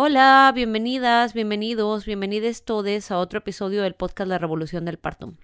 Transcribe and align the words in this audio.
Hola, 0.00 0.52
bienvenidas, 0.54 1.34
bienvenidos, 1.34 2.04
bienvenidos 2.04 2.64
todos 2.64 3.10
a 3.10 3.18
otro 3.18 3.40
episodio 3.40 3.82
del 3.82 3.96
podcast 3.96 4.28
La 4.28 4.38
Revolución 4.38 4.84
del 4.84 4.96
Parto. 4.96 5.34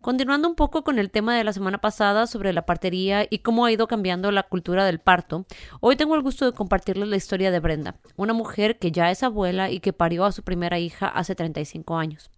Continuando 0.00 0.48
un 0.48 0.54
poco 0.54 0.82
con 0.82 0.98
el 0.98 1.10
tema 1.10 1.36
de 1.36 1.44
la 1.44 1.52
semana 1.52 1.76
pasada 1.76 2.26
sobre 2.26 2.54
la 2.54 2.64
partería 2.64 3.26
y 3.28 3.40
cómo 3.40 3.66
ha 3.66 3.72
ido 3.72 3.86
cambiando 3.86 4.32
la 4.32 4.44
cultura 4.44 4.86
del 4.86 4.98
parto, 4.98 5.44
hoy 5.80 5.94
tengo 5.94 6.14
el 6.14 6.22
gusto 6.22 6.46
de 6.46 6.56
compartirles 6.56 7.10
la 7.10 7.16
historia 7.16 7.50
de 7.50 7.60
Brenda, 7.60 7.96
una 8.16 8.32
mujer 8.32 8.78
que 8.78 8.92
ya 8.92 9.10
es 9.10 9.22
abuela 9.22 9.70
y 9.70 9.80
que 9.80 9.92
parió 9.92 10.24
a 10.24 10.32
su 10.32 10.42
primera 10.42 10.78
hija 10.78 11.06
hace 11.06 11.34
35 11.34 11.98
años. 11.98 12.30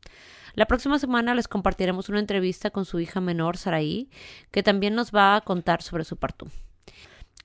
La 0.54 0.66
próxima 0.66 0.98
semana 0.98 1.36
les 1.36 1.46
compartiremos 1.46 2.08
una 2.08 2.18
entrevista 2.18 2.70
con 2.70 2.84
su 2.84 2.98
hija 2.98 3.20
menor, 3.20 3.58
Saraí, 3.58 4.10
que 4.50 4.64
también 4.64 4.96
nos 4.96 5.12
va 5.12 5.36
a 5.36 5.40
contar 5.42 5.82
sobre 5.82 6.02
su 6.02 6.16
parto. 6.16 6.48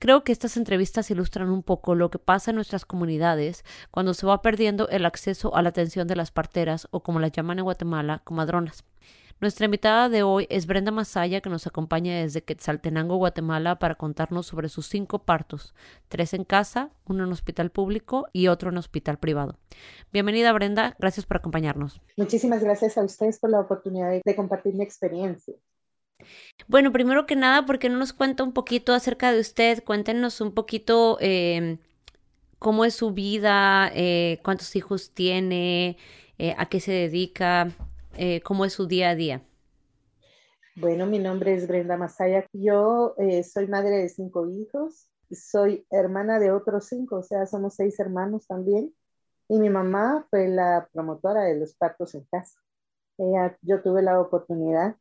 Creo 0.00 0.24
que 0.24 0.32
estas 0.32 0.56
entrevistas 0.56 1.10
ilustran 1.10 1.50
un 1.50 1.62
poco 1.62 1.94
lo 1.94 2.10
que 2.10 2.18
pasa 2.18 2.50
en 2.50 2.56
nuestras 2.56 2.84
comunidades 2.84 3.64
cuando 3.90 4.12
se 4.12 4.26
va 4.26 4.42
perdiendo 4.42 4.88
el 4.88 5.06
acceso 5.06 5.54
a 5.54 5.62
la 5.62 5.70
atención 5.70 6.06
de 6.08 6.16
las 6.16 6.30
parteras 6.30 6.88
o 6.90 7.02
como 7.02 7.20
las 7.20 7.32
llaman 7.32 7.58
en 7.58 7.64
Guatemala, 7.64 8.20
comadronas. 8.24 8.84
Nuestra 9.40 9.64
invitada 9.64 10.08
de 10.08 10.22
hoy 10.22 10.46
es 10.48 10.66
Brenda 10.66 10.90
Masaya, 10.90 11.40
que 11.40 11.50
nos 11.50 11.66
acompaña 11.66 12.20
desde 12.20 12.44
Quetzaltenango, 12.44 13.16
Guatemala, 13.16 13.78
para 13.78 13.96
contarnos 13.96 14.46
sobre 14.46 14.68
sus 14.68 14.86
cinco 14.86 15.18
partos, 15.18 15.74
tres 16.08 16.34
en 16.34 16.44
casa, 16.44 16.90
uno 17.04 17.24
en 17.24 17.32
hospital 17.32 17.70
público 17.70 18.26
y 18.32 18.46
otro 18.48 18.70
en 18.70 18.78
hospital 18.78 19.18
privado. 19.18 19.58
Bienvenida, 20.12 20.52
Brenda, 20.52 20.96
gracias 20.98 21.26
por 21.26 21.38
acompañarnos. 21.38 22.00
Muchísimas 22.16 22.62
gracias 22.62 22.96
a 22.96 23.04
ustedes 23.04 23.38
por 23.38 23.50
la 23.50 23.60
oportunidad 23.60 24.12
de 24.24 24.36
compartir 24.36 24.74
mi 24.74 24.84
experiencia. 24.84 25.54
Bueno, 26.66 26.92
primero 26.92 27.26
que 27.26 27.36
nada, 27.36 27.66
¿por 27.66 27.78
qué 27.78 27.88
no 27.88 27.98
nos 27.98 28.12
cuenta 28.12 28.42
un 28.42 28.52
poquito 28.52 28.94
acerca 28.94 29.32
de 29.32 29.40
usted? 29.40 29.84
Cuéntenos 29.84 30.40
un 30.40 30.52
poquito 30.52 31.18
eh, 31.20 31.78
cómo 32.58 32.84
es 32.84 32.94
su 32.94 33.12
vida, 33.12 33.90
eh, 33.94 34.40
cuántos 34.42 34.74
hijos 34.76 35.10
tiene, 35.12 35.98
eh, 36.38 36.54
a 36.56 36.66
qué 36.68 36.80
se 36.80 36.92
dedica, 36.92 37.68
cómo 38.44 38.64
es 38.64 38.72
su 38.72 38.86
día 38.86 39.10
a 39.10 39.14
día. 39.14 39.42
Bueno, 40.76 41.06
mi 41.06 41.18
nombre 41.18 41.54
es 41.54 41.68
Brenda 41.68 41.96
Masaya. 41.96 42.46
Yo 42.52 43.14
soy 43.52 43.66
madre 43.66 43.98
de 43.98 44.08
cinco 44.08 44.48
hijos, 44.48 45.08
soy 45.30 45.86
hermana 45.90 46.38
de 46.38 46.52
otros 46.52 46.86
cinco, 46.86 47.16
o 47.16 47.22
sea, 47.22 47.46
somos 47.46 47.74
seis 47.74 47.98
hermanos 48.00 48.46
también. 48.46 48.94
Y 49.48 49.58
mi 49.58 49.68
mamá 49.68 50.26
fue 50.30 50.48
la 50.48 50.88
promotora 50.92 51.42
de 51.42 51.58
los 51.58 51.74
partos 51.74 52.14
en 52.14 52.24
casa. 52.24 52.58
Ella, 53.18 53.56
yo 53.62 53.82
tuve 53.82 54.00
la 54.02 54.20
oportunidad 54.20 54.96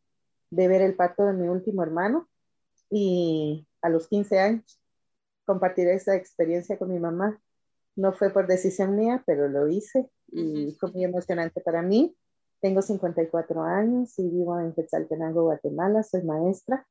de 0.56 0.68
ver 0.68 0.82
el 0.82 0.96
parto 0.96 1.26
de 1.26 1.34
mi 1.34 1.48
último 1.48 1.84
hermano 1.84 2.30
y 2.90 3.68
a 3.82 3.90
los 3.90 4.08
15 4.08 4.40
años 4.40 4.80
compartir 5.46 5.88
esa 5.88 6.16
experiencia 6.16 6.78
con 6.78 6.92
mi 6.92 7.00
mamá. 7.00 7.42
No 7.96 8.14
fue 8.14 8.30
por 8.30 8.48
decisión 8.48 8.96
mía, 8.96 9.24
pero 9.26 9.48
lo 9.50 9.68
hice 9.68 10.10
y 10.32 10.76
fue 10.80 10.92
muy 10.92 11.04
emocionante 11.04 11.62
para 11.62 11.82
mí. 11.82 12.16
Tengo 12.60 12.82
54 12.82 13.64
años 13.64 14.18
y 14.20 14.30
vivo 14.30 14.60
en 14.60 14.74
Quetzaltenango, 14.74 15.44
Guatemala, 15.44 16.02
soy 16.04 16.24
maestra 16.24 16.88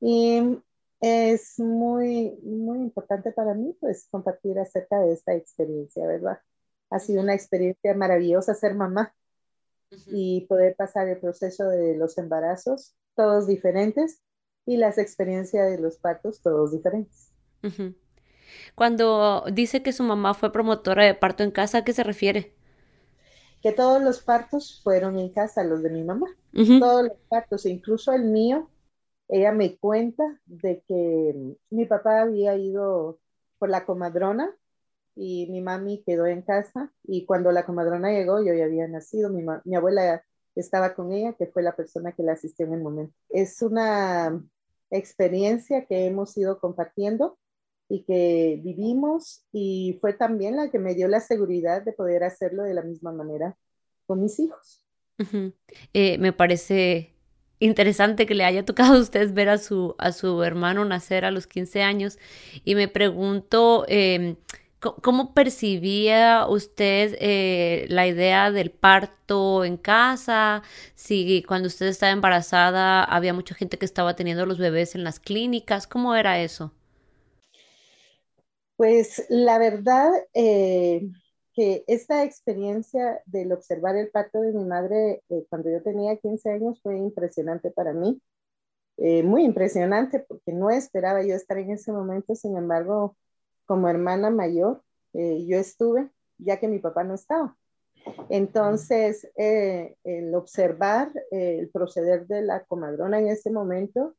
y 0.00 0.58
es 1.00 1.58
muy, 1.58 2.38
muy 2.42 2.78
importante 2.78 3.32
para 3.32 3.54
mí 3.54 3.76
pues 3.80 4.06
compartir 4.10 4.58
acerca 4.58 5.00
de 5.00 5.12
esta 5.12 5.34
experiencia, 5.34 6.06
¿verdad? 6.06 6.38
Ha 6.90 7.00
sido 7.00 7.22
una 7.22 7.34
experiencia 7.34 7.94
maravillosa 7.94 8.54
ser 8.54 8.74
mamá 8.74 9.14
y 10.06 10.46
poder 10.46 10.76
pasar 10.76 11.08
el 11.08 11.18
proceso 11.18 11.68
de 11.68 11.96
los 11.96 12.18
embarazos, 12.18 12.94
todos 13.14 13.46
diferentes, 13.46 14.20
y 14.66 14.76
las 14.76 14.98
experiencias 14.98 15.70
de 15.70 15.78
los 15.78 15.96
partos, 15.98 16.42
todos 16.42 16.72
diferentes. 16.72 17.32
Cuando 18.74 19.44
dice 19.52 19.82
que 19.82 19.92
su 19.92 20.02
mamá 20.02 20.34
fue 20.34 20.52
promotora 20.52 21.04
de 21.04 21.14
parto 21.14 21.42
en 21.42 21.50
casa, 21.50 21.78
¿a 21.78 21.84
qué 21.84 21.92
se 21.92 22.04
refiere? 22.04 22.54
Que 23.62 23.72
todos 23.72 24.02
los 24.02 24.20
partos 24.20 24.80
fueron 24.82 25.18
en 25.18 25.30
casa, 25.30 25.64
los 25.64 25.82
de 25.82 25.90
mi 25.90 26.02
mamá. 26.02 26.26
Todos 26.52 27.04
los 27.04 27.18
partos, 27.28 27.66
incluso 27.66 28.12
el 28.12 28.24
mío, 28.24 28.70
ella 29.28 29.52
me 29.52 29.76
cuenta 29.76 30.40
de 30.46 30.82
que 30.86 31.56
mi 31.70 31.84
papá 31.86 32.22
había 32.22 32.56
ido 32.56 33.18
por 33.58 33.68
la 33.68 33.84
comadrona 33.84 34.50
y 35.14 35.48
mi 35.50 35.60
mami 35.60 36.02
quedó 36.04 36.26
en 36.26 36.42
casa 36.42 36.92
y 37.04 37.26
cuando 37.26 37.52
la 37.52 37.66
comadrona 37.66 38.10
llegó 38.10 38.42
yo 38.42 38.54
ya 38.54 38.64
había 38.64 38.88
nacido, 38.88 39.30
mi, 39.30 39.44
mi 39.64 39.76
abuela 39.76 40.24
estaba 40.54 40.94
con 40.94 41.12
ella, 41.12 41.34
que 41.34 41.46
fue 41.46 41.62
la 41.62 41.76
persona 41.76 42.12
que 42.12 42.22
la 42.22 42.32
asistió 42.32 42.66
en 42.66 42.74
el 42.74 42.82
momento. 42.82 43.14
Es 43.28 43.62
una 43.62 44.42
experiencia 44.90 45.86
que 45.86 46.06
hemos 46.06 46.36
ido 46.36 46.58
compartiendo 46.60 47.38
y 47.88 48.04
que 48.04 48.60
vivimos 48.62 49.44
y 49.52 49.98
fue 50.00 50.12
también 50.12 50.56
la 50.56 50.70
que 50.70 50.78
me 50.78 50.94
dio 50.94 51.08
la 51.08 51.20
seguridad 51.20 51.82
de 51.82 51.92
poder 51.92 52.24
hacerlo 52.24 52.62
de 52.62 52.74
la 52.74 52.82
misma 52.82 53.12
manera 53.12 53.56
con 54.06 54.22
mis 54.22 54.38
hijos. 54.38 54.84
Eh, 55.92 56.16
me 56.18 56.32
parece 56.32 57.14
interesante 57.58 58.26
que 58.26 58.34
le 58.34 58.44
haya 58.44 58.64
tocado 58.64 58.94
a 58.94 59.00
usted 59.00 59.32
ver 59.34 59.50
a 59.50 59.58
su, 59.58 59.94
a 59.98 60.12
su 60.12 60.42
hermano 60.42 60.84
nacer 60.84 61.24
a 61.24 61.30
los 61.30 61.46
15 61.46 61.82
años 61.82 62.18
y 62.64 62.74
me 62.74 62.88
pregunto... 62.88 63.84
Em, 63.88 64.36
¿Cómo 64.80 65.34
percibía 65.34 66.46
usted 66.48 67.14
eh, 67.20 67.84
la 67.90 68.06
idea 68.06 68.50
del 68.50 68.70
parto 68.70 69.64
en 69.64 69.76
casa? 69.76 70.62
Si 70.94 71.42
cuando 71.46 71.68
usted 71.68 71.86
estaba 71.86 72.12
embarazada 72.12 73.04
había 73.04 73.34
mucha 73.34 73.54
gente 73.54 73.78
que 73.78 73.84
estaba 73.84 74.16
teniendo 74.16 74.46
los 74.46 74.58
bebés 74.58 74.94
en 74.94 75.04
las 75.04 75.20
clínicas, 75.20 75.86
¿cómo 75.86 76.14
era 76.16 76.40
eso? 76.40 76.72
Pues 78.76 79.26
la 79.28 79.58
verdad 79.58 80.10
eh, 80.34 81.02
que 81.54 81.84
esta 81.86 82.24
experiencia 82.24 83.20
del 83.26 83.52
observar 83.52 83.96
el 83.96 84.10
parto 84.10 84.40
de 84.40 84.52
mi 84.52 84.64
madre 84.64 85.22
eh, 85.28 85.44
cuando 85.50 85.70
yo 85.70 85.82
tenía 85.82 86.16
15 86.16 86.50
años 86.50 86.80
fue 86.82 86.96
impresionante 86.96 87.70
para 87.70 87.92
mí. 87.92 88.20
muy 89.24 89.44
impresionante 89.44 90.20
porque 90.20 90.52
no 90.52 90.70
esperaba 90.70 91.22
yo 91.24 91.34
estar 91.34 91.58
en 91.58 91.70
ese 91.72 91.92
momento, 91.92 92.34
sin 92.34 92.56
embargo, 92.56 93.16
como 93.70 93.88
hermana 93.88 94.30
mayor, 94.30 94.82
eh, 95.12 95.46
yo 95.46 95.56
estuve, 95.56 96.10
ya 96.38 96.58
que 96.58 96.66
mi 96.66 96.80
papá 96.80 97.04
no 97.04 97.14
estaba. 97.14 97.56
Entonces, 98.28 99.30
eh, 99.36 99.94
el 100.02 100.34
observar 100.34 101.12
eh, 101.30 101.60
el 101.60 101.70
proceder 101.70 102.26
de 102.26 102.42
la 102.42 102.64
comadrona 102.64 103.20
en 103.20 103.28
ese 103.28 103.48
momento 103.52 104.16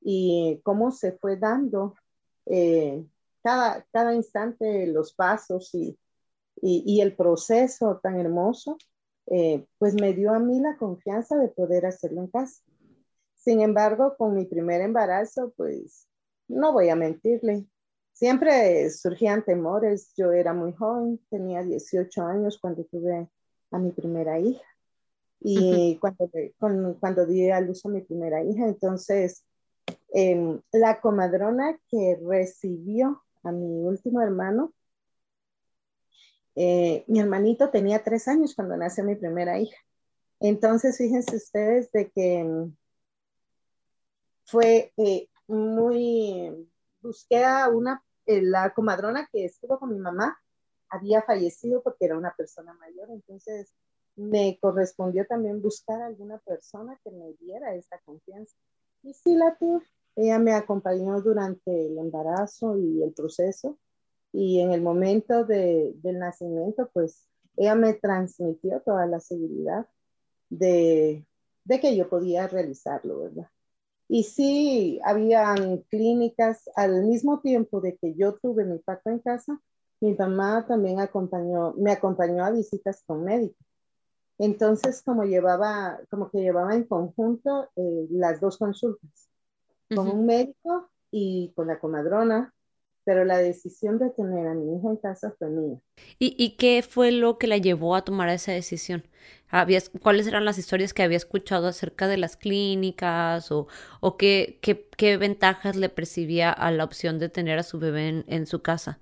y 0.00 0.58
cómo 0.64 0.90
se 0.90 1.12
fue 1.12 1.36
dando 1.36 1.96
cada, 3.42 3.86
cada 3.92 4.14
instante 4.14 4.86
los 4.86 5.12
pasos 5.12 5.74
y, 5.74 5.98
y, 6.62 6.82
y 6.86 7.02
el 7.02 7.14
proceso 7.14 8.00
tan 8.02 8.18
hermoso, 8.18 8.78
pues 9.78 9.94
me 10.00 10.14
dio 10.14 10.32
a 10.32 10.38
mí 10.38 10.60
la 10.60 10.78
confianza 10.78 11.36
de 11.36 11.48
poder 11.48 11.84
hacerlo 11.84 12.22
en 12.22 12.28
casa. 12.28 12.62
Sin 13.34 13.60
embargo, 13.60 14.14
con 14.16 14.34
mi 14.34 14.46
primer 14.46 14.80
embarazo, 14.80 15.52
pues 15.58 16.08
no 16.48 16.72
voy 16.72 16.88
a 16.88 16.96
mentirle, 16.96 17.66
Siempre 18.14 18.88
surgían 18.90 19.44
temores. 19.44 20.12
Yo 20.16 20.32
era 20.32 20.54
muy 20.54 20.72
joven, 20.72 21.20
tenía 21.30 21.62
18 21.62 22.22
años 22.22 22.58
cuando 22.58 22.84
tuve 22.84 23.28
a 23.72 23.78
mi 23.78 23.90
primera 23.90 24.38
hija. 24.38 24.64
Y 25.40 25.98
cuando, 25.98 26.30
cuando 27.00 27.26
di 27.26 27.50
a 27.50 27.60
luz 27.60 27.84
a 27.84 27.88
mi 27.90 28.00
primera 28.00 28.42
hija, 28.42 28.66
entonces 28.66 29.44
em, 30.12 30.60
la 30.72 31.00
comadrona 31.00 31.78
que 31.90 32.18
recibió 32.24 33.22
a 33.42 33.52
mi 33.52 33.84
último 33.84 34.22
hermano, 34.22 34.72
eh, 36.54 37.04
mi 37.08 37.18
hermanito 37.18 37.68
tenía 37.70 38.02
tres 38.02 38.28
años 38.28 38.54
cuando 38.54 38.76
nació 38.76 39.04
mi 39.04 39.16
primera 39.16 39.58
hija. 39.58 39.76
Entonces, 40.38 40.96
fíjense 40.96 41.36
ustedes 41.36 41.90
de 41.90 42.10
que 42.10 42.38
em, 42.38 42.76
fue 44.44 44.92
eh, 44.96 45.28
muy 45.48 46.68
busqué 47.04 47.44
a 47.44 47.68
una, 47.68 48.02
eh, 48.02 48.03
la 48.26 48.72
comadrona 48.74 49.28
que 49.32 49.44
estuvo 49.44 49.78
con 49.78 49.92
mi 49.92 49.98
mamá, 49.98 50.38
había 50.88 51.22
fallecido 51.22 51.82
porque 51.82 52.04
era 52.04 52.16
una 52.16 52.34
persona 52.36 52.72
mayor, 52.74 53.10
entonces 53.10 53.74
me 54.16 54.58
correspondió 54.60 55.26
también 55.26 55.60
buscar 55.60 56.00
alguna 56.02 56.38
persona 56.38 56.98
que 57.02 57.10
me 57.10 57.32
diera 57.40 57.74
esta 57.74 57.98
confianza. 58.04 58.56
Y 59.02 59.12
sí 59.12 59.34
la 59.34 59.56
tuve. 59.56 59.84
Ella 60.16 60.38
me 60.38 60.52
acompañó 60.52 61.20
durante 61.20 61.86
el 61.86 61.98
embarazo 61.98 62.78
y 62.78 63.02
el 63.02 63.12
proceso. 63.12 63.76
Y 64.32 64.60
en 64.60 64.72
el 64.72 64.82
momento 64.82 65.44
de, 65.44 65.92
del 65.96 66.18
nacimiento, 66.18 66.88
pues 66.92 67.28
ella 67.56 67.74
me 67.74 67.94
transmitió 67.94 68.80
toda 68.80 69.06
la 69.06 69.20
seguridad 69.20 69.86
de, 70.48 71.24
de 71.64 71.80
que 71.80 71.96
yo 71.96 72.08
podía 72.08 72.46
realizarlo, 72.46 73.20
¿verdad? 73.20 73.48
Y 74.08 74.24
sí, 74.24 75.00
habían 75.04 75.78
clínicas 75.90 76.68
al 76.76 77.04
mismo 77.04 77.40
tiempo 77.40 77.80
de 77.80 77.96
que 77.96 78.14
yo 78.14 78.34
tuve 78.34 78.64
mi 78.64 78.78
parto 78.78 79.10
en 79.10 79.18
casa, 79.20 79.60
mi 80.00 80.14
mamá 80.14 80.66
también 80.66 81.00
acompañó, 81.00 81.72
me 81.74 81.92
acompañó 81.92 82.44
a 82.44 82.50
visitas 82.50 83.02
con 83.06 83.24
médicos. 83.24 83.66
Entonces, 84.38 85.02
como 85.02 85.24
llevaba, 85.24 86.00
como 86.10 86.30
que 86.30 86.40
llevaba 86.40 86.74
en 86.74 86.84
conjunto 86.84 87.70
eh, 87.76 88.06
las 88.10 88.40
dos 88.40 88.58
consultas, 88.58 89.28
con 89.94 90.08
un 90.08 90.26
médico 90.26 90.90
y 91.10 91.52
con 91.54 91.68
la 91.68 91.78
comadrona, 91.78 92.52
pero 93.04 93.24
la 93.24 93.38
decisión 93.38 93.98
de 93.98 94.10
tener 94.10 94.46
a 94.46 94.54
mi 94.54 94.76
hija 94.76 94.88
en 94.88 94.96
casa 94.96 95.34
fue 95.38 95.48
mía. 95.50 95.78
¿Y, 96.18 96.34
¿Y, 96.38 96.56
qué 96.56 96.82
fue 96.82 97.12
lo 97.12 97.38
que 97.38 97.46
la 97.46 97.58
llevó 97.58 97.94
a 97.94 98.04
tomar 98.04 98.28
esa 98.30 98.52
decisión? 98.52 99.04
¿Habías, 99.48 99.90
¿Cuáles 100.02 100.26
eran 100.26 100.44
las 100.44 100.58
historias 100.58 100.94
que 100.94 101.02
había 101.02 101.16
escuchado 101.16 101.68
acerca 101.68 102.08
de 102.08 102.16
las 102.16 102.36
clínicas 102.36 103.52
o, 103.52 103.68
o 104.00 104.16
qué, 104.16 104.58
qué, 104.62 104.88
qué, 104.96 105.16
ventajas 105.16 105.76
le 105.76 105.88
percibía 105.88 106.50
a 106.50 106.70
la 106.70 106.84
opción 106.84 107.18
de 107.18 107.28
tener 107.28 107.58
a 107.58 107.62
su 107.62 107.78
bebé 107.78 108.08
en, 108.08 108.24
en 108.26 108.46
su 108.46 108.62
casa? 108.62 108.98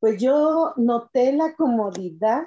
Pues 0.00 0.20
yo 0.20 0.72
noté 0.76 1.32
la 1.32 1.54
comodidad 1.54 2.44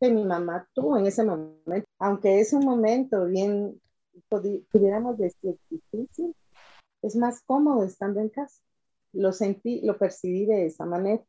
que 0.00 0.10
mi 0.10 0.24
mamá 0.24 0.68
tuvo 0.74 0.98
en 0.98 1.06
ese 1.06 1.24
momento, 1.24 1.88
aunque 1.98 2.40
es 2.40 2.52
un 2.52 2.64
momento 2.64 3.24
bien, 3.26 3.80
pudiéramos 4.28 5.16
decir, 5.16 5.56
difícil, 5.70 6.34
es 7.06 7.16
más 7.16 7.42
cómodo 7.42 7.84
estando 7.84 8.20
en 8.20 8.28
casa. 8.28 8.60
Lo 9.12 9.32
sentí, 9.32 9.80
lo 9.82 9.96
percibí 9.98 10.46
de 10.46 10.66
esa 10.66 10.84
manera. 10.84 11.22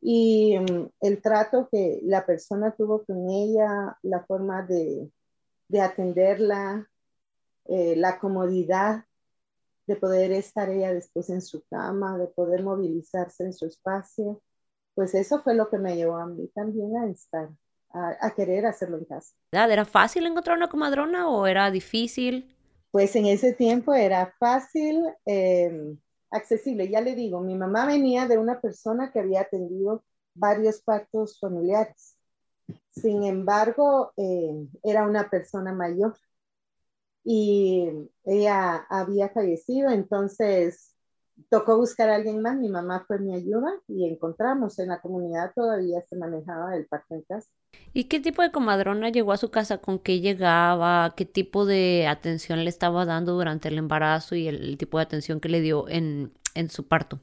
Y 0.00 0.56
um, 0.58 0.88
el 1.00 1.22
trato 1.22 1.68
que 1.70 2.00
la 2.02 2.26
persona 2.26 2.74
tuvo 2.76 3.04
con 3.04 3.30
ella, 3.30 3.98
la 4.02 4.24
forma 4.24 4.62
de, 4.62 5.10
de 5.68 5.80
atenderla, 5.80 6.88
eh, 7.66 7.96
la 7.96 8.18
comodidad 8.18 9.04
de 9.86 9.96
poder 9.96 10.32
estar 10.32 10.68
ella 10.70 10.92
después 10.92 11.30
en 11.30 11.42
su 11.42 11.62
cama, 11.64 12.18
de 12.18 12.26
poder 12.26 12.62
movilizarse 12.62 13.44
en 13.44 13.52
su 13.52 13.66
espacio, 13.66 14.42
pues 14.94 15.14
eso 15.14 15.42
fue 15.42 15.54
lo 15.54 15.68
que 15.68 15.78
me 15.78 15.96
llevó 15.96 16.16
a 16.16 16.26
mí 16.26 16.48
también 16.54 16.96
a 16.96 17.06
estar 17.06 17.50
a, 17.94 18.34
querer 18.34 18.66
hacerlo 18.66 18.98
en 18.98 19.04
casa. 19.04 19.34
¿Era 19.52 19.84
fácil 19.84 20.26
encontrar 20.26 20.56
una 20.56 20.68
comadrona 20.68 21.28
o 21.28 21.46
era 21.46 21.70
difícil? 21.70 22.53
Pues 22.94 23.16
en 23.16 23.26
ese 23.26 23.52
tiempo 23.52 23.92
era 23.92 24.32
fácil, 24.38 25.02
em, 25.26 25.98
accesible. 26.30 26.88
Ya 26.88 27.00
le 27.00 27.16
digo, 27.16 27.40
mi 27.40 27.56
mamá 27.56 27.86
venía 27.86 28.28
de 28.28 28.38
una 28.38 28.60
persona 28.60 29.10
que 29.10 29.18
había 29.18 29.40
atendido 29.40 30.04
varios 30.32 30.80
partos 30.80 31.40
familiares. 31.40 32.16
Sin 32.90 33.24
embargo, 33.24 34.12
em, 34.16 34.68
era 34.84 35.08
una 35.08 35.28
persona 35.28 35.72
mayor 35.72 36.14
y 37.24 37.90
ella 38.24 38.86
había 38.88 39.28
fallecido, 39.28 39.90
entonces 39.90 40.93
tocó 41.50 41.76
buscar 41.76 42.08
a 42.10 42.16
alguien 42.16 42.40
más, 42.40 42.56
mi 42.56 42.68
mamá 42.68 43.04
fue 43.06 43.18
mi 43.18 43.34
ayuda 43.34 43.72
y 43.88 44.08
encontramos 44.08 44.78
en 44.78 44.88
la 44.88 45.00
comunidad 45.00 45.52
todavía 45.54 46.02
se 46.08 46.16
manejaba 46.16 46.76
el 46.76 46.86
parto 46.86 47.14
en 47.14 47.22
casa. 47.22 47.48
¿Y 47.92 48.04
qué 48.04 48.20
tipo 48.20 48.42
de 48.42 48.50
comadrona 48.50 49.08
llegó 49.08 49.32
a 49.32 49.36
su 49.36 49.50
casa? 49.50 49.78
¿Con 49.78 49.98
qué 49.98 50.20
llegaba? 50.20 51.14
¿Qué 51.16 51.24
tipo 51.24 51.66
de 51.66 52.06
atención 52.08 52.62
le 52.64 52.70
estaba 52.70 53.04
dando 53.04 53.32
durante 53.32 53.68
el 53.68 53.78
embarazo 53.78 54.34
y 54.34 54.48
el, 54.48 54.76
tipo 54.78 54.98
de 54.98 55.04
atención 55.04 55.40
que 55.40 55.48
le 55.48 55.60
dio 55.60 55.88
en, 55.88 56.32
en 56.54 56.70
su 56.70 56.86
parto? 56.86 57.20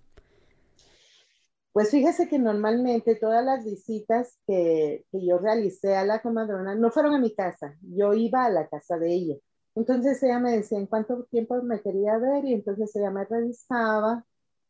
Pues 1.74 1.90
fíjese 1.92 2.28
que 2.28 2.38
normalmente 2.38 3.16
todas 3.16 3.46
las 3.46 3.64
visitas 3.64 4.38
que, 4.46 5.06
que, 5.10 5.26
yo 5.26 5.38
realicé 5.38 5.96
a 5.96 6.04
la 6.04 6.22
comadrona 6.22 6.76
no 6.76 6.92
fueron 6.92 7.14
a 7.14 7.20
mi 7.20 7.34
casa, 7.34 7.78
yo 7.82 8.14
iba 8.14 8.44
a 8.44 8.50
la 8.50 8.68
casa 8.68 8.98
de 8.98 9.14
ella. 9.14 9.36
Entonces 9.76 10.22
ella 10.24 10.40
me 10.40 10.52
decía 10.52 10.78
en 10.80 10.88
cuánto 10.88 11.24
tiempo 11.26 11.62
me 11.64 11.82
quería 11.82 12.18
ver 12.18 12.46
y 12.46 12.54
entonces 12.54 12.96
ella 12.96 13.10
me 13.12 13.26
revisaba, 13.26 14.26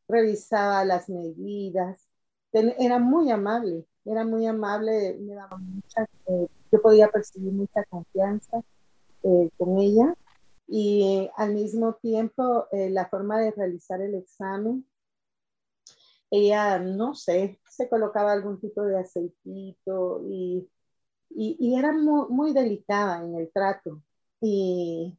revisaba 0.07 0.85
las 0.85 1.09
medidas. 1.09 2.07
Era 2.53 2.99
muy 2.99 3.31
amable, 3.31 3.85
era 4.05 4.25
muy 4.25 4.45
amable, 4.45 5.17
me 5.19 5.35
daba 5.35 5.57
mucha, 5.57 6.05
eh, 6.27 6.47
yo 6.71 6.81
podía 6.81 7.09
percibir 7.09 7.53
mucha 7.53 7.83
confianza 7.85 8.61
eh, 9.23 9.49
con 9.57 9.79
ella. 9.79 10.15
Y 10.67 11.29
al 11.37 11.53
mismo 11.53 11.95
tiempo 11.95 12.67
eh, 12.71 12.89
la 12.89 13.07
forma 13.09 13.39
de 13.39 13.51
realizar 13.51 14.01
el 14.01 14.15
examen, 14.15 14.85
ella, 16.29 16.79
no 16.79 17.13
sé, 17.15 17.59
se 17.69 17.89
colocaba 17.89 18.31
algún 18.33 18.59
tipo 18.59 18.83
de 18.83 18.99
aceitito 18.99 20.23
y, 20.29 20.67
y, 21.29 21.75
era 21.77 21.91
muy 21.93 22.53
delicada 22.53 23.23
en 23.23 23.35
el 23.35 23.51
trato 23.51 24.01
y 24.41 25.17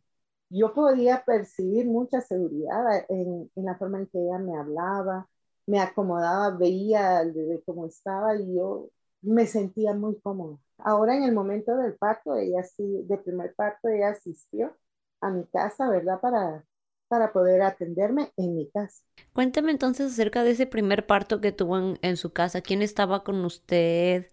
yo 0.51 0.75
podía 0.75 1.25
percibir 1.25 1.87
mucha 1.87 2.21
seguridad 2.21 3.07
en, 3.09 3.51
en, 3.55 3.65
la 3.65 3.77
forma 3.77 3.99
en 3.99 4.07
que 4.09 4.19
ella 4.19 4.39
me 4.39 4.57
hablaba, 4.57 5.29
me 5.67 5.81
acomodaba, 5.81 6.51
veía 6.57 7.23
bebé 7.25 7.63
cómo 7.65 7.87
estaba 7.87 8.37
y 8.37 8.55
yo 8.55 8.91
me 9.23 9.47
sentía 9.47 9.95
muy 9.95 10.21
cómoda. 10.21 10.59
Ahora 10.79 11.17
en 11.17 11.23
el 11.23 11.33
momento 11.33 11.77
del 11.77 11.95
parto, 11.95 12.37
ella 12.37 12.63
sí, 12.65 13.05
de 13.05 13.17
primer 13.19 13.55
parto, 13.55 13.89
ella 13.89 14.11
asistió 14.11 14.77
a 15.21 15.31
mi 15.31 15.45
casa, 15.47 15.89
¿verdad? 15.89 16.21
Para, 16.21 16.65
para 17.09 17.33
poder 17.33 17.63
atenderme 17.63 18.33
en 18.37 18.57
mi 18.57 18.69
casa. 18.71 19.05
Cuéntame 19.33 19.71
entonces 19.71 20.13
acerca 20.13 20.43
de 20.43 20.51
ese 20.51 20.67
primer 20.67 21.07
parto 21.07 21.41
que 21.41 21.53
tuvo 21.53 21.79
en, 21.79 21.99
en 22.03 22.17
su 22.17 22.33
casa. 22.33 22.61
¿Quién 22.61 22.83
estaba 22.83 23.23
con 23.23 23.45
usted? 23.45 24.27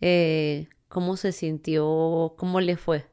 Eh, 0.00 0.68
¿Cómo 0.88 1.16
se 1.16 1.32
sintió? 1.32 2.34
¿Cómo 2.36 2.60
le 2.60 2.76
fue? 2.76 3.11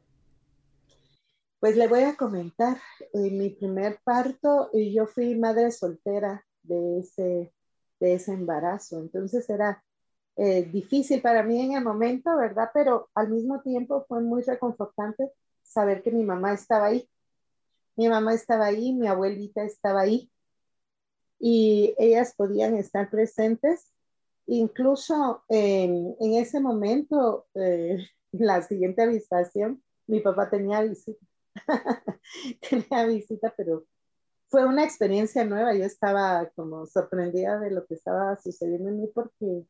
Pues 1.59 1.75
le 1.75 1.87
voy 1.89 2.03
a 2.03 2.15
comentar, 2.15 2.77
en 3.13 3.37
mi 3.37 3.49
primer 3.49 3.99
parto 4.03 4.69
yo 4.73 5.07
fui 5.07 5.35
madre 5.35 5.71
soltera 5.71 6.45
de 6.63 6.99
ese, 6.99 7.53
de 7.99 8.13
ese 8.13 8.31
embarazo, 8.33 8.99
entonces 8.99 9.49
era 9.49 9.83
eh, 10.37 10.63
difícil 10.63 11.21
para 11.21 11.43
mí 11.43 11.59
en 11.61 11.73
el 11.73 11.83
momento, 11.83 12.35
¿verdad? 12.37 12.69
Pero 12.73 13.09
al 13.13 13.29
mismo 13.29 13.61
tiempo 13.61 14.05
fue 14.07 14.21
muy 14.21 14.41
reconfortante 14.43 15.31
saber 15.61 16.01
que 16.01 16.11
mi 16.11 16.23
mamá 16.23 16.53
estaba 16.53 16.87
ahí. 16.87 17.09
Mi 17.97 18.07
mamá 18.07 18.33
estaba 18.33 18.67
ahí, 18.67 18.93
mi 18.93 19.07
abuelita 19.07 19.63
estaba 19.63 20.01
ahí 20.01 20.31
y 21.39 21.93
ellas 21.97 22.33
podían 22.37 22.75
estar 22.75 23.09
presentes. 23.09 23.91
Incluso 24.47 25.43
en, 25.49 26.15
ese 26.19 26.61
momento, 26.61 27.47
eh, 27.55 27.97
la 28.31 28.61
siguiente 28.61 29.01
avistación, 29.01 29.83
mi 30.07 30.21
papá 30.21 30.49
tenía 30.49 30.81
visita 30.81 31.28
tenía 32.69 33.05
visita, 33.05 33.53
pero 33.55 33.85
fue 34.49 34.65
una 34.65 34.83
experiencia 34.83 35.45
nueva. 35.45 35.73
Yo 35.75 35.85
estaba 35.85 36.49
como 36.55 36.85
sorprendida 36.87 37.59
de 37.59 37.71
lo 37.71 37.85
que 37.85 37.95
estaba 37.95 38.37
sucediendo 38.37 38.89
en 38.89 39.01
mí 39.01 39.07
porque 39.13 39.65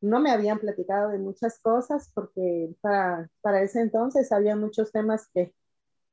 no 0.00 0.20
me 0.20 0.30
habían 0.30 0.58
platicado 0.58 1.10
de 1.10 1.18
muchas 1.18 1.58
cosas, 1.60 2.10
porque 2.14 2.74
para, 2.80 3.30
para 3.40 3.62
ese 3.62 3.80
entonces 3.80 4.32
había 4.32 4.56
muchos 4.56 4.92
temas 4.92 5.28
que, 5.32 5.54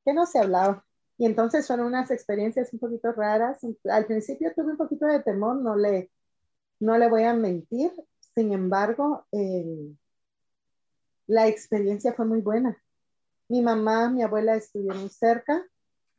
que 0.05 0.13
no 0.13 0.25
se 0.25 0.39
hablaban. 0.39 0.81
Y 1.17 1.25
entonces 1.25 1.67
fueron 1.67 1.87
unas 1.87 2.11
experiencias 2.11 2.71
un 2.73 2.79
poquito 2.79 3.11
raras. 3.11 3.59
Al 3.89 4.05
principio 4.05 4.53
tuve 4.55 4.71
un 4.71 4.77
poquito 4.77 5.05
de 5.05 5.21
temor, 5.21 5.57
no 5.57 5.75
le, 5.75 6.11
no 6.79 6.97
le 6.97 7.09
voy 7.09 7.23
a 7.23 7.33
mentir. 7.33 7.91
Sin 8.35 8.53
embargo, 8.53 9.25
eh, 9.31 9.93
la 11.27 11.47
experiencia 11.47 12.13
fue 12.13 12.25
muy 12.25 12.41
buena 12.41 12.77
mi 13.49 13.61
mamá, 13.61 14.09
mi 14.09 14.21
abuela 14.21 14.55
estuvieron 14.55 15.09
cerca 15.09 15.65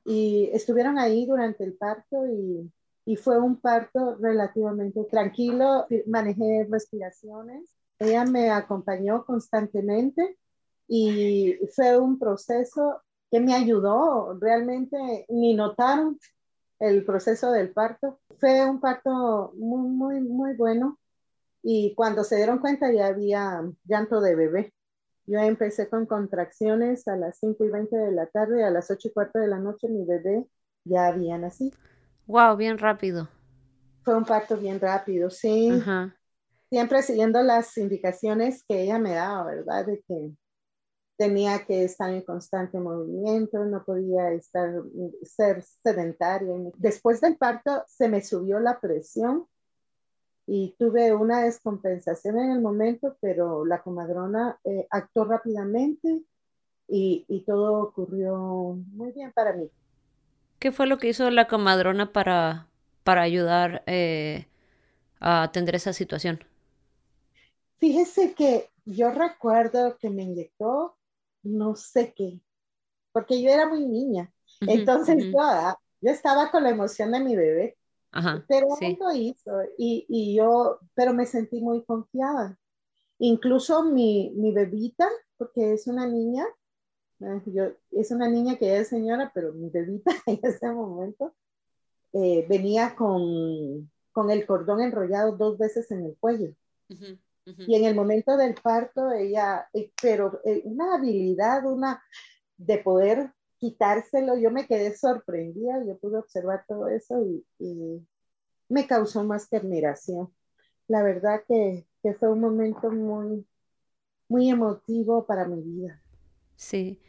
y 0.05 0.51
estuvieron 0.53 0.99
ahí 0.99 1.27
durante 1.27 1.65
el 1.65 1.75
parto 1.75 2.27
y, 2.27 2.71
fue 3.17 3.41
un 3.41 3.61
parto 3.61 4.15
relativamente 4.21 5.03
tranquilo. 5.03 5.85
Manejé 6.07 6.69
respiraciones. 6.71 7.69
Ella 7.99 8.25
me 8.25 8.51
acompañó 8.51 9.25
constantemente 9.25 10.39
y 10.87 11.59
fue 11.75 11.99
un 11.99 12.21
proceso 12.21 13.03
que 13.29 13.41
me 13.41 13.53
ayudó. 13.53 14.39
Realmente 14.39 15.27
ni 15.29 15.55
notaron 15.55 16.21
el 16.79 17.05
proceso 17.05 17.51
del 17.51 17.73
parto. 17.73 18.21
Fue 18.39 18.65
un 18.71 18.79
parto 18.79 19.53
muy, 19.57 19.89
muy, 19.89 20.21
muy 20.21 20.55
bueno 20.55 21.01
y 21.63 21.93
cuando 21.97 22.23
se 22.23 22.37
dieron 22.37 22.59
cuenta 22.61 22.93
ya 22.93 23.09
había 23.09 23.63
llanto 23.85 24.21
de 24.21 24.37
bebé. 24.37 24.75
Yo 25.31 25.39
empecé 25.39 25.89
con 25.89 26.07
contracciones 26.07 27.07
a 27.07 27.15
las 27.15 27.39
5 27.39 27.65
y 27.65 27.69
20 27.69 27.97
de 27.97 28.11
la 28.11 28.27
tarde, 28.27 28.65
a 28.65 28.71
las 28.71 28.91
8 28.91 29.07
y 29.07 29.13
cuarto 29.13 29.39
de 29.39 29.47
la 29.47 29.61
noche 29.61 29.89
mi 29.89 30.05
bebé 30.05 30.45
ya 30.83 31.07
había 31.07 31.39
nacido. 31.39 31.71
Wow, 32.27 32.57
bien 32.57 32.79
rápido. 32.79 33.29
Fue 34.03 34.17
un 34.17 34.25
parto 34.25 34.57
bien 34.57 34.81
rápido, 34.81 35.31
sí. 35.31 35.81
Siempre 36.69 37.03
siguiendo 37.03 37.41
las 37.45 37.79
indicaciones 37.79 38.65
que 38.69 38.83
ella 38.83 38.99
me 38.99 39.13
daba, 39.13 39.45
¿verdad? 39.45 39.87
De 39.87 40.03
que 40.09 40.33
tenía 41.17 41.65
que 41.65 41.85
estar 41.85 42.11
en 42.11 42.23
constante 42.23 42.81
movimiento, 42.81 43.65
no 43.65 43.85
podía 43.85 44.33
estar, 44.33 44.83
ser 45.23 45.63
sedentaria. 45.63 46.57
Después 46.77 47.21
del 47.21 47.37
parto 47.37 47.85
se 47.87 48.09
me 48.09 48.21
subió 48.21 48.59
la 48.59 48.81
presión 48.81 49.47
y 50.53 50.75
tuve 50.81 51.15
una 51.15 51.43
descompensación 51.43 52.37
en 52.41 52.51
el 52.51 52.61
momento, 52.61 53.17
pero 53.21 53.65
la 53.65 53.85
comadrona 53.85 54.59
eh, 54.65 54.85
actuó 54.91 55.25
rápidamente 55.25 56.23
y, 56.89 57.25
y, 57.29 57.43
todo 57.43 57.81
ocurrió 57.81 58.77
muy 58.91 59.13
bien 59.13 59.31
para 59.33 59.53
mí. 59.53 59.71
¿Qué 60.59 60.73
fue 60.73 60.89
lo 60.89 60.99
que 60.99 61.07
hizo 61.07 61.31
la 61.31 61.47
comadrona 61.47 62.13
para, 62.13 62.67
para 63.05 63.23
ayudar 63.23 63.85
eh, 63.87 64.49
a 65.21 65.45
atender 65.45 65.77
esa 65.77 65.93
situación? 65.93 66.43
Fíjese 67.79 68.35
que 68.35 68.71
yo 68.85 69.13
recuerdo 69.13 69.99
que 69.99 70.11
me 70.11 70.25
inyectó 70.25 70.97
no 71.45 71.77
sé 71.77 72.13
qué, 72.13 72.41
porque 73.13 73.41
yo 73.41 73.51
era 73.51 73.69
muy 73.69 73.87
niña. 73.87 74.33
Entonces 74.63 75.33
ah, 75.39 75.79
yo, 76.01 76.11
estaba 76.11 76.51
con 76.51 76.65
la 76.65 76.71
emoción 76.71 77.13
de 77.13 77.21
mi 77.21 77.37
bebé, 77.37 77.77
pero 78.49 78.69
sí. 78.79 78.97
lo 78.99 79.13
hizo 79.13 79.63
y, 79.79 80.05
y, 80.09 80.35
yo, 80.35 80.81
pero 80.95 81.13
me 81.15 81.27
sentí 81.27 81.61
muy 81.61 81.85
confiada. 81.85 82.59
Incluso 83.19 83.85
mi, 83.85 84.33
mi 84.37 84.53
bebita, 84.53 85.09
porque 85.37 85.75
es 85.75 85.87
una 85.87 86.07
niña, 86.07 86.45
eh, 87.21 87.43
yo, 87.47 87.65
es 87.93 88.11
una 88.11 88.29
niña 88.29 88.57
que 88.57 88.67
ya 88.67 88.79
es 88.79 88.89
señora, 88.89 89.31
pero 89.35 89.53
mi 89.53 89.69
bebita 89.71 90.11
en 90.27 90.41
ese 90.43 90.71
momento 90.71 91.35
eh, 92.13 92.47
venía 92.49 92.97
con, 92.97 93.91
con, 94.13 94.31
el 94.31 94.47
cordón 94.47 94.81
enrollado 94.81 95.37
dos 95.37 95.59
veces 95.59 95.91
en 95.91 96.05
el 96.07 96.17
cuello. 96.19 96.55
Y 97.67 97.75
en 97.75 97.85
el 97.85 97.95
momento 97.95 98.37
del 98.37 98.55
parto, 98.55 99.11
ella, 99.13 99.69
eh, 99.73 99.93
pero 100.01 100.41
una 100.65 100.95
habilidad, 100.95 101.65
una 101.67 102.03
de 102.57 102.79
poder 102.79 103.33
quitárselo, 103.61 104.37
yo 104.39 104.51
me 104.51 104.67
quedé 104.67 104.97
sorprendida, 104.97 105.85
yo 105.87 105.99
pude 105.99 106.19
observar 106.19 106.65
todo 106.67 106.89
eso 106.89 107.23
y, 107.23 107.45
y 107.59 108.01
me 108.69 108.87
causó 108.87 109.23
más 109.23 109.47
que 109.49 109.59
admiración. 109.59 110.33
La 110.89 111.03
verdad 111.03 111.43
que, 111.47 111.87
que, 112.03 112.15
fue 112.15 112.33
un 112.33 112.41
momento 112.41 112.91
muy, 112.91 113.47
muy 114.29 114.49
emotivo 114.49 115.27
para 115.27 115.45
mi 115.45 115.61
vida. 115.63 116.03
Sí. 116.57 117.01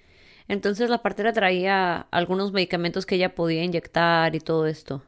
Entonces 0.47 0.89
la 0.89 1.01
partera 1.01 1.31
traía 1.31 2.01
algunos 2.11 2.51
medicamentos 2.51 3.05
que 3.05 3.15
ella 3.15 3.33
podía 3.33 3.63
inyectar 3.63 4.35
y 4.35 4.39
todo 4.39 4.67
esto. 4.67 5.01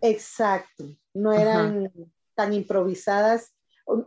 Exacto. 0.00 0.84
No 1.14 1.32
eran 1.32 1.90
tan 2.34 2.52
improvisadas. 2.52 3.54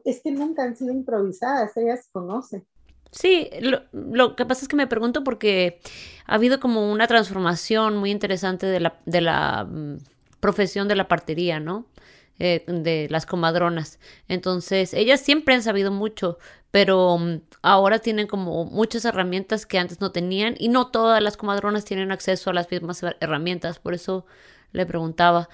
Es 0.03 0.21
que 0.21 0.31
nunca 0.31 0.63
han 0.63 0.75
sido 0.75 0.91
improvisadas, 0.91 1.75
ellas 1.77 2.09
conocen. 2.11 2.67
Sí, 3.13 3.49
lo, 3.61 4.35
que 4.35 4.45
pasa 4.45 4.63
es 4.63 4.67
que 4.67 4.75
me 4.75 4.87
pregunto 4.87 5.23
porque 5.23 5.79
ha 6.25 6.33
habido 6.35 6.59
como 6.59 6.91
una 6.91 7.05
transformación 7.05 7.95
muy 7.97 8.09
interesante 8.09 8.65
de 8.65 8.79
la, 8.79 8.99
de 9.05 9.21
la 9.21 9.65
mm, 9.65 9.97
profesión 10.39 10.87
de 10.87 10.95
la 10.95 11.07
partería, 11.07 11.59
¿no? 11.59 11.85
Eh, 12.39 12.63
de 12.65 13.07
las 13.11 13.27
comadronas. 13.27 13.99
Entonces, 14.27 14.95
ellas 14.95 15.21
siempre 15.21 15.53
han 15.53 15.61
sabido 15.61 15.91
mucho, 15.91 16.39
pero 16.71 17.19
mm, 17.19 17.41
ahora 17.61 17.99
tienen 17.99 18.25
como 18.25 18.65
muchas 18.65 19.05
herramientas 19.05 19.67
que 19.67 19.77
antes 19.77 20.01
no 20.01 20.11
tenían 20.11 20.55
y 20.57 20.69
no 20.69 20.87
todas 20.87 21.21
las 21.21 21.37
comadronas 21.37 21.85
tienen 21.85 22.11
acceso 22.11 22.49
a 22.49 22.53
las 22.53 22.71
mismas 22.71 23.03
herramientas. 23.19 23.77
Por 23.77 23.93
eso 23.93 24.25
le 24.71 24.87
preguntaba, 24.87 25.49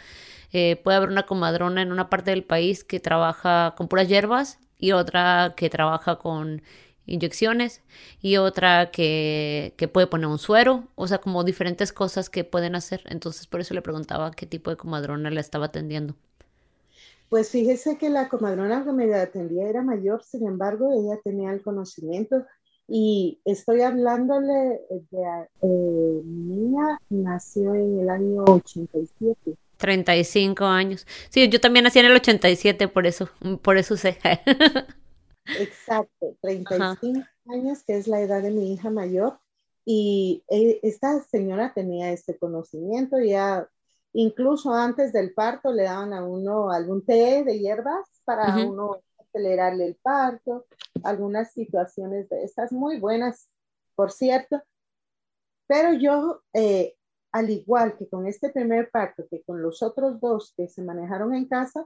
eh, 0.53 0.77
puede 0.81 0.97
haber 0.97 1.09
una 1.09 1.25
comadrona 1.25 1.81
en 1.81 1.91
una 1.91 2.09
parte 2.09 2.31
del 2.31 2.45
país 2.45 2.85
que 2.85 3.01
trabaja 3.01 3.73
con 3.77 3.89
puras 3.89 4.07
hierbas 4.07 4.59
y 4.77 4.93
otra 4.93 5.55
que 5.57 5.69
trabaja 5.69 6.15
con 6.15 6.61
inyecciones 7.05 7.81
y 8.21 8.37
otra 8.37 8.91
que, 8.91 9.73
que, 9.77 9.87
puede 9.87 10.07
poner 10.07 10.27
un 10.27 10.39
suero, 10.39 10.83
o 10.95 11.07
sea, 11.07 11.19
como 11.19 11.43
diferentes 11.43 11.91
cosas 11.91 12.29
que 12.29 12.43
pueden 12.43 12.75
hacer. 12.75 13.01
Entonces, 13.05 13.47
por 13.47 13.61
eso 13.61 13.73
le 13.73 13.81
preguntaba 13.81 14.31
qué 14.31 14.45
tipo 14.45 14.69
de 14.69 14.77
comadrona 14.77 15.29
le 15.29 15.41
estaba 15.41 15.67
atendiendo. 15.67 16.15
Pues 17.29 17.49
fíjese 17.49 17.97
que 17.97 18.09
la 18.09 18.27
comadrona 18.27 18.83
que 18.83 18.91
me 18.91 19.13
atendía 19.13 19.69
era 19.69 19.83
mayor, 19.83 20.23
sin 20.23 20.47
embargo, 20.47 20.91
ella 20.91 21.19
tenía 21.23 21.51
el 21.51 21.61
conocimiento 21.61 22.45
y 22.87 23.39
estoy 23.45 23.81
hablándole 23.81 24.81
de 24.89 25.47
eh, 25.61 26.21
niña, 26.25 26.99
nació 27.09 27.75
en 27.75 27.99
el 27.99 28.09
año 28.09 28.43
87. 28.45 29.55
35 29.77 30.65
años. 30.65 31.05
Sí, 31.29 31.47
yo 31.49 31.61
también 31.61 31.83
nací 31.83 31.99
en 31.99 32.07
el 32.07 32.15
87, 32.15 32.87
por 32.87 33.05
eso, 33.05 33.29
por 33.61 33.77
eso 33.77 33.95
sé. 33.95 34.17
Exacto, 35.57 36.35
35 36.41 37.25
años, 37.47 37.83
que 37.83 37.97
es 37.97 38.07
la 38.07 38.21
edad 38.21 38.41
de 38.41 38.51
mi 38.51 38.73
hija 38.73 38.89
mayor. 38.89 39.39
Y 39.85 40.43
eh, 40.49 40.79
esta 40.83 41.21
señora 41.23 41.73
tenía 41.73 42.11
este 42.11 42.37
conocimiento, 42.37 43.19
ya 43.19 43.67
incluso 44.13 44.73
antes 44.73 45.13
del 45.13 45.33
parto 45.33 45.71
le 45.71 45.83
daban 45.83 46.13
a 46.13 46.23
uno 46.23 46.71
algún 46.71 47.05
té 47.05 47.43
de 47.43 47.59
hierbas 47.59 48.07
para 48.23 48.65
uno 48.65 49.01
acelerarle 49.17 49.85
el 49.85 49.95
parto, 49.95 50.65
algunas 51.03 51.51
situaciones 51.53 52.29
de 52.29 52.43
estas 52.43 52.71
muy 52.71 52.99
buenas, 52.99 53.49
por 53.95 54.11
cierto. 54.11 54.61
Pero 55.67 55.93
yo, 55.93 56.41
eh, 56.53 56.95
al 57.31 57.49
igual 57.49 57.97
que 57.97 58.07
con 58.07 58.27
este 58.27 58.49
primer 58.49 58.89
parto, 58.91 59.25
que 59.29 59.43
con 59.43 59.61
los 59.61 59.81
otros 59.83 60.19
dos 60.19 60.53
que 60.57 60.67
se 60.67 60.81
manejaron 60.81 61.33
en 61.33 61.47
casa, 61.47 61.85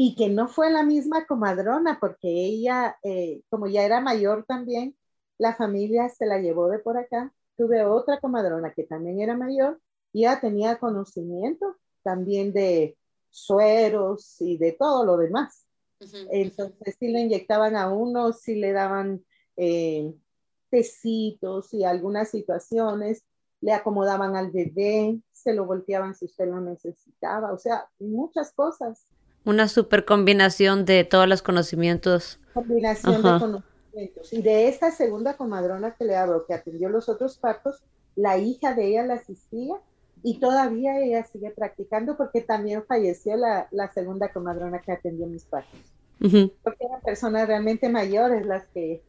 y 0.00 0.14
que 0.14 0.28
no 0.28 0.46
fue 0.46 0.70
la 0.70 0.84
misma 0.84 1.26
comadrona, 1.26 1.98
porque 1.98 2.28
ella, 2.28 2.96
eh, 3.02 3.42
como 3.50 3.66
ya 3.66 3.82
era 3.82 4.00
mayor 4.00 4.44
también, 4.46 4.96
la 5.38 5.56
familia 5.56 6.08
se 6.08 6.24
la 6.24 6.38
llevó 6.38 6.68
de 6.68 6.78
por 6.78 6.96
acá. 6.96 7.34
Tuve 7.56 7.84
otra 7.84 8.20
comadrona 8.20 8.72
que 8.72 8.84
también 8.84 9.20
era 9.20 9.36
mayor 9.36 9.80
y 10.12 10.20
ya 10.20 10.40
tenía 10.40 10.78
conocimiento 10.78 11.74
también 12.04 12.52
de 12.52 12.96
sueros 13.30 14.40
y 14.40 14.56
de 14.56 14.70
todo 14.70 15.04
lo 15.04 15.16
demás. 15.16 15.66
Entonces, 16.30 16.94
si 16.96 17.08
le 17.08 17.22
inyectaban 17.22 17.74
a 17.74 17.92
uno, 17.92 18.32
si 18.32 18.54
le 18.54 18.70
daban 18.70 19.24
eh, 19.56 20.14
tecitos 20.70 21.74
y 21.74 21.82
algunas 21.82 22.30
situaciones, 22.30 23.24
le 23.60 23.72
acomodaban 23.72 24.36
al 24.36 24.52
bebé, 24.52 25.20
se 25.32 25.54
lo 25.54 25.66
volteaban 25.66 26.14
si 26.14 26.26
usted 26.26 26.46
lo 26.46 26.60
necesitaba, 26.60 27.52
o 27.52 27.58
sea, 27.58 27.88
muchas 27.98 28.52
cosas. 28.52 29.04
Una 29.48 29.66
super 29.66 30.04
combinación 30.04 30.84
de 30.84 31.04
todos 31.04 31.26
los 31.26 31.40
conocimientos. 31.40 32.38
Combinación 32.52 33.22
de 33.22 33.22
conocimientos. 33.22 34.30
Y 34.30 34.42
de 34.42 34.68
esta 34.68 34.90
segunda 34.90 35.38
comadrona 35.38 35.94
que 35.94 36.04
le 36.04 36.16
hablo, 36.16 36.44
que 36.44 36.52
atendió 36.52 36.90
los 36.90 37.08
otros 37.08 37.38
partos, 37.38 37.82
la 38.14 38.36
hija 38.36 38.74
de 38.74 38.88
ella 38.88 39.06
la 39.06 39.14
asistía 39.14 39.76
y 40.22 40.38
todavía 40.38 41.00
ella 41.00 41.24
sigue 41.24 41.50
practicando 41.50 42.18
porque 42.18 42.42
también 42.42 42.84
falleció 42.84 43.38
la, 43.38 43.68
la 43.70 43.90
segunda 43.90 44.30
comadrona 44.30 44.82
que 44.82 44.92
atendió 44.92 45.26
mis 45.26 45.46
partos. 45.46 45.80
Porque 46.18 46.84
eran 46.84 47.00
personas 47.00 47.48
realmente 47.48 47.88
mayores 47.88 48.44
las 48.44 48.66
que, 48.66 49.02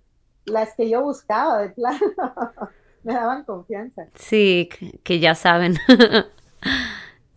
las 0.45 0.73
que 0.73 0.89
yo 0.89 1.01
buscaba, 1.01 1.63
de 1.63 1.69
plano. 1.71 1.99
Me 3.03 3.13
daban 3.13 3.43
confianza. 3.43 4.07
Sí, 4.15 4.69
que 5.03 5.19
ya 5.19 5.35
saben. 5.35 5.75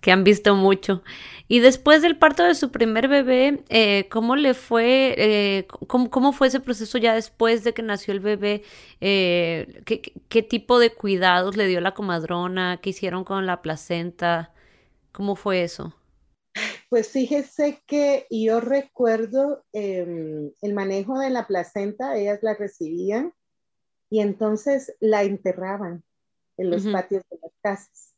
que 0.03 0.11
han 0.11 0.25
visto 0.25 0.55
mucho. 0.55 1.03
Y 1.49 1.61
después 1.61 2.03
del 2.03 2.19
parto 2.19 2.43
de 2.43 2.57
su 2.57 2.71
primer 2.71 3.09
bebé, 3.09 3.63
eh, 3.69 4.09
¿cómo 4.11 4.37
le 4.37 4.53
fue? 4.53 5.15
Eh, 5.17 5.67
cómo, 5.87 6.33
fue 6.33 6.49
ese 6.49 6.61
proceso 6.61 6.99
ya 6.99 7.15
después 7.15 7.63
de 7.63 7.73
que 7.73 7.83
nació 7.83 8.13
el 8.13 8.21
bebé? 8.21 8.63
Eh, 9.01 9.83
¿qué, 9.87 10.43
tipo 10.43 10.79
de 10.81 10.93
cuidados 10.93 11.57
le 11.57 11.69
dio 11.69 11.81
la 11.81 11.95
comadrona? 11.95 12.81
¿Qué 12.83 12.91
hicieron 12.91 13.25
con 13.25 13.47
la 13.47 13.63
placenta? 13.63 14.53
¿Cómo 15.13 15.37
fue 15.37 15.63
eso? 15.63 15.95
Pues 16.91 17.09
fíjese 17.09 17.81
que 17.87 18.27
yo 18.29 18.61
recuerdo 18.61 19.65
em, 19.73 20.51
el 20.63 20.75
manejo 20.75 21.19
de 21.19 21.31
la 21.31 21.47
placenta, 21.47 22.17
ellas 22.17 22.41
la 22.43 22.55
recibían 22.55 23.33
y 24.11 24.21
entonces 24.21 24.95
la 25.01 25.23
enterraban 25.23 26.03
en 26.57 26.71
los 26.71 26.87
patios 26.87 27.23
de 27.31 27.39
las 27.41 27.53
casas. 27.63 28.15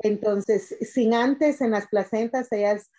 Entonces, 0.00 0.76
sin 0.80 1.14
antes 1.14 1.60
en 1.60 1.72
las 1.72 1.88
placentas, 1.88 2.50
ellas 2.52 2.90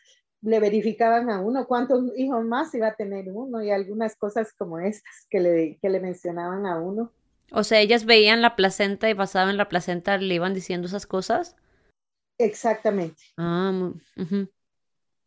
le 0.42 0.60
verificaban 0.60 1.30
a 1.30 1.42
uno 1.42 1.68
cuántos 1.68 2.18
hijos 2.18 2.44
más 2.46 2.74
iba 2.74 2.88
a 2.88 2.96
tener 2.96 3.30
uno 3.30 3.62
y 3.62 3.72
algunas 3.72 4.16
cosas 4.16 4.54
como 4.54 4.80
estas 4.80 5.28
que 5.30 5.40
le, 5.40 5.80
que 5.82 5.90
le 5.90 6.00
mencionaban 6.00 6.66
a 6.66 6.80
uno. 6.80 7.12
O 7.52 7.64
sea, 7.64 7.80
ellas 7.80 8.06
veían 8.06 8.42
la 8.42 8.56
placenta 8.56 9.10
y 9.10 9.14
basado 9.14 9.50
en 9.50 9.58
la 9.58 9.70
placenta 9.70 10.18
le 10.18 10.36
iban 10.36 10.54
diciendo 10.54 10.88
esas 10.88 11.08
cosas. 11.08 11.56
Exactamente. 12.38 13.22
Ah, 13.38 13.92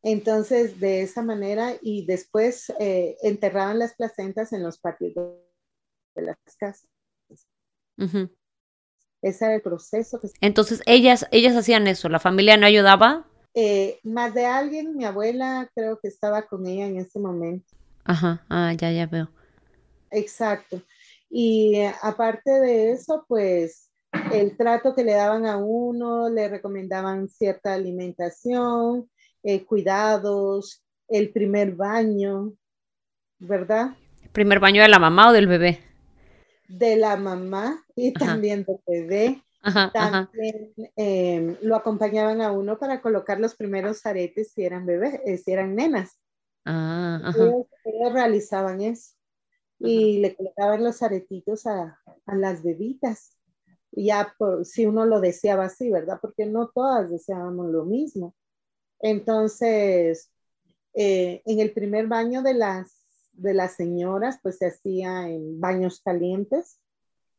Entonces, 0.03 0.81
de 0.81 1.03
esa 1.03 1.23
manera, 1.23 1.75
y 1.83 2.07
después 2.07 2.73
eh, 2.79 3.17
enterraban 3.23 3.79
las 3.79 3.95
placentas 3.95 4.53
en 4.53 4.63
los 4.63 4.79
patios 4.79 5.13
de 5.15 6.23
las 6.23 6.37
casas. 6.59 6.89
Ese 9.23 9.45
era 9.45 9.55
el 9.55 9.63
proceso. 9.63 10.21
Entonces, 10.41 10.83
ellas, 10.85 11.27
ellas 11.31 11.57
hacían 11.57 11.87
eso, 11.87 12.09
la 12.09 12.19
familia 12.19 12.57
no 12.57 12.67
ayudaba. 12.67 13.25
Eh, 13.55 14.01
más 14.03 14.35
de 14.35 14.47
alguien, 14.47 14.97
mi 14.97 15.05
abuela 15.05 15.71
creo 15.75 15.99
que 16.01 16.09
estaba 16.09 16.43
con 16.43 16.67
ella 16.67 16.87
en 16.87 16.99
ese 16.99 17.19
momento. 17.19 17.67
Ajá, 18.05 18.45
ah, 18.51 18.73
ya, 18.73 18.91
ya 18.91 19.07
veo. 19.07 19.29
Exacto. 20.11 20.83
Y 21.31 21.77
eh, 21.77 21.95
aparte 22.03 22.51
de 22.51 22.93
eso, 22.93 23.25
pues 23.29 23.91
el 24.33 24.57
trato 24.57 24.95
que 24.95 25.05
le 25.05 25.15
daban 25.15 25.47
a 25.47 25.57
uno, 25.57 26.29
le 26.29 26.49
recomendaban 26.49 27.29
cierta 27.29 27.75
alimentación, 27.75 29.09
eh, 29.43 29.65
cuidados, 29.65 30.83
el 31.09 31.31
primer 31.31 31.73
baño, 31.73 32.53
¿verdad? 33.39 33.97
¿Primer 34.33 34.61
baño 34.61 34.83
de 34.83 34.89
la 34.89 34.99
mamá 34.99 35.31
o 35.31 35.33
del 35.33 35.47
bebé? 35.47 35.81
De 36.69 36.97
la 36.97 37.17
mamá 37.17 37.85
y 37.95 38.13
también 38.13 38.65
del 38.65 38.81
bebé. 38.87 39.43
también 39.93 40.73
em, 40.97 41.57
lo 41.63 41.77
acompañaban 41.77 42.41
a 42.41 42.51
uno 42.51 42.79
para 42.79 43.01
colocar 43.01 43.39
los 43.39 43.55
primeros 43.55 44.05
aretes 44.07 44.53
si 44.53 44.65
eran 44.65 44.87
bebés, 44.87 45.21
eh, 45.25 45.39
si 45.39 45.53
eran 45.53 45.75
nenas. 45.75 46.19
Ah, 46.65 47.33
ellos, 47.35 47.67
realizaban 48.13 48.81
eso 48.81 49.15
y 49.79 50.19
le 50.19 50.37
colocaban 50.37 50.85
los 50.85 51.03
aretitos 51.03 51.67
a, 51.67 52.01
a 52.27 52.35
las 52.37 52.63
bebitas. 52.63 53.37
Ya 53.91 54.35
por, 54.39 54.65
si 54.65 54.87
uno 54.87 55.05
lo 55.05 55.21
deseaba 55.21 55.65
así, 55.65 55.91
¿verdad? 55.91 56.19
Porque 56.21 56.47
no 56.47 56.69
todas 56.69 57.11
deseábamos 57.11 57.71
lo 57.71 57.85
mismo. 57.85 58.35
Entonces, 59.01 60.31
eh, 60.95 61.43
en 61.45 61.61
el 61.61 61.73
primer 61.73 62.07
baño 62.07 62.43
de 62.43 62.55
las, 62.55 63.02
de 63.33 63.55
las 63.55 63.75
señoras, 63.75 64.39
pues 64.43 64.59
se 64.59 64.67
hacía 64.67 65.29
en 65.29 65.61
baños 65.61 66.01
calientes 66.05 66.79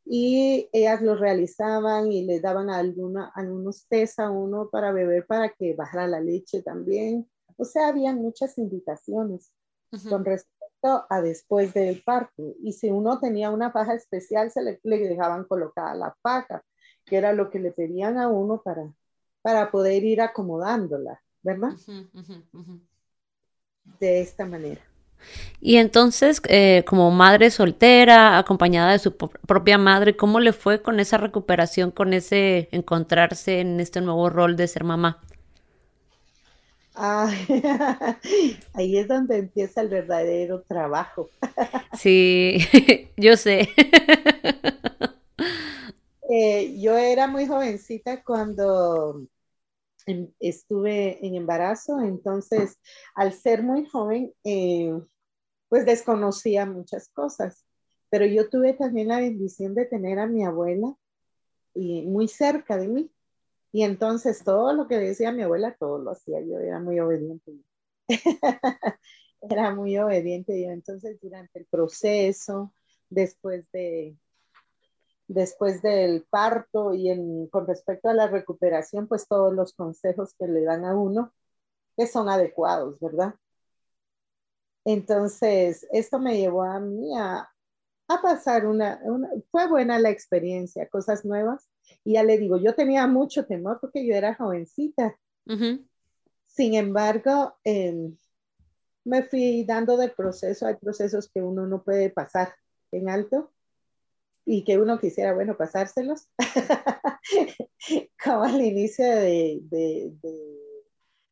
y 0.06 0.70
ellas 0.74 1.02
lo 1.02 1.16
realizaban 1.16 2.12
y 2.12 2.26
le 2.26 2.40
daban 2.40 2.70
alguna, 2.70 3.32
algunos 3.36 3.88
tés 3.88 4.20
a 4.20 4.30
uno 4.30 4.70
para 4.70 4.92
beber 4.92 5.26
para 5.26 5.50
que 5.50 5.76
bajara 5.76 6.08
la 6.08 6.20
leche 6.20 6.62
también. 6.62 7.30
O 7.58 7.66
sea, 7.66 7.88
había 7.88 8.14
muchas 8.14 8.58
invitaciones 8.58 9.52
con 10.10 10.26
respecto 10.26 11.06
a 11.10 11.22
después 11.22 11.74
del 11.74 12.02
parto. 12.04 12.56
Y 12.62 12.74
si 12.74 12.90
uno 12.90 13.20
tenía 13.20 13.52
una 13.52 13.72
faja 13.72 13.94
especial, 13.94 14.52
se 14.52 14.62
le, 14.62 14.80
le 14.84 14.98
dejaban 15.08 15.46
colocada 15.46 15.94
la 15.96 16.18
faja, 16.22 16.64
que 17.06 17.18
era 17.18 17.32
lo 17.32 17.50
que 17.50 17.60
le 17.60 17.72
pedían 17.72 18.18
a 18.18 18.28
uno 18.28 18.62
para, 18.62 18.94
para 19.42 19.72
poder 19.72 20.04
ir 20.04 20.22
acomodándola, 20.22 21.22
¿verdad? 21.42 21.74
De 24.00 24.22
esta 24.22 24.46
manera. 24.46 24.82
Y 25.62 25.78
entonces, 25.78 26.42
eh, 26.50 26.84
como 26.88 27.12
madre 27.12 27.52
soltera, 27.52 28.38
acompañada 28.38 28.92
de 28.92 29.00
su 29.00 29.16
propia 29.16 29.78
madre, 29.78 30.16
¿cómo 30.18 30.40
le 30.40 30.54
fue 30.54 30.82
con 30.82 31.00
esa 31.00 31.18
recuperación, 31.18 31.92
con 31.92 32.14
ese 32.14 32.70
encontrarse 32.72 33.60
en 33.62 33.80
este 33.80 34.02
nuevo 34.02 34.30
rol 34.30 34.56
de 34.58 34.68
ser 34.68 34.84
mamá? 34.84 35.20
ahí 38.74 38.98
es 38.98 39.08
donde 39.08 39.38
empieza 39.38 39.82
el 39.82 39.90
verdadero 39.90 40.62
trabajo. 40.62 41.30
sí, 41.98 42.60
yo 43.18 43.36
sé. 43.38 43.70
Eh, 46.30 46.80
yo 46.80 46.98
era 46.98 47.28
muy 47.28 47.48
jovencita 47.48 48.24
cuando 48.24 49.28
em, 50.06 50.30
estuve 50.40 51.26
en 51.26 51.36
embarazo, 51.36 52.00
entonces 52.02 52.80
al 53.16 53.34
ser 53.34 53.64
muy 53.64 53.86
joven, 53.86 54.34
eh, 54.44 54.94
pues 55.74 55.88
desconocía 55.88 56.68
muchas 56.68 57.10
cosas, 57.10 57.66
pero 58.12 58.28
yo 58.28 58.48
tuve 58.48 58.74
también 58.74 59.08
la 59.08 59.20
bendición 59.20 59.74
de 59.74 59.86
tener 59.86 60.20
a 60.20 60.28
mi 60.28 60.46
abuela 60.46 60.96
y 61.74 62.04
muy 62.04 62.28
cerca 62.28 62.78
de 62.78 62.88
mí. 62.88 63.12
Y 63.72 63.82
entonces 63.82 64.44
todo 64.44 64.74
lo 64.74 64.88
que 64.88 65.00
decía 65.00 65.32
mi 65.32 65.42
abuela, 65.42 65.76
todo 65.80 65.98
lo 65.98 66.12
hacía 66.12 66.42
yo, 66.42 66.60
era 66.60 66.80
muy 66.80 67.00
obediente. 67.00 67.54
era 69.42 69.74
muy 69.74 69.98
obediente 69.98 70.62
yo. 70.62 70.70
Entonces 70.70 71.20
durante 71.20 71.58
el 71.58 71.66
proceso, 71.66 72.72
después 73.10 73.66
de 73.72 74.16
después 75.28 75.82
del 75.82 76.24
parto 76.30 76.94
y 76.94 77.50
con 77.50 77.66
respecto 77.66 78.10
a 78.10 78.14
la 78.14 78.28
recuperación, 78.28 79.08
pues 79.08 79.28
todos 79.28 79.52
los 79.52 79.74
consejos 79.74 80.36
que 80.38 80.48
le 80.48 80.62
dan 80.66 80.86
a 80.86 80.96
uno, 80.96 81.34
que 81.98 82.06
son 82.06 82.30
adecuados, 82.30 83.00
¿verdad? 83.00 83.34
Entonces, 84.86 85.88
esto 85.92 86.20
me 86.20 86.38
llevó 86.38 86.64
a 86.64 86.80
mí 86.80 87.16
a, 87.18 87.50
a 88.08 88.22
pasar 88.22 88.66
una, 88.66 89.02
fue 89.52 89.68
buena 89.68 90.00
la 90.00 90.10
experiencia, 90.10 90.90
cosas 90.90 91.26
nuevas, 91.26 91.70
y 92.04 92.14
ya 92.14 92.24
le 92.24 92.38
digo, 92.38 92.58
yo 92.58 92.76
tenía 92.76 93.08
mucho 93.08 93.46
temor 93.46 93.80
porque 93.80 94.06
yo 94.06 94.16
era 94.16 94.36
jovencita. 94.36 95.18
Sin 96.48 96.76
embargo, 96.76 97.56
em, 97.64 98.16
me 99.06 99.24
fui 99.24 99.64
dando 99.64 99.98
del 99.98 100.12
proceso. 100.12 100.66
Hay 100.68 100.76
procesos 100.76 101.30
que 101.30 101.42
uno 101.42 101.66
no 101.66 101.84
puede 101.84 102.10
pasar 102.10 102.54
en 102.92 103.10
alto 103.10 103.52
y 104.46 104.64
que 104.64 104.78
uno 104.78 105.00
quisiera, 105.00 105.34
bueno, 105.34 105.58
pasárselos. 105.58 106.28
Como 108.24 108.44
al 108.44 108.62
inicio 108.62 109.06
de, 109.06 109.60
de, 109.64 110.14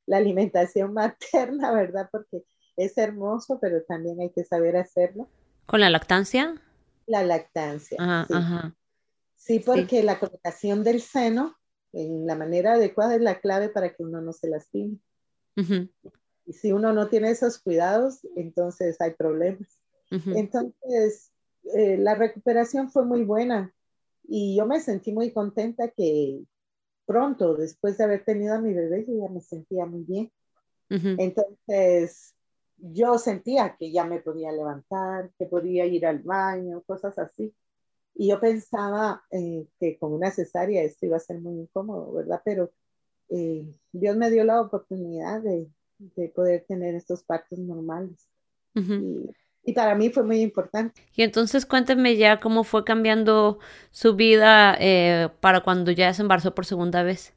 la 0.06 0.18
alimentación 0.18 0.94
materna, 0.94 1.72
¿verdad? 1.72 2.10
Porque 2.12 2.44
es 2.76 2.98
hermoso, 2.98 3.60
pero 3.60 3.84
también 3.84 4.20
hay 4.22 4.32
que 4.32 4.44
saber 4.44 4.78
hacerlo. 4.78 5.28
¿Con 5.66 5.80
la 5.80 5.90
lactancia? 5.90 6.62
La 7.08 7.24
lactancia. 7.24 7.98
Ajá, 8.00 8.76
Sí, 9.36 9.60
porque 9.60 10.04
la 10.04 10.20
colocación 10.20 10.84
del 10.84 11.02
seno 11.02 11.56
en 11.94 12.28
la 12.28 12.36
manera 12.36 12.74
adecuada 12.74 13.16
es 13.16 13.22
la 13.22 13.40
clave 13.40 13.70
para 13.70 13.94
que 13.94 14.04
uno 14.04 14.22
no 14.22 14.34
se 14.34 14.48
lastime. 14.48 14.98
Y 16.46 16.54
si 16.54 16.72
uno 16.72 16.94
no 16.94 17.10
tiene 17.10 17.32
esos 17.32 17.60
cuidados, 17.60 18.20
entonces 18.36 19.02
hay 19.02 19.12
problemas. 19.12 19.80
Entonces, 20.10 21.32
eh, 21.76 21.98
la 21.98 22.16
recuperación 22.16 22.92
fue 22.92 23.06
muy 23.06 23.24
buena 23.24 23.74
y 24.28 24.58
yo 24.58 24.66
me 24.66 24.80
sentí 24.80 25.12
muy 25.12 25.32
contenta 25.32 25.90
que 25.90 26.42
pronto, 27.06 27.56
después 27.56 27.98
de 27.98 28.04
haber 28.04 28.24
tenido 28.24 28.54
a 28.54 28.62
mi 28.62 28.74
bebé, 28.74 29.06
yo 29.08 29.14
ya 29.20 29.30
me 29.30 29.42
sentía 29.42 29.86
muy 29.86 30.04
bien. 30.04 30.32
Entonces, 30.90 32.36
yo 32.82 33.18
sentía 33.18 33.76
que 33.78 33.92
ya 33.92 34.06
me 34.06 34.20
podía 34.20 34.52
levantar, 34.52 35.32
que 35.38 35.46
podía 35.46 35.86
ir 35.86 36.06
al 36.06 36.20
baño, 36.20 36.82
cosas 36.82 37.18
así. 37.20 37.54
Y 38.16 38.30
yo 38.30 38.40
pensaba 38.40 39.24
eh, 39.32 39.68
que 39.80 39.98
con 39.98 40.14
una 40.14 40.32
cesárea 40.32 40.84
esto 40.84 41.06
iba 41.06 41.18
a 41.18 41.22
ser 41.22 41.40
muy 41.40 41.54
incómodo, 41.54 42.12
¿verdad? 42.14 42.42
Pero 42.44 42.72
eh, 43.30 43.66
Dios 43.92 44.18
me 44.18 44.30
dio 44.32 44.44
la 44.44 44.62
oportunidad 44.62 45.42
de, 45.42 45.68
de 45.98 46.30
poder 46.30 46.66
tener 46.68 46.96
estos 46.96 47.24
partos 47.24 47.60
normales. 47.60 48.28
y, 48.74 49.30
y, 49.64 49.74
para 49.74 49.96
mí 49.96 50.10
fue 50.10 50.24
muy 50.24 50.42
importante. 50.42 51.02
Y 51.16 51.24
entonces 51.24 51.66
cuénteme 51.66 52.18
ya 52.18 52.40
cómo 52.40 52.64
fue 52.64 52.84
cambiando 52.84 53.60
su 53.92 54.16
vida 54.16 54.76
eh, 54.80 55.30
para 55.40 55.62
cuando 55.62 55.92
ya 55.92 56.14
se 56.14 56.24
embarazó 56.24 56.54
por 56.56 56.66
segunda 56.66 57.04
vez. 57.04 57.34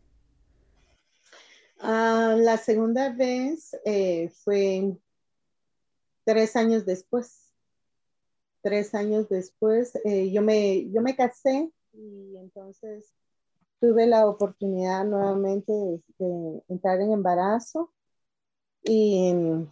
Ah, 1.80 2.35
la 2.38 2.57
segunda 2.57 3.12
vez 3.12 3.76
fue 4.42 4.96
tres 6.24 6.56
años 6.56 6.84
después 6.87 7.44
tres 8.64 8.94
años 8.94 9.28
después, 9.28 9.94
eh, 10.04 10.32
yo, 10.32 10.40
me, 10.40 10.90
yo 10.90 11.02
me 11.02 11.14
casé 11.14 11.70
y 11.92 12.37
entonces 12.38 13.12
tuve 13.78 14.06
la 14.06 14.26
oportunidad 14.26 15.04
nuevamente 15.04 15.70
de, 16.18 16.62
entrar 16.70 16.98
en 17.02 17.12
embarazo 17.12 17.92
y 18.82 19.34
mm, 19.34 19.70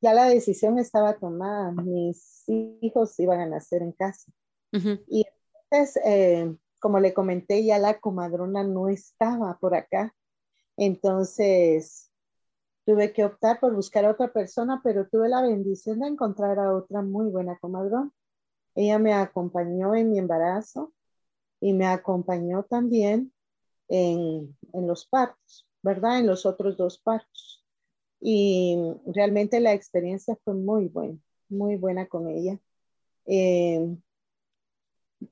ya 0.00 0.14
la 0.14 0.24
decisión 0.24 0.80
estaba 0.80 1.16
tomada, 1.16 1.70
mis 1.70 2.42
hijos 2.48 3.18
iban 3.20 3.40
a 3.40 3.46
nacer 3.46 3.82
en 3.82 3.92
casa. 3.92 4.30
Y 5.06 5.24
entonces, 5.70 6.02
eh, 6.04 6.52
como 6.80 6.98
le 6.98 7.14
comenté, 7.14 7.64
ya 7.64 7.78
la 7.78 8.00
comadrona 8.00 8.64
no 8.64 8.88
estaba 8.88 9.56
por 9.60 9.76
acá. 9.76 10.12
Entonces, 10.76 12.10
tuve 12.84 13.12
que 13.12 13.24
optar 13.24 13.60
por 13.60 13.74
buscar 13.74 14.04
a 14.04 14.10
otra 14.10 14.32
persona, 14.32 14.80
pero 14.84 15.08
tuve 15.08 15.28
la 15.28 15.42
bendición 15.42 16.00
de 16.00 16.08
encontrar 16.08 16.58
a 16.58 16.74
otra 16.74 17.02
muy 17.02 17.28
buena 17.30 17.58
comadrona. 17.58 18.10
Ella 18.74 18.98
me 18.98 19.12
acompañó 19.14 19.94
en 19.94 20.10
mi 20.10 20.18
embarazo 20.18 20.92
y 21.60 21.72
me 21.72 21.86
acompañó 21.86 22.64
también 22.64 23.32
en, 23.88 24.56
los 24.72 25.06
partos, 25.06 25.66
¿verdad? 25.82 26.20
En 26.20 26.26
los 26.26 26.46
otros 26.46 26.76
dos 26.76 26.98
partos. 26.98 27.64
Y 28.20 28.76
realmente 29.06 29.60
la 29.60 29.72
experiencia 29.72 30.36
fue 30.44 30.54
muy 30.54 30.88
buena, 30.88 31.18
muy 31.48 31.76
buena 31.76 32.06
con 32.06 32.28
ella. 32.28 32.58
Eh, 33.26 33.96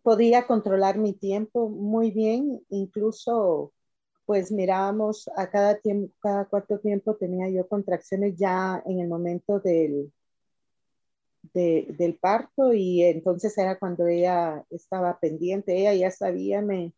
podía 0.03 0.47
controlar 0.47 0.99
mi 0.99 1.13
tiempo 1.13 1.69
muy 1.69 2.11
bien, 2.11 2.65
incluso 2.71 3.73
pues 4.27 4.53
mirábamos 4.53 5.29
a 5.37 5.51
cada 5.51 5.79
tiempo, 5.79 6.15
cada 6.21 6.45
cuarto 6.47 6.79
tiempo 6.79 7.17
tenía 7.17 7.49
yo 7.49 7.67
contracciones 7.69 8.37
ya 8.37 8.83
en 8.87 9.01
el 9.01 9.09
momento 9.09 9.61
del, 9.61 10.13
del 11.53 12.19
parto 12.21 12.73
y 12.73 13.03
entonces 13.03 13.57
era 13.59 13.79
cuando 13.79 14.07
ella 14.07 14.65
estaba 14.71 15.19
pendiente, 15.19 15.77
ella 15.77 15.95
ya 15.95 16.11
sabía, 16.11 16.63
me, 16.63 16.95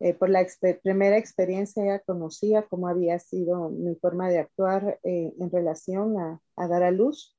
eh, 0.00 0.14
por 0.14 0.30
la 0.30 0.46
primera 0.82 1.16
experiencia 1.16 1.82
ella 1.82 2.00
conocía 2.00 2.62
cómo 2.62 2.88
había 2.88 3.18
sido 3.18 3.68
mi 3.70 3.94
forma 3.96 4.28
de 4.28 4.38
actuar 4.38 5.00
eh, 5.02 5.32
en 5.38 5.50
relación 5.50 6.18
a, 6.18 6.40
a, 6.56 6.68
dar 6.68 6.82
a 6.82 6.90
luz. 6.90 7.36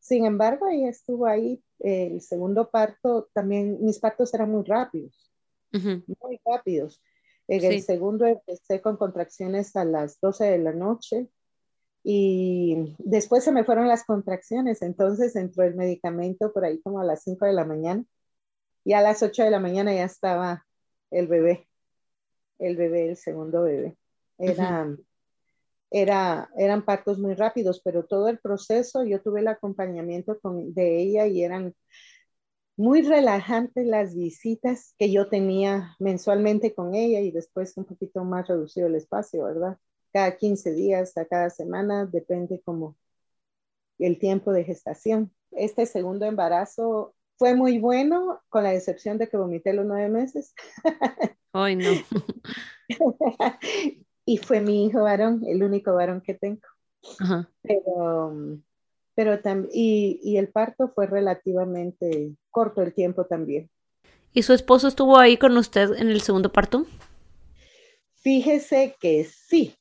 Sin 0.00 0.24
embargo, 0.24 0.66
ella 0.66 0.88
estuvo 0.88 1.26
ahí, 1.26 1.62
eh, 1.78 2.08
el 2.12 2.20
segundo 2.20 2.70
parto, 2.70 3.28
también 3.32 3.78
mis 3.84 4.00
partos 4.00 4.34
eran 4.34 4.50
muy 4.50 4.64
rápidos, 4.64 5.32
muy 5.72 6.40
rápidos. 6.44 7.00
En 7.48 7.64
el 7.64 7.82
segundo 7.82 8.26
empecé 8.26 8.80
con 8.80 8.96
contracciones 8.96 9.74
a 9.76 9.84
las 9.84 10.20
12 10.20 10.44
de 10.44 10.58
la 10.58 10.72
noche 10.72 11.28
y 12.04 12.96
después 12.98 13.44
se 13.44 13.52
me 13.52 13.64
fueron 13.64 13.88
las 13.88 14.04
contracciones, 14.04 14.82
entonces 14.82 15.36
entró 15.36 15.64
el 15.64 15.74
medicamento 15.74 16.52
por 16.52 16.64
ahí 16.64 16.80
como 16.80 17.00
a 17.00 17.04
las 17.04 17.22
5 17.22 17.46
de 17.46 17.52
la 17.52 17.64
mañana 17.64 18.04
y 18.84 18.94
a 18.94 19.00
las 19.00 19.22
8 19.22 19.44
de 19.44 19.50
la 19.50 19.60
mañana 19.60 19.94
ya 19.94 20.04
estaba 20.04 20.66
el 21.10 21.28
bebé, 21.28 21.68
el 22.58 22.76
bebé, 22.76 23.10
el 23.10 23.16
segundo 23.16 23.62
bebé. 23.62 23.96
Era, 24.38 24.96
era, 25.90 26.50
eran 26.56 26.84
partos 26.84 27.18
muy 27.18 27.34
rápidos, 27.34 27.80
pero 27.84 28.04
todo 28.04 28.28
el 28.28 28.38
proceso, 28.38 29.04
yo 29.04 29.20
tuve 29.20 29.40
el 29.40 29.48
acompañamiento 29.48 30.40
con, 30.40 30.74
de 30.74 31.00
ella 31.00 31.26
y 31.26 31.44
eran 31.44 31.74
muy 32.82 33.02
relajantes 33.02 33.86
las 33.86 34.16
visitas 34.16 34.96
que 34.98 35.12
yo 35.12 35.28
tenía 35.28 35.94
mensualmente 36.00 36.74
con 36.74 36.96
ella 36.96 37.20
y 37.20 37.30
después 37.30 37.76
un 37.76 37.84
poquito 37.84 38.24
más 38.24 38.48
reducido 38.48 38.88
el 38.88 38.96
espacio, 38.96 39.44
¿verdad? 39.44 39.78
Cada 40.12 40.36
15 40.36 40.72
días, 40.74 41.16
a 41.16 41.24
cada 41.24 41.48
semana, 41.48 42.06
depende 42.06 42.60
como 42.64 42.96
el 44.00 44.18
tiempo 44.18 44.52
de 44.52 44.64
gestación. 44.64 45.32
Este 45.52 45.86
segundo 45.86 46.26
embarazo 46.26 47.14
fue 47.38 47.54
muy 47.54 47.78
bueno, 47.78 48.42
con 48.48 48.64
la 48.64 48.74
excepción 48.74 49.16
de 49.16 49.28
que 49.28 49.36
vomité 49.36 49.72
los 49.72 49.86
nueve 49.86 50.08
meses. 50.08 50.52
Ay, 51.52 51.76
no. 51.76 51.92
y 54.26 54.38
fue 54.38 54.60
mi 54.60 54.86
hijo 54.86 55.04
varón, 55.04 55.44
el 55.46 55.62
único 55.62 55.94
varón 55.94 56.20
que 56.20 56.34
tengo. 56.34 56.62
Pero, 57.62 58.58
pero 59.14 59.38
y, 59.72 60.20
y 60.22 60.36
el 60.36 60.48
parto 60.48 60.92
fue 60.94 61.06
relativamente 61.06 62.34
corto 62.50 62.82
el 62.82 62.94
tiempo 62.94 63.26
también. 63.26 63.70
¿Y 64.32 64.42
su 64.42 64.52
esposo 64.52 64.88
estuvo 64.88 65.18
ahí 65.18 65.36
con 65.36 65.56
usted 65.56 65.92
en 65.96 66.08
el 66.08 66.22
segundo 66.22 66.50
parto? 66.50 66.86
Fíjese 68.14 68.96
que 68.98 69.24
sí, 69.24 69.76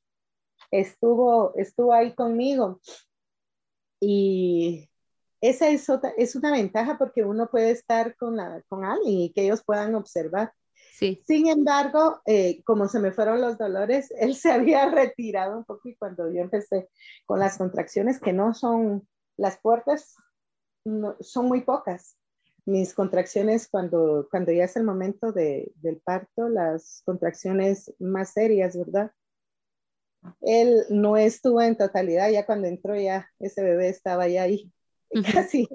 estuvo, 0.71 1.53
estuvo 1.55 1.93
ahí 1.93 2.13
conmigo. 2.13 2.81
Y 3.99 4.89
esa 5.39 5.69
es, 5.69 5.89
otra, 5.89 6.13
es 6.17 6.35
una 6.35 6.51
ventaja 6.51 6.97
porque 6.97 7.23
uno 7.23 7.49
puede 7.49 7.71
estar 7.71 8.15
con, 8.17 8.35
la, 8.35 8.61
con 8.67 8.83
alguien 8.83 9.19
y 9.19 9.31
que 9.31 9.43
ellos 9.43 9.63
puedan 9.63 9.95
observar. 9.95 10.53
Sí. 10.93 11.21
Sin 11.25 11.47
embargo, 11.47 12.21
eh, 12.25 12.61
como 12.63 12.87
se 12.87 12.99
me 12.99 13.11
fueron 13.11 13.41
los 13.41 13.57
dolores, 13.57 14.11
él 14.19 14.35
se 14.35 14.51
había 14.51 14.89
retirado 14.89 15.57
un 15.57 15.65
poco 15.65 15.87
y 15.87 15.95
cuando 15.95 16.31
yo 16.31 16.41
empecé 16.41 16.89
con 17.25 17.39
las 17.39 17.57
contracciones, 17.57 18.19
que 18.19 18.33
no 18.33 18.53
son 18.53 19.07
las 19.37 19.57
puertas, 19.59 20.15
no, 20.85 21.15
son 21.19 21.47
muy 21.47 21.61
pocas. 21.61 22.17
Mis 22.65 22.93
contracciones 22.93 23.67
cuando, 23.67 24.27
cuando 24.29 24.51
ya 24.51 24.65
es 24.65 24.75
el 24.75 24.83
momento 24.83 25.31
de, 25.31 25.71
del 25.75 25.99
parto, 25.99 26.47
las 26.47 27.01
contracciones 27.05 27.93
más 27.99 28.33
serias, 28.33 28.77
¿verdad? 28.77 29.11
Él 30.41 30.85
no 30.89 31.17
estuvo 31.17 31.61
en 31.61 31.75
totalidad, 31.75 32.29
ya 32.29 32.45
cuando 32.45 32.67
entró 32.67 32.95
ya 32.95 33.29
ese 33.39 33.63
bebé 33.63 33.89
estaba 33.89 34.27
ya 34.27 34.43
ahí 34.43 34.71
casi. 35.33 35.67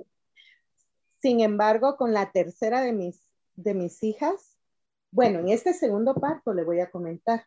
Sin 1.21 1.41
embargo, 1.41 1.97
con 1.97 2.13
la 2.13 2.31
tercera 2.31 2.81
de 2.83 2.93
mis, 2.93 3.21
de 3.57 3.75
mis 3.75 4.03
hijas, 4.05 4.57
bueno, 5.11 5.41
en 5.41 5.49
este 5.49 5.73
segundo 5.73 6.15
parto 6.15 6.53
le 6.53 6.63
voy 6.63 6.81
a 6.81 6.91
comentar, 6.91 7.47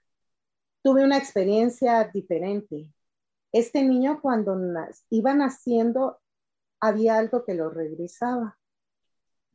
tuve 0.81 1.03
una 1.03 1.17
experiencia 1.17 2.09
diferente. 2.13 2.91
Este 3.51 3.83
niño 3.83 4.19
cuando 4.21 4.57
iba 5.09 5.33
naciendo, 5.33 6.19
había 6.79 7.17
algo 7.17 7.43
que 7.45 7.53
lo 7.53 7.69
regresaba. 7.69 8.57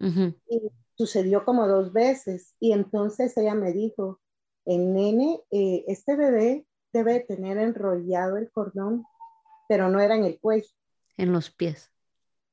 Y 0.00 0.70
sucedió 0.96 1.44
como 1.44 1.66
dos 1.66 1.92
veces. 1.92 2.54
Y 2.60 2.72
entonces 2.72 3.36
ella 3.36 3.54
me 3.54 3.72
dijo, 3.72 4.20
el 4.66 4.92
nene, 4.92 5.40
eh, 5.50 5.84
este 5.88 6.16
bebé 6.16 6.66
debe 6.92 7.20
tener 7.20 7.58
enrollado 7.58 8.36
el 8.36 8.50
cordón, 8.50 9.04
pero 9.68 9.88
no 9.88 10.00
era 10.00 10.16
en 10.16 10.24
el 10.24 10.38
cuello. 10.38 10.68
En 11.16 11.32
los 11.32 11.50
pies 11.50 11.90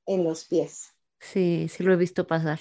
en 0.05 0.23
los 0.23 0.45
pies. 0.45 0.93
Sí, 1.19 1.67
sí 1.69 1.83
lo 1.83 1.93
he 1.93 1.97
visto 1.97 2.27
pasar. 2.27 2.59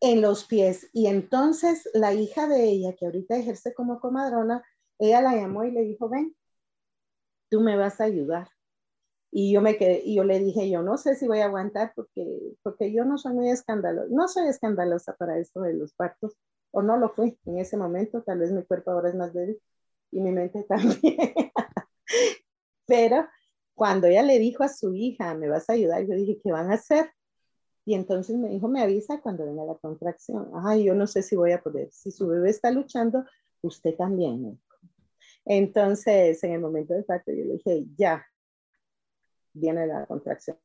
En 0.00 0.20
los 0.20 0.44
pies. 0.44 0.90
Y 0.92 1.06
entonces 1.06 1.88
la 1.94 2.12
hija 2.12 2.46
de 2.46 2.64
ella, 2.64 2.94
que 2.94 3.06
ahorita 3.06 3.36
ejerce 3.36 3.74
como 3.74 4.00
comadrona, 4.00 4.62
ella 4.98 5.22
la 5.22 5.34
llamó 5.34 5.64
y 5.64 5.70
le 5.70 5.82
dijo, 5.82 6.08
ven, 6.08 6.36
tú 7.50 7.60
me 7.60 7.76
vas 7.76 8.00
a 8.00 8.04
ayudar. 8.04 8.48
Y 9.30 9.52
yo 9.52 9.60
me 9.60 9.76
quedé, 9.76 10.02
y 10.04 10.16
yo 10.16 10.24
le 10.24 10.38
dije, 10.38 10.70
yo 10.70 10.82
no 10.82 10.96
sé 10.96 11.16
si 11.16 11.26
voy 11.26 11.40
a 11.40 11.46
aguantar 11.46 11.92
porque, 11.96 12.54
porque 12.62 12.92
yo 12.92 13.04
no 13.04 13.18
soy 13.18 13.34
muy 13.34 13.50
escandalosa, 13.50 14.08
no 14.10 14.28
soy 14.28 14.46
escandalosa 14.48 15.16
para 15.16 15.38
esto 15.38 15.60
de 15.62 15.74
los 15.74 15.92
partos, 15.94 16.36
o 16.70 16.82
no 16.82 16.96
lo 16.96 17.10
fui 17.10 17.38
en 17.46 17.58
ese 17.58 17.76
momento, 17.76 18.22
tal 18.22 18.38
vez 18.38 18.52
mi 18.52 18.64
cuerpo 18.64 18.92
ahora 18.92 19.08
es 19.08 19.16
más 19.16 19.32
débil 19.34 19.60
y 20.12 20.20
mi 20.20 20.30
mente 20.30 20.62
también. 20.68 21.34
Pero 22.86 23.26
cuando 23.74 24.06
ella 24.06 24.22
le 24.22 24.38
dijo 24.38 24.62
a 24.62 24.68
su 24.68 24.94
hija, 24.94 25.34
me 25.34 25.48
vas 25.48 25.68
a 25.68 25.74
ayudar, 25.74 26.06
yo 26.06 26.14
dije, 26.14 26.40
¿qué 26.42 26.52
van 26.52 26.70
a 26.70 26.74
hacer? 26.74 27.10
Y 27.84 27.94
entonces 27.94 28.36
me 28.36 28.48
dijo, 28.48 28.68
me 28.68 28.82
avisa 28.82 29.20
cuando 29.20 29.44
venga 29.44 29.64
la 29.64 29.74
contracción. 29.74 30.50
Ay, 30.54 30.84
yo 30.84 30.94
no 30.94 31.06
sé 31.06 31.22
si 31.22 31.36
voy 31.36 31.52
a 31.52 31.62
poder. 31.62 31.90
Si 31.92 32.10
su 32.10 32.26
bebé 32.26 32.50
está 32.50 32.70
luchando, 32.70 33.24
usted 33.62 33.94
también. 33.96 34.58
Entonces, 35.44 36.42
en 36.44 36.52
el 36.52 36.60
momento 36.60 36.94
de 36.94 37.02
parto, 37.02 37.32
yo 37.32 37.44
le 37.44 37.54
dije, 37.54 37.84
ya, 37.96 38.26
viene 39.52 39.86
la 39.86 40.06
contracción, 40.06 40.58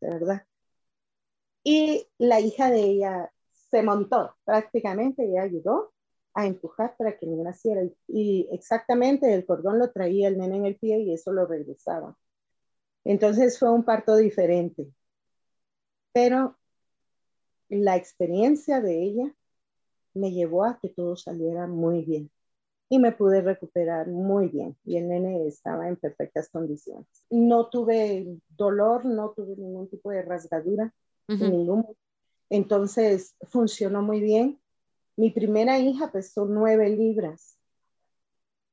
¿de 0.00 0.08
verdad? 0.10 0.46
Y 1.64 2.06
la 2.18 2.40
hija 2.40 2.70
de 2.70 2.80
ella 2.80 3.32
se 3.70 3.82
montó 3.82 4.36
prácticamente 4.44 5.26
y 5.26 5.36
ayudó 5.36 5.92
a 6.34 6.46
empujar 6.46 6.96
para 6.96 7.16
que 7.18 7.26
el 7.26 7.42
naciera. 7.42 7.82
Y 8.06 8.48
exactamente 8.52 9.32
el 9.34 9.44
cordón 9.46 9.78
lo 9.78 9.90
traía 9.90 10.28
el 10.28 10.38
nene 10.38 10.56
en 10.56 10.66
el 10.66 10.76
pie 10.76 11.00
y 11.00 11.12
eso 11.12 11.32
lo 11.32 11.46
regresaba. 11.46 12.16
Entonces 13.04 13.58
fue 13.58 13.70
un 13.70 13.84
parto 13.84 14.16
diferente, 14.16 14.88
pero 16.12 16.56
la 17.68 17.96
experiencia 17.96 18.80
de 18.80 19.02
ella 19.02 19.34
me 20.14 20.32
llevó 20.32 20.64
a 20.64 20.78
que 20.80 20.88
todo 20.88 21.16
saliera 21.16 21.66
muy 21.66 22.04
bien 22.04 22.30
y 22.88 22.98
me 22.98 23.12
pude 23.12 23.42
recuperar 23.42 24.08
muy 24.08 24.48
bien 24.48 24.76
y 24.84 24.96
el 24.96 25.08
nene 25.08 25.46
estaba 25.46 25.88
en 25.88 25.96
perfectas 25.96 26.48
condiciones. 26.48 27.06
No 27.30 27.68
tuve 27.68 28.38
dolor, 28.56 29.04
no 29.04 29.30
tuve 29.30 29.56
ningún 29.56 29.88
tipo 29.88 30.10
de 30.10 30.22
rasgadura, 30.22 30.92
ningún. 31.26 31.86
Entonces 32.48 33.34
funcionó 33.48 34.02
muy 34.02 34.20
bien. 34.20 34.60
Mi 35.16 35.30
primera 35.30 35.78
hija 35.78 36.12
pesó 36.12 36.46
nueve 36.46 36.88
libras 36.90 37.58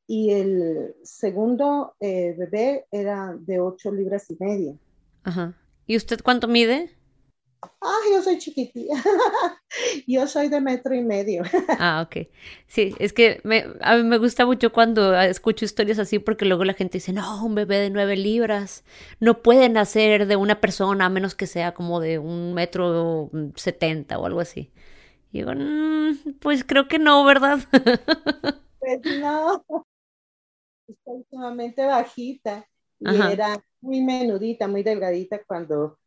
y 0.06 0.32
el 0.32 0.96
segundo 1.04 1.96
eh, 2.00 2.36
bebé 2.38 2.86
era 2.92 3.36
de 3.40 3.60
ocho 3.60 3.92
libras 3.92 4.30
y 4.30 4.38
media. 4.40 4.76
Ajá. 5.24 5.58
¿Y 5.88 5.98
usted 5.98 6.20
cuánto 6.22 6.48
mide? 6.48 6.96
Ah, 7.82 8.00
yo 8.12 8.22
soy 8.22 8.38
chiquitilla. 8.38 8.96
yo 10.08 10.28
soy 10.28 10.50
de 10.50 10.62
metro 10.62 10.94
y 10.96 11.02
medio. 11.02 11.44
ah, 11.80 12.06
ok. 12.06 12.28
Sí, 12.68 12.96
es 13.00 13.14
que 13.14 13.42
me, 13.44 13.66
a 13.82 13.96
mí 13.98 14.04
me 14.04 14.18
gusta 14.18 14.46
mucho 14.46 14.72
cuando 14.72 15.14
escucho 15.20 15.66
historias 15.66 16.00
así 16.00 16.20
porque 16.20 16.46
luego 16.46 16.66
la 16.66 16.74
gente 16.74 16.98
dice, 16.98 17.14
no, 17.14 17.44
un 17.46 17.56
bebé 17.56 17.78
de 17.78 17.90
nueve 17.90 18.16
libras 18.16 18.84
no 19.20 19.42
puede 19.42 19.70
nacer 19.70 20.28
de 20.28 20.36
una 20.36 20.60
persona 20.62 21.06
a 21.06 21.10
menos 21.10 21.36
que 21.36 21.48
sea 21.48 21.74
como 21.74 22.00
de 22.00 22.20
un 22.20 22.54
metro 22.54 23.30
setenta 23.56 24.20
o 24.20 24.26
algo 24.26 24.40
así. 24.40 24.72
Y 25.32 25.40
digo, 25.40 25.54
mm, 25.56 26.40
pues 26.40 26.64
creo 26.64 26.88
que 26.88 27.00
no, 27.00 27.24
¿verdad? 27.24 27.60
pues 28.80 29.00
no 29.06 29.64
está 30.88 31.12
sumamente 31.30 31.86
bajita 31.86 32.68
y 33.00 33.16
era 33.16 33.64
muy 33.82 34.02
menudita, 34.02 34.68
muy 34.68 34.84
delgadita 34.84 35.44
cuando, 35.46 36.00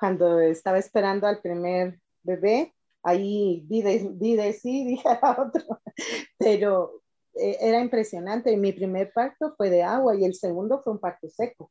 cuando 0.00 0.40
estaba 0.40 0.78
esperando 0.78 1.26
al 1.26 1.40
primer 1.40 2.00
bebé. 2.22 2.74
Ahí 3.02 3.62
vi 3.66 3.82
de, 3.82 4.52
sí, 4.54 4.84
dije 4.88 5.08
a 5.08 5.40
otro, 5.40 5.80
pero 6.38 7.02
eh, 7.34 7.58
era 7.60 7.80
impresionante. 7.80 8.56
Mi 8.56 8.72
primer 8.72 9.12
parto 9.12 9.54
fue 9.56 9.70
de 9.70 9.82
agua 9.82 10.16
y 10.16 10.24
el 10.24 10.34
segundo 10.34 10.80
fue 10.82 10.94
un 10.94 10.98
parto 10.98 11.28
seco. 11.28 11.70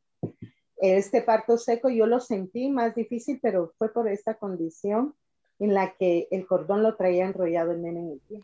Este 0.78 1.22
parto 1.22 1.58
seco 1.58 1.90
yo 1.90 2.06
lo 2.06 2.20
sentí 2.20 2.70
más 2.70 2.96
difícil, 2.96 3.40
pero 3.42 3.74
fue 3.78 3.92
por 3.92 4.08
esta 4.08 4.36
condición 4.36 5.14
en 5.60 5.74
la 5.74 5.94
que 5.96 6.28
el 6.32 6.48
cordón 6.48 6.84
lo 6.84 6.96
traía 6.96 7.26
enrollado 7.26 7.72
el 7.72 7.82
nene 7.82 8.00
en 8.00 8.12
el 8.12 8.20
pie. 8.20 8.44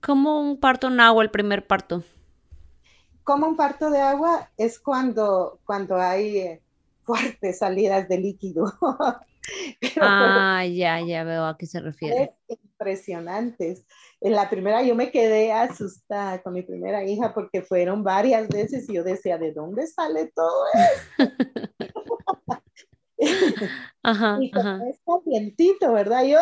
¿Cómo 0.00 0.40
un 0.40 0.58
parto 0.58 0.86
en 0.86 1.00
agua, 1.00 1.22
el 1.22 1.30
primer 1.30 1.66
parto? 1.66 2.02
como 3.26 3.48
un 3.48 3.56
parto 3.56 3.90
de 3.90 4.00
agua 4.00 4.52
es 4.56 4.78
cuando, 4.78 5.58
cuando 5.64 5.96
hay 5.96 6.38
eh, 6.38 6.62
fuertes 7.06 7.58
salidas 7.58 8.08
de 8.08 8.18
líquido. 8.18 8.72
ah, 10.00 10.64
ya, 10.66 11.00
ya 11.00 11.24
veo 11.24 11.44
a 11.46 11.56
qué 11.56 11.66
se 11.66 11.80
refiere. 11.80 12.34
Impresionantes. 12.48 13.86
En 14.20 14.32
la 14.32 14.50
primera 14.50 14.82
yo 14.82 14.94
me 14.94 15.10
quedé 15.10 15.52
asustada 15.52 16.42
con 16.42 16.54
mi 16.54 16.62
primera 16.62 17.04
hija 17.04 17.32
porque 17.32 17.62
fueron 17.62 18.02
varias 18.02 18.48
veces 18.48 18.88
y 18.88 18.94
yo 18.94 19.04
decía, 19.04 19.38
¿de 19.38 19.52
dónde 19.52 19.86
sale 19.86 20.32
todo 20.34 20.64
esto? 21.78 22.18
ajá, 24.02 24.38
y 24.42 24.50
ajá. 24.58 24.80
es 24.88 25.00
calientito, 25.06 25.92
¿verdad? 25.92 26.24
Yo, 26.24 26.38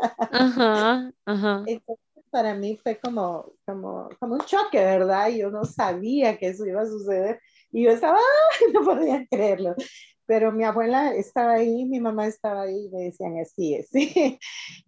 ¡ah! 0.00 0.28
ajá, 0.32 1.12
ajá 1.26 1.64
para 2.30 2.54
mí 2.54 2.76
fue 2.76 2.98
como, 2.98 3.52
como, 3.66 4.08
como 4.18 4.34
un 4.34 4.40
choque, 4.40 4.78
¿verdad? 4.78 5.28
Yo 5.30 5.50
no 5.50 5.64
sabía 5.64 6.38
que 6.38 6.48
eso 6.48 6.66
iba 6.66 6.82
a 6.82 6.86
suceder. 6.86 7.40
Y 7.72 7.84
yo 7.84 7.90
estaba, 7.90 8.18
¡ay! 8.18 8.72
no 8.72 8.82
podía 8.84 9.26
creerlo. 9.30 9.74
Pero 10.26 10.52
mi 10.52 10.64
abuela 10.64 11.14
estaba 11.14 11.54
ahí, 11.54 11.84
mi 11.86 12.00
mamá 12.00 12.26
estaba 12.26 12.62
ahí 12.62 12.86
y 12.86 12.90
me 12.90 13.04
decían, 13.04 13.38
así 13.38 13.74
es. 13.74 13.90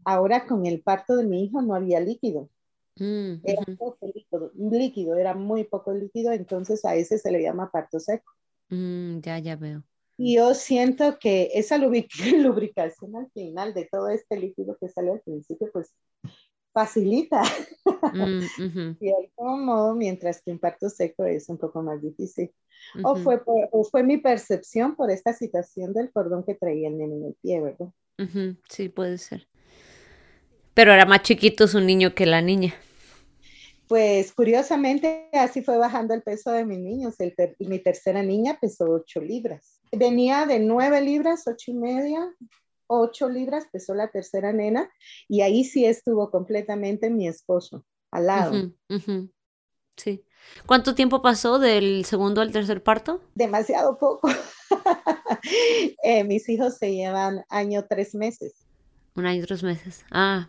Ahora 0.05 0.47
con 0.47 0.66
el 0.66 0.83
parto 0.83 1.16
de 1.16 1.25
mi 1.27 1.45
hijo 1.45 1.62
no 1.62 1.75
había 1.75 2.01
líquido. 2.01 2.51
Mm, 3.01 3.40
Era 3.43 3.62
poco 3.79 4.07
líquido, 4.14 4.53
líquido, 4.55 5.16
era 5.16 5.35
muy 5.35 5.64
poco 5.64 5.93
líquido, 5.95 6.33
entonces 6.33 6.85
a 6.85 6.95
ese 6.97 7.19
se 7.19 7.31
le 7.33 7.43
llama 7.43 7.71
parto 7.71 8.01
seco. 8.01 8.33
mm, 8.71 9.21
ya, 9.23 9.38
ya 9.38 9.57
veo. 9.57 9.83
Y 10.16 10.37
yo 10.37 10.55
siento 10.55 11.19
que 11.19 11.51
esa 11.55 11.79
lubric- 11.79 12.11
lubricación 12.38 13.16
al 13.16 13.31
final 13.33 13.75
de 13.75 13.88
todo 13.90 14.09
este 14.09 14.37
líquido 14.38 14.77
que 14.81 14.88
sale 14.88 15.12
al 15.12 15.21
principio, 15.23 15.71
pues 15.73 15.95
facilita 16.72 17.42
Mm, 18.12 18.40
de 19.00 19.12
algún 19.14 19.64
modo, 19.64 19.94
mientras 19.94 20.42
que 20.42 20.50
un 20.52 20.59
parto 20.59 20.88
seco 20.90 21.24
es 21.24 21.48
un 21.48 21.59
poco 21.59 21.83
más 21.83 22.00
difícil. 22.02 22.52
O 23.02 23.14
fue, 23.16 23.44
por- 23.44 23.68
o 23.72 23.85
fue 23.85 24.02
mi 24.02 24.16
percepción 24.18 24.96
por 24.96 25.11
esta 25.11 25.33
situación 25.33 25.92
del 25.92 26.11
cordón 26.12 26.44
que 26.44 26.54
traía 26.54 26.88
el 26.88 26.98
nene 26.98 27.14
en 27.16 27.24
el 27.26 27.35
pie, 27.42 27.61
¿verdad? 27.61 27.88
Sí, 28.68 28.88
puede 28.88 29.18
ser. 29.18 29.46
Pero 30.74 30.92
era 30.92 31.04
más 31.04 31.22
chiquito 31.22 31.66
su 31.68 31.80
niño 31.80 32.14
que 32.14 32.26
la 32.26 32.40
niña. 32.40 32.74
Pues 33.88 34.33
curiosamente 34.33 35.28
así 35.33 35.62
fue 35.62 35.76
bajando 35.76 36.14
el 36.14 36.22
peso 36.22 36.52
de 36.52 36.64
mis 36.64 36.78
niños. 36.78 37.18
El 37.18 37.35
ter- 37.35 37.56
mi 37.59 37.78
tercera 37.80 38.22
niña 38.22 38.56
pesó 38.61 38.85
8 38.90 39.20
libras. 39.20 39.80
Venía 39.92 40.46
de 40.46 40.61
9 40.61 41.00
libras, 41.00 41.46
8 41.46 41.72
y 41.72 41.74
media, 41.74 42.33
8 42.90 43.29
libras 43.29 43.66
pesó 43.72 43.94
la 43.94 44.09
tercera 44.09 44.53
nena 44.53 44.90
y 45.29 45.42
ahí 45.42 45.64
sí 45.64 45.87
estuvo 45.87 46.31
completamente 46.31 47.09
mi 47.09 47.29
esposo 47.29 47.85
al 48.11 48.26
lado. 48.26 48.72
Sí. 49.96 50.24
¿Cuánto 50.66 50.94
tiempo 50.94 51.22
pasó 51.22 51.59
del 51.59 52.05
segundo 52.05 52.40
al 52.40 52.53
tercer 52.53 52.83
parto? 52.83 53.20
Demasiado 53.35 53.98
poco. 53.98 54.29
Eh, 56.03 56.24
mis 56.24 56.48
hijos 56.48 56.76
se 56.76 56.92
llevan 56.92 57.44
año 57.48 57.87
tres 57.88 58.14
meses. 58.14 58.66
Un 59.14 59.26
año 59.26 59.42
y 59.42 59.46
tres 59.46 59.62
meses. 59.62 60.05
Ah, 60.11 60.48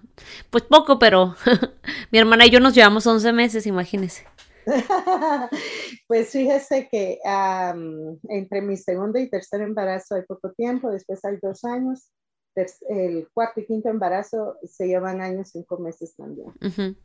pues 0.49 0.63
poco, 0.63 0.99
pero 0.99 1.35
mi 2.11 2.19
hermana 2.19 2.45
y 2.45 2.49
yo 2.49 2.59
nos 2.59 2.73
llevamos 2.75 3.05
11 3.07 3.31
meses, 3.31 3.65
imagínese. 3.65 4.25
Pues 6.07 6.29
fíjese 6.31 6.89
que 6.89 7.19
entre 8.29 8.61
mi 8.61 8.75
segundo 8.77 9.17
y 9.17 9.29
tercer 9.29 9.61
embarazo 9.61 10.15
hay 10.15 10.23
poco 10.23 10.51
tiempo, 10.51 10.91
después 10.91 11.23
hay 11.23 11.37
dos 11.41 11.63
años, 11.63 12.11
el 12.89 13.29
cuarto 13.33 13.59
y 13.61 13.65
quinto 13.65 13.89
embarazo 13.89 14.57
se 14.63 14.87
llevan 14.87 15.21
años, 15.21 15.49
cinco 15.51 15.77
meses 15.77 16.15
también. 16.15 16.55
Ujú. 16.61 16.95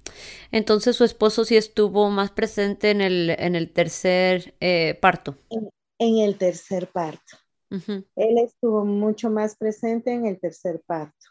Entonces 0.53 0.97
su 0.97 1.05
esposo 1.05 1.45
sí 1.45 1.57
estuvo 1.57 2.11
más 2.11 2.31
presente 2.33 2.91
en 2.91 3.01
el, 3.01 3.31
en 3.31 3.55
el 3.57 3.73
tercer 3.73 4.55
eh, 4.61 4.99
parto. 5.01 5.37
En, 5.51 5.69
en 5.99 6.19
el 6.19 6.39
tercer 6.39 6.91
parto, 6.93 7.37
Ujú, 7.71 8.05
él 8.17 8.39
estuvo 8.39 8.85
mucho 8.85 9.31
más 9.31 9.57
presente 9.57 10.13
en 10.13 10.27
el 10.27 10.41
tercer 10.41 10.83
parto. 10.87 11.27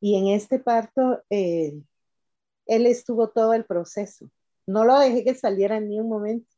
Y 0.00 0.16
en 0.18 0.28
este 0.28 0.58
parto, 0.60 1.22
eh, 1.30 1.80
él 2.66 2.86
estuvo 2.86 3.30
todo 3.30 3.54
el 3.54 3.64
proceso. 3.66 4.30
No 4.66 4.84
lo 4.84 4.98
dejé 4.98 5.24
que 5.24 5.34
saliera 5.34 5.80
ni 5.80 6.00
un 6.00 6.08
momento. 6.10 6.48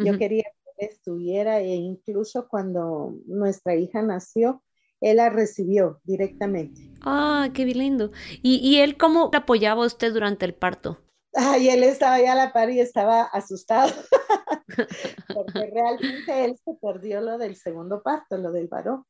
Yo 0.00 0.16
ujú. 0.16 0.16
quería 0.16 0.44
que 0.44 0.86
él 0.86 0.90
estuviera 0.90 1.60
e 1.60 1.68
incluso 1.76 2.48
cuando 2.48 3.14
nuestra 3.26 3.76
hija 3.76 4.02
nació, 4.02 4.62
él 5.10 5.18
la 5.18 5.30
recibió 5.30 6.00
directamente. 6.04 6.90
Ah, 7.02 7.48
qué 7.54 7.64
lindo. 7.64 8.10
¿Y, 8.42 8.56
y 8.56 8.80
él 8.80 8.96
cómo 8.96 9.30
apoyaba 9.32 9.84
a 9.84 9.86
usted 9.86 10.12
durante 10.12 10.44
el 10.44 10.54
parto? 10.54 10.98
Ay, 11.34 11.68
él 11.68 11.84
estaba 11.84 12.14
ahí 12.14 12.24
a 12.24 12.34
la 12.34 12.52
par 12.52 12.70
y 12.70 12.80
estaba 12.80 13.22
asustado, 13.24 13.92
porque 15.34 15.70
realmente 15.70 16.44
él 16.44 16.56
se 16.64 16.72
perdió 16.80 17.20
lo 17.20 17.36
del 17.36 17.56
segundo 17.56 18.02
parto, 18.02 18.38
lo 18.38 18.52
del 18.52 18.68
varón. 18.68 19.04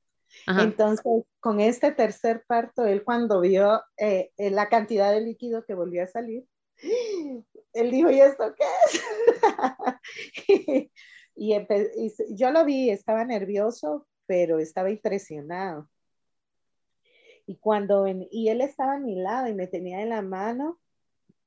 Ajá. 0.47 0.65
Entonces, 0.65 1.23
con 1.39 1.61
este 1.61 1.93
tercer 1.93 2.43
parto, 2.49 2.85
él 2.85 3.05
cuando 3.05 3.41
vio 3.41 3.81
eh, 3.97 4.33
eh, 4.39 4.51
la 4.51 4.69
cantidad 4.69 5.13
de 5.13 5.21
líquido 5.21 5.65
que 5.65 5.75
volvió 5.75 6.03
a 6.03 6.09
salir, 6.09 6.45
él 7.73 7.91
dijo, 7.93 8.11
¿y 8.11 8.21
esto 8.21 8.53
qué 8.57 8.65
es? 8.87 9.03
y, 11.37 11.61
y 11.97 12.35
yo 12.35 12.51
lo 12.51 12.65
vi, 12.65 12.91
estaba 12.91 13.25
nervioso, 13.25 14.09
pero 14.27 14.59
estaba 14.59 14.91
impresionado. 14.91 15.89
Y 17.47 17.57
cuando, 17.57 18.07
y 18.09 18.49
él 18.49 18.61
estaba 18.61 18.95
a 18.95 18.99
mi 18.99 19.15
lado 19.17 19.49
y 19.49 19.55
me 19.55 19.69
tenía 19.69 20.03
en 20.03 20.11
la 20.11 20.23
mano 20.23 20.81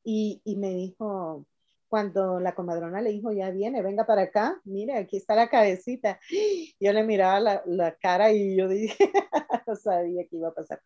y, 0.03 0.41
y 0.45 0.55
me 0.55 0.69
dijo, 0.69 1.45
cuando 1.89 2.39
la 2.39 2.55
comadrona 2.55 3.01
le 3.01 3.11
dijo, 3.11 3.31
ya 3.31 3.49
viene, 3.49 3.81
venga 3.81 4.05
para 4.05 4.23
acá, 4.23 4.61
mire, 4.63 4.95
aquí 4.95 5.17
está 5.17 5.35
la 5.35 5.49
cabecita. 5.49 6.19
Yo 6.79 6.93
le 6.93 7.03
miraba 7.03 7.39
la, 7.39 7.63
la 7.65 7.95
cara 7.95 8.31
y 8.31 8.55
yo 8.55 8.67
dije, 8.67 9.11
no 9.67 9.75
sabía 9.75 10.23
qué 10.29 10.37
iba 10.37 10.49
a 10.49 10.53
pasar. 10.53 10.81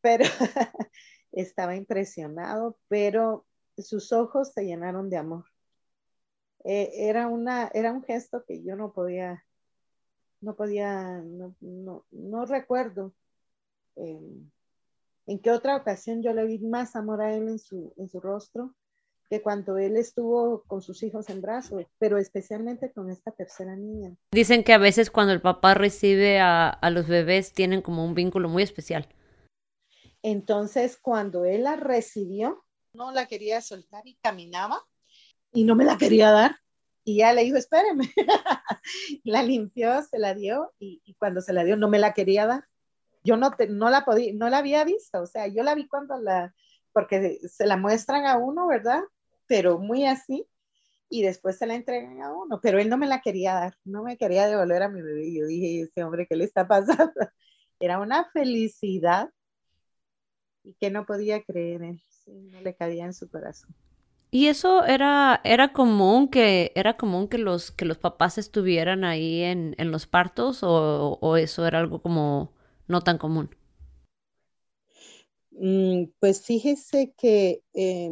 Pero 0.00 0.24
estaba 1.32 1.74
impresionado, 1.74 2.78
pero 2.88 3.46
sus 3.78 4.12
ojos 4.12 4.52
se 4.52 4.64
llenaron 4.64 5.10
de 5.10 5.16
amor. 5.16 5.44
Eh, 6.64 7.08
era, 7.08 7.28
una, 7.28 7.70
era 7.72 7.92
un 7.92 8.02
gesto 8.02 8.44
que 8.46 8.62
yo 8.62 8.76
no 8.76 8.92
podía, 8.92 9.44
no 10.46 10.56
podía, 10.56 11.20
no, 11.24 11.54
no, 11.60 12.06
no 12.12 12.46
recuerdo. 12.46 13.14
eh, 13.96 14.20
en 15.26 15.38
qué 15.40 15.50
otra 15.50 15.76
ocasión 15.76 16.22
yo 16.22 16.32
le 16.32 16.46
vi 16.46 16.58
más 16.60 16.96
amor 16.96 17.20
a 17.22 17.34
él 17.34 17.48
en 17.48 17.58
su, 17.58 17.92
en 17.96 18.08
su 18.08 18.20
rostro 18.20 18.74
que 19.28 19.42
cuando 19.42 19.76
él 19.76 19.96
estuvo 19.96 20.62
con 20.68 20.82
sus 20.82 21.02
hijos 21.02 21.28
en 21.30 21.42
brazos, 21.42 21.84
pero 21.98 22.16
especialmente 22.18 22.92
con 22.92 23.10
esta 23.10 23.32
tercera 23.32 23.74
niña. 23.76 24.16
Dicen 24.32 24.62
que 24.62 24.72
a 24.72 24.78
veces 24.78 25.10
cuando 25.10 25.32
el 25.32 25.40
papá 25.40 25.74
recibe 25.74 26.38
a, 26.38 26.68
a 26.68 26.90
los 26.90 27.08
bebés 27.08 27.52
tienen 27.52 27.82
como 27.82 28.04
un 28.04 28.14
vínculo 28.14 28.48
muy 28.48 28.62
especial. 28.62 29.08
Entonces, 30.22 30.98
cuando 31.00 31.44
él 31.44 31.64
la 31.64 31.76
recibió, 31.76 32.64
no 32.92 33.12
la 33.12 33.26
quería 33.26 33.60
soltar 33.60 34.06
y 34.06 34.16
caminaba 34.16 34.82
y 35.52 35.64
no 35.64 35.74
me 35.76 35.84
la 35.84 35.98
quería 35.98 36.30
dar. 36.30 36.56
Y 37.08 37.18
ya 37.18 37.32
le 37.32 37.44
dijo, 37.44 37.56
espéreme. 37.56 38.12
la 39.24 39.42
limpió, 39.44 40.02
se 40.02 40.18
la 40.18 40.34
dio 40.34 40.72
y, 40.80 41.14
cuando 41.18 41.40
se 41.40 41.52
la 41.52 41.62
dio 41.62 41.76
no 41.76 41.88
me 41.88 42.00
la 42.00 42.12
quería 42.12 42.46
dar. 42.46 42.64
Yo 43.22 43.36
no, 43.36 43.52
te, 43.52 43.68
no 43.68 43.90
la 43.90 44.04
podía, 44.04 44.32
no 44.34 44.48
la 44.50 44.58
había 44.58 44.84
visto, 44.84 45.22
o 45.22 45.26
sea, 45.26 45.46
yo 45.46 45.62
la 45.62 45.74
vi 45.74 45.88
cuando 45.88 46.18
la, 46.20 46.54
porque 46.92 47.38
se 47.48 47.66
la 47.66 47.76
muestran 47.76 48.26
a 48.26 48.38
uno, 48.38 48.66
¿verdad? 48.66 49.02
Pero 49.46 49.78
muy 49.78 50.04
así, 50.04 50.46
y 51.08 51.22
después 51.22 51.58
se 51.58 51.66
la 51.66 51.74
entregan 51.74 52.22
a 52.22 52.32
uno, 52.32 52.60
pero 52.60 52.80
él 52.80 52.88
no 52.88 52.96
me 52.98 53.06
la 53.06 53.20
quería 53.20 53.54
dar, 53.54 53.76
no 53.84 54.02
me 54.02 54.16
quería 54.16 54.48
devolver 54.48 54.82
a 54.82 54.88
mi 54.88 55.02
bebé. 55.02 55.32
Yo 55.32 55.46
dije, 55.46 55.82
ese 55.82 56.02
hombre, 56.04 56.26
¿qué 56.28 56.36
le 56.36 56.44
está 56.44 56.66
pasando? 56.68 57.12
Era 57.78 58.00
una 58.00 58.28
felicidad 58.32 59.30
y 60.64 60.74
que 60.74 60.90
no 60.90 61.06
podía 61.06 61.42
creer 61.44 61.82
sí, 62.08 62.32
no 62.50 62.60
le 62.60 62.74
cabía 62.74 63.04
en 63.04 63.14
su 63.14 63.28
corazón. 63.28 63.74
Y 64.30 64.48
eso 64.48 64.84
era, 64.84 65.40
era 65.44 65.72
común 65.72 66.28
que, 66.28 66.72
era 66.74 66.96
común 66.96 67.28
que 67.28 67.38
los, 67.38 67.70
que 67.70 67.84
los 67.86 67.98
papás 67.98 68.38
estuvieran 68.38 69.04
ahí 69.04 69.42
en, 69.42 69.74
en 69.78 69.90
los 69.92 70.06
partos, 70.06 70.62
o, 70.62 71.18
o 71.20 71.36
eso 71.36 71.66
era 71.66 71.78
algo 71.80 72.02
como 72.02 72.52
no 72.88 73.00
tan 73.02 73.18
común. 73.18 73.50
Mm, 75.52 76.06
Pues 76.20 76.42
fíjese 76.42 77.12
que 77.16 77.62
eh, 77.74 78.10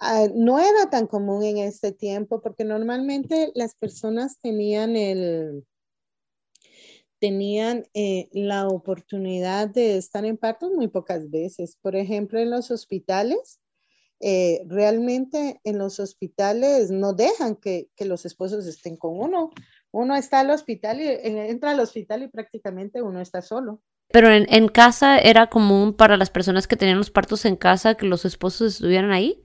ah, 0.00 0.26
no 0.34 0.58
era 0.58 0.90
tan 0.90 1.06
común 1.06 1.42
en 1.44 1.58
ese 1.58 1.92
tiempo 1.92 2.40
porque 2.42 2.64
normalmente 2.64 3.52
las 3.54 3.74
personas 3.74 4.38
tenían 4.40 4.96
el 4.96 5.64
tenían 7.18 7.84
eh, 7.94 8.28
la 8.32 8.68
oportunidad 8.68 9.68
de 9.68 9.96
estar 9.96 10.24
en 10.24 10.36
partos 10.36 10.72
muy 10.72 10.88
pocas 10.88 11.30
veces. 11.30 11.76
Por 11.80 11.96
ejemplo, 11.96 12.38
en 12.38 12.50
los 12.50 12.70
hospitales, 12.70 13.60
eh, 14.20 14.62
realmente 14.66 15.60
en 15.64 15.78
los 15.78 16.00
hospitales 16.00 16.90
no 16.90 17.12
dejan 17.12 17.56
que, 17.56 17.88
que, 17.96 18.06
los 18.06 18.24
esposos 18.24 18.66
estén 18.66 18.96
con 18.96 19.18
uno. 19.18 19.50
Uno 19.90 20.16
está 20.16 20.40
al 20.40 20.50
hospital 20.50 21.00
y 21.00 21.08
entra 21.08 21.72
al 21.72 21.80
hospital 21.80 22.22
y 22.22 22.28
prácticamente 22.28 23.02
uno 23.02 23.20
está 23.20 23.42
solo. 23.42 23.82
Pero 24.08 24.30
en, 24.30 24.46
en, 24.48 24.68
casa 24.68 25.18
era 25.18 25.48
común 25.48 25.92
para 25.94 26.16
las 26.16 26.30
personas 26.30 26.66
que 26.66 26.76
tenían 26.76 26.98
los 26.98 27.10
partos 27.10 27.44
en 27.44 27.56
casa 27.56 27.96
que 27.96 28.06
los 28.06 28.24
esposos 28.24 28.74
estuvieran 28.74 29.10
ahí. 29.10 29.42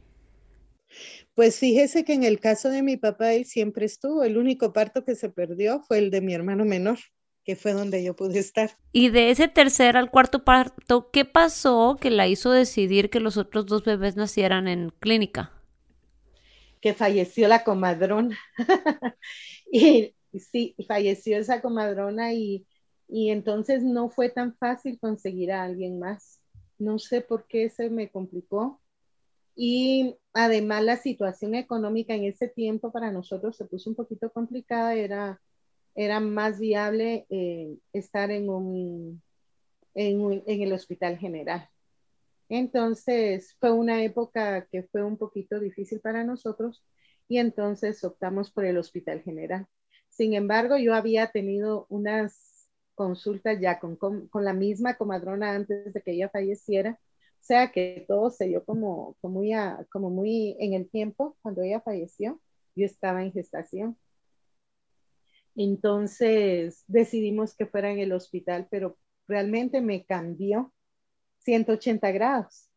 Pues 1.34 1.58
fíjese 1.58 2.04
que 2.04 2.14
en 2.14 2.24
el 2.24 2.40
caso 2.40 2.70
de 2.70 2.84
mi 2.84 2.98
papá 2.98 3.34
él 3.34 3.46
siempre 3.46 3.86
estuvo. 3.86 4.24
El 4.24 4.38
único 4.38 4.74
parto 4.74 5.04
que 5.04 5.16
se 5.16 5.30
perdió 5.30 5.82
fue 5.82 5.98
el 5.98 6.12
de 6.12 6.22
mi 6.22 6.34
hermano 6.34 6.66
menor, 6.66 7.00
que 7.44 7.56
fue 7.56 7.74
donde 7.74 8.04
yo 8.04 8.16
pude 8.16 8.40
estar. 8.40 8.72
Y 8.92 9.10
de 9.10 9.32
ese 9.32 9.48
tercer 9.48 9.98
al 9.98 10.12
cuarto 10.12 10.44
parto, 10.44 11.10
¿qué 11.12 11.26
pasó 11.26 11.98
que 12.00 12.10
la 12.10 12.28
hizo 12.28 12.52
decidir 12.52 13.10
que 13.10 13.20
los 13.20 13.38
otros 13.38 13.66
dos 13.66 13.84
bebés 13.84 14.16
nacieran 14.16 14.68
en 14.68 14.92
clínica? 15.00 15.52
Que 16.80 16.94
falleció 16.94 17.48
la 17.48 17.64
comadrona. 17.64 18.38
y 19.72 20.14
sí, 20.38 20.76
falleció 20.88 21.38
esa 21.38 21.62
comadrona 21.62 22.34
y 22.34 22.66
y 23.12 23.30
entonces 23.30 23.84
no 23.84 24.10
fue 24.10 24.30
tan 24.30 24.56
fácil 24.56 24.98
conseguir 24.98 25.52
a 25.52 25.64
alguien 25.64 26.00
más. 26.00 26.40
No 26.80 26.98
sé 26.98 27.20
por 27.20 27.46
qué 27.46 27.70
se 27.70 27.90
me 27.90 28.10
complicó. 28.10 28.80
Y 29.54 30.16
además 30.34 30.84
la 30.86 30.96
situación 30.96 31.54
económica 31.56 32.16
en 32.16 32.24
ese 32.24 32.48
tiempo 32.48 32.90
para 32.94 33.12
nosotros 33.12 33.58
se 33.58 33.66
puso 33.66 33.90
un 33.90 33.98
poquito 33.98 34.32
complicada. 34.32 34.96
Era 34.96 35.42
era 35.96 36.20
más 36.20 36.60
viable 36.60 37.26
eh, 37.30 37.78
estar 37.94 38.32
en, 38.32 38.50
un, 38.50 39.22
en, 39.94 40.62
el 40.62 40.74
hospital 40.74 41.18
general. 41.18 41.70
Entonces 42.50 43.56
fue 43.60 43.72
una 43.72 44.04
época 44.04 44.68
que 44.72 44.84
fue 44.84 45.04
un 45.04 45.18
poquito 45.18 45.60
difícil 45.60 46.02
para 46.02 46.24
nosotros 46.24 46.84
y 47.28 47.38
entonces 47.38 48.04
optamos 48.04 48.52
por 48.52 48.66
el 48.66 48.78
hospital 48.78 49.22
general. 49.22 49.68
Sin 50.10 50.34
embargo, 50.34 50.78
yo 50.78 50.94
había 50.94 51.32
tenido 51.32 51.86
unas 51.90 52.70
consultas 52.96 53.60
ya 53.60 53.80
con, 53.80 53.96
con, 53.96 54.30
la 54.34 54.54
misma 54.54 54.96
comadrona 54.98 55.54
antes 55.54 55.94
de 55.94 56.02
que 56.02 56.12
ella 56.12 56.30
falleciera, 56.30 57.00
o 57.02 57.44
sea 57.44 57.72
que 57.72 58.06
todo 58.08 58.30
se 58.30 58.46
dio 58.48 58.64
como, 58.66 59.16
como, 59.22 59.40
muy, 59.40 59.54
como 59.90 60.10
muy 60.10 60.56
en 60.60 60.74
el 60.74 60.90
tiempo, 60.90 61.38
cuando 61.42 61.62
ella 61.64 61.82
falleció, 61.82 62.40
yo 62.76 62.86
estaba 62.86 63.24
en 63.24 63.32
gestación. 63.32 63.98
Entonces 65.64 66.84
decidimos 66.88 67.56
que 67.56 67.66
fuera 67.66 67.92
en 67.92 68.00
el 68.00 68.14
hospital, 68.14 68.68
pero 68.70 68.98
realmente 69.28 69.82
me 69.82 70.06
cambió 70.06 70.74
180 71.40 72.12
grados. 72.12 72.70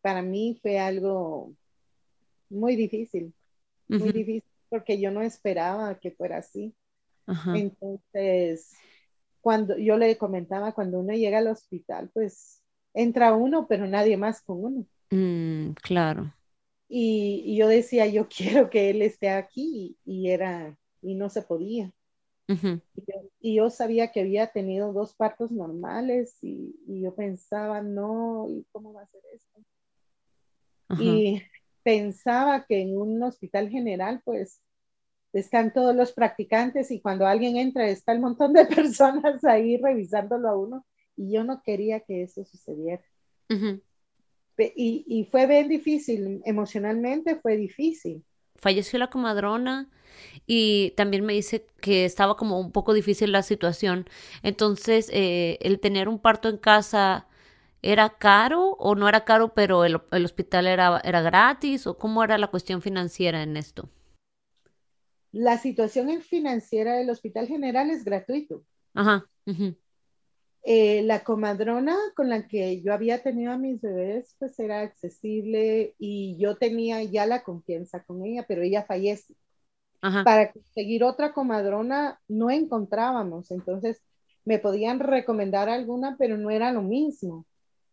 Para 0.00 0.22
mí 0.22 0.58
fue 0.60 0.78
algo 0.78 1.54
muy 2.50 2.76
difícil, 2.76 3.32
muy 3.88 4.10
difícil, 4.10 4.44
porque 4.68 5.00
yo 5.00 5.10
no 5.10 5.22
esperaba 5.22 5.98
que 5.98 6.10
fuera 6.10 6.38
así. 6.38 6.74
Entonces, 7.54 8.72
cuando 9.40 9.78
yo 9.78 9.96
le 9.96 10.16
comentaba, 10.18 10.72
cuando 10.72 11.00
uno 11.00 11.14
llega 11.14 11.38
al 11.38 11.48
hospital, 11.48 12.10
pues 12.12 12.62
entra 12.94 13.34
uno, 13.34 13.66
pero 13.66 13.86
nadie 13.86 14.16
más 14.16 14.42
con 14.42 14.64
uno. 14.64 14.86
Mm, 15.10 15.72
claro. 15.74 16.34
Y, 16.88 17.56
yo 17.56 17.68
decía, 17.68 18.06
yo 18.06 18.28
quiero 18.36 18.68
que 18.68 18.90
él 18.90 19.02
esté 19.02 19.30
aquí, 19.30 19.96
y, 20.04 20.28
era, 20.28 20.76
y 21.02 21.14
no 21.14 21.28
se 21.28 21.42
podía. 21.42 21.92
y, 23.40 23.54
yo, 23.56 23.70
sabía 23.70 24.12
que 24.12 24.20
había 24.20 24.46
tenido 24.48 24.92
dos 24.92 25.14
partos 25.14 25.50
normales 25.50 26.38
y, 26.42 26.74
yo 26.86 27.14
pensaba, 27.14 27.82
no, 27.82 28.46
¿y 28.48 28.64
cómo 28.72 28.92
va 28.92 29.02
a 29.02 29.06
ser 29.06 29.22
esto? 29.34 29.60
Y 30.98 31.42
pensaba 31.82 32.64
que 32.66 32.82
en 32.82 32.96
un 32.96 33.22
hospital 33.22 33.68
general, 33.70 34.20
pues, 34.24 34.60
están 35.32 35.72
todos 35.72 35.96
los 35.96 36.12
practicantes 36.12 36.90
y 36.90 37.00
cuando 37.00 37.26
alguien 37.26 37.56
entra 37.56 37.88
está 37.88 38.12
el 38.12 38.20
montón 38.20 38.52
de 38.52 38.66
personas 38.66 39.42
ahí 39.44 39.78
revisándolo 39.78 40.48
a 40.48 40.56
uno 40.56 40.86
y 41.16 41.32
yo 41.32 41.44
no 41.44 41.62
quería 41.62 42.00
que 42.00 42.22
eso 42.22 42.44
sucediera. 42.44 43.02
y, 43.48 45.04
y, 45.06 45.24
fue 45.30 45.46
bien 45.46 45.68
difícil, 45.68 46.42
emocionalmente 46.44 47.36
fue 47.36 47.56
difícil. 47.56 48.24
Falleció 48.56 48.98
la 48.98 49.10
comadrona 49.10 49.88
y 50.46 50.92
también 50.92 51.24
me 51.26 51.34
dice 51.34 51.66
que 51.80 52.04
estaba 52.04 52.36
como 52.36 52.60
un 52.60 52.72
poco 52.72 52.94
difícil 52.94 53.32
la 53.32 53.42
situación. 53.42 54.08
Entonces, 54.42 55.10
eh, 55.12 55.58
el 55.62 55.80
tener 55.80 56.08
un 56.08 56.18
parto 56.20 56.48
en 56.48 56.58
casa 56.58 57.26
era 57.82 58.10
caro 58.18 58.70
o 58.78 58.94
no 58.96 59.08
era 59.08 59.24
caro, 59.24 59.54
pero 59.54 59.84
el, 59.84 60.00
el 60.12 60.24
hospital 60.24 60.66
era, 60.68 61.00
era 61.04 61.22
gratis 61.22 61.86
o 61.86 61.98
cómo 61.98 62.24
era 62.24 62.38
la 62.38 62.48
cuestión 62.48 62.82
financiera 62.82 63.42
en 63.42 63.56
esto. 63.56 63.88
La 65.32 65.58
situación 65.58 66.22
financiera 66.22 66.94
del 66.94 67.10
Hospital 67.10 67.46
General 67.46 67.90
es 67.90 68.02
gratuito. 68.02 68.64
Ajá. 68.94 69.28
Eh, 70.64 71.02
la 71.02 71.24
comadrona 71.24 71.96
con 72.16 72.28
la 72.30 72.46
que 72.46 72.80
yo 72.82 72.92
había 72.94 73.22
tenido 73.22 73.52
a 73.52 73.58
mis 73.58 73.80
bebés, 73.80 74.36
pues 74.38 74.58
era 74.60 74.80
accesible 74.82 75.94
y 75.98 76.36
yo 76.38 76.56
tenía 76.56 77.02
ya 77.04 77.26
la 77.26 77.42
confianza 77.42 78.04
con 78.04 78.24
ella, 78.24 78.44
pero 78.48 78.62
ella 78.62 78.84
fallece. 78.84 79.34
Para 80.22 80.52
conseguir 80.52 81.04
otra 81.04 81.32
comadrona 81.34 82.20
no 82.28 82.50
encontrábamos, 82.50 83.50
entonces 83.50 84.02
me 84.44 84.58
podían 84.58 85.00
recomendar 85.00 85.68
alguna, 85.68 86.16
pero 86.18 86.36
no 86.36 86.50
era 86.50 86.72
lo 86.72 86.82
mismo. 86.82 87.46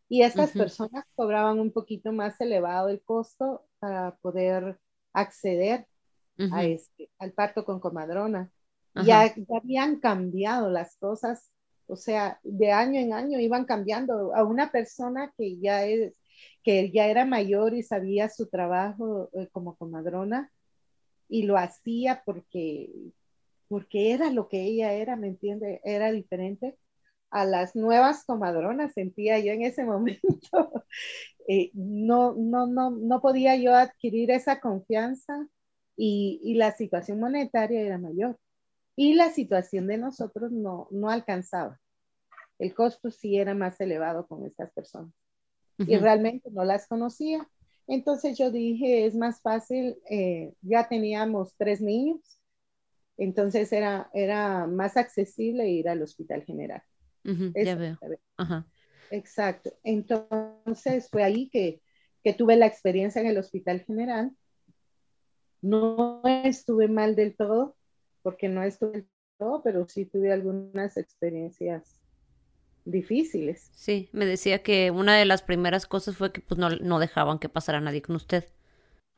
Y 0.09 0.23
estas 0.23 0.53
personas 0.55 1.05
cobraban 1.15 1.59
un 1.59 1.71
poquito 1.71 2.11
más 2.13 2.39
elevado 2.41 2.89
el 2.89 3.01
costo 3.03 3.65
para 3.79 4.15
poder 4.17 4.79
acceder 5.13 5.87
a 6.49 6.65
este, 6.65 7.09
al 7.19 7.33
parto 7.33 7.65
con 7.65 7.79
comadrona. 7.79 8.51
Ya, 8.95 9.27
ya 9.35 9.57
habían 9.57 9.99
cambiado 9.99 10.69
las 10.69 10.97
cosas 10.97 11.51
o 11.89 11.95
sea, 11.95 12.39
de 12.43 12.71
año 12.71 12.99
en 12.99 13.13
año 13.13 13.39
iban 13.39 13.65
cambiando 13.65 14.35
a 14.35 14.43
una 14.43 14.71
persona 14.71 15.33
que 15.35 15.57
ya 15.57 15.85
es, 15.85 16.13
que 16.63 16.91
ya 16.91 17.07
era 17.07 17.25
mayor 17.25 17.73
y 17.73 17.83
sabía 17.83 18.29
su 18.29 18.47
trabajo 18.47 19.29
eh, 19.33 19.49
como 19.51 19.75
comadrona 19.75 20.51
y 21.27 21.43
lo 21.43 21.57
hacía 21.57 22.21
porque, 22.25 22.91
porque 23.67 24.13
era 24.13 24.31
lo 24.31 24.47
que 24.49 24.61
ella 24.63 24.93
era, 24.93 25.15
¿me 25.15 25.27
entiende? 25.27 25.81
Era 25.83 26.11
diferente 26.11 26.77
a 27.31 27.45
las 27.45 27.75
nuevas 27.75 28.23
comadronas, 28.25 28.93
sentía 28.93 29.39
yo 29.39 29.51
en 29.53 29.63
ese 29.63 29.83
momento. 29.85 30.85
Eh, 31.47 31.71
no, 31.73 32.35
no, 32.35 32.67
no, 32.67 32.91
no 32.91 33.21
podía 33.21 33.55
yo 33.55 33.73
adquirir 33.73 34.29
esa 34.31 34.59
confianza 34.59 35.47
y, 35.97 36.39
y 36.43 36.53
la 36.55 36.71
situación 36.73 37.19
monetaria 37.19 37.81
era 37.81 37.97
mayor 37.97 38.37
y 38.95 39.13
la 39.13 39.29
situación 39.29 39.87
de 39.87 39.97
nosotros 39.97 40.51
no, 40.51 40.87
no 40.91 41.09
alcanzaba. 41.09 41.79
El 42.57 42.73
costo 42.73 43.09
sí 43.11 43.37
era 43.37 43.53
más 43.53 43.79
elevado 43.79 44.27
con 44.27 44.45
estas 44.45 44.71
personas. 44.71 45.13
Y 45.77 45.95
realmente 45.95 46.51
no 46.51 46.65
las 46.65 46.87
conocía. 46.87 47.47
Entonces 47.87 48.37
yo 48.37 48.51
dije, 48.51 49.05
es 49.05 49.15
más 49.15 49.41
fácil, 49.41 49.97
eh, 50.09 50.53
ya 50.61 50.89
teníamos 50.89 51.55
tres 51.57 51.79
niños, 51.81 52.19
entonces 53.17 53.71
era, 53.73 54.09
era 54.13 54.67
más 54.67 54.95
accesible 54.95 55.67
ir 55.69 55.89
al 55.89 56.01
hospital 56.01 56.43
general. 56.43 56.83
ya 57.23 57.75
veo. 57.75 57.97
Exacto. 59.11 59.71
Entonces 59.83 61.09
fue 61.09 61.23
ahí 61.23 61.49
que, 61.49 61.81
que 62.23 62.33
tuve 62.33 62.55
la 62.55 62.65
experiencia 62.65 63.21
en 63.21 63.27
el 63.27 63.37
hospital 63.37 63.81
general. 63.81 64.31
No 65.61 66.21
estuve 66.23 66.87
mal 66.87 67.15
del 67.15 67.35
todo, 67.35 67.75
porque 68.23 68.49
no 68.49 68.63
estuve 68.63 69.07
todo, 69.37 69.61
pero 69.63 69.87
sí 69.87 70.05
tuve 70.05 70.31
algunas 70.33 70.97
experiencias 70.97 72.01
difíciles. 72.85 73.73
Sí, 73.73 74.09
me 74.13 74.27
decía 74.27 74.61
que 74.61 74.91
una 74.91 75.15
de 75.17 75.25
las 75.25 75.41
primeras 75.41 75.87
cosas 75.87 76.15
fue 76.17 76.31
que 76.31 76.39
pues 76.41 76.59
no, 76.59 76.69
no 76.69 76.99
dejaban 76.99 77.39
que 77.39 77.49
pasara 77.49 77.81
nadie 77.81 78.03
con 78.03 78.15
usted. 78.15 78.47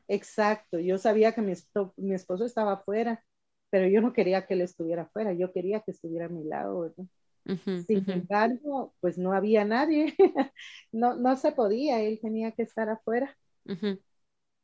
Exacto, 0.08 0.78
yo 0.78 0.98
sabía 0.98 1.32
que 1.34 1.40
mi, 1.42 1.54
mi 1.96 2.14
esposo 2.14 2.44
estaba 2.44 2.72
afuera, 2.74 3.24
pero 3.70 3.86
yo 3.88 4.00
no 4.00 4.12
quería 4.12 4.46
que 4.46 4.54
él 4.54 4.60
estuviera 4.62 5.02
afuera, 5.02 5.32
yo 5.32 5.52
quería 5.52 5.80
que 5.80 5.92
estuviera 5.92 6.26
a 6.26 6.28
mi 6.28 6.44
lado, 6.44 6.80
¿verdad? 6.80 7.04
Sin 7.74 8.04
embargo, 8.08 8.94
pues 9.00 9.18
no 9.18 9.32
había 9.34 9.64
nadie, 9.64 10.14
no, 10.92 11.16
no 11.16 11.36
se 11.36 11.52
podía, 11.52 12.02
él 12.02 12.20
tenía 12.22 12.52
que 12.52 12.62
estar 12.64 12.88
afuera. 12.90 13.36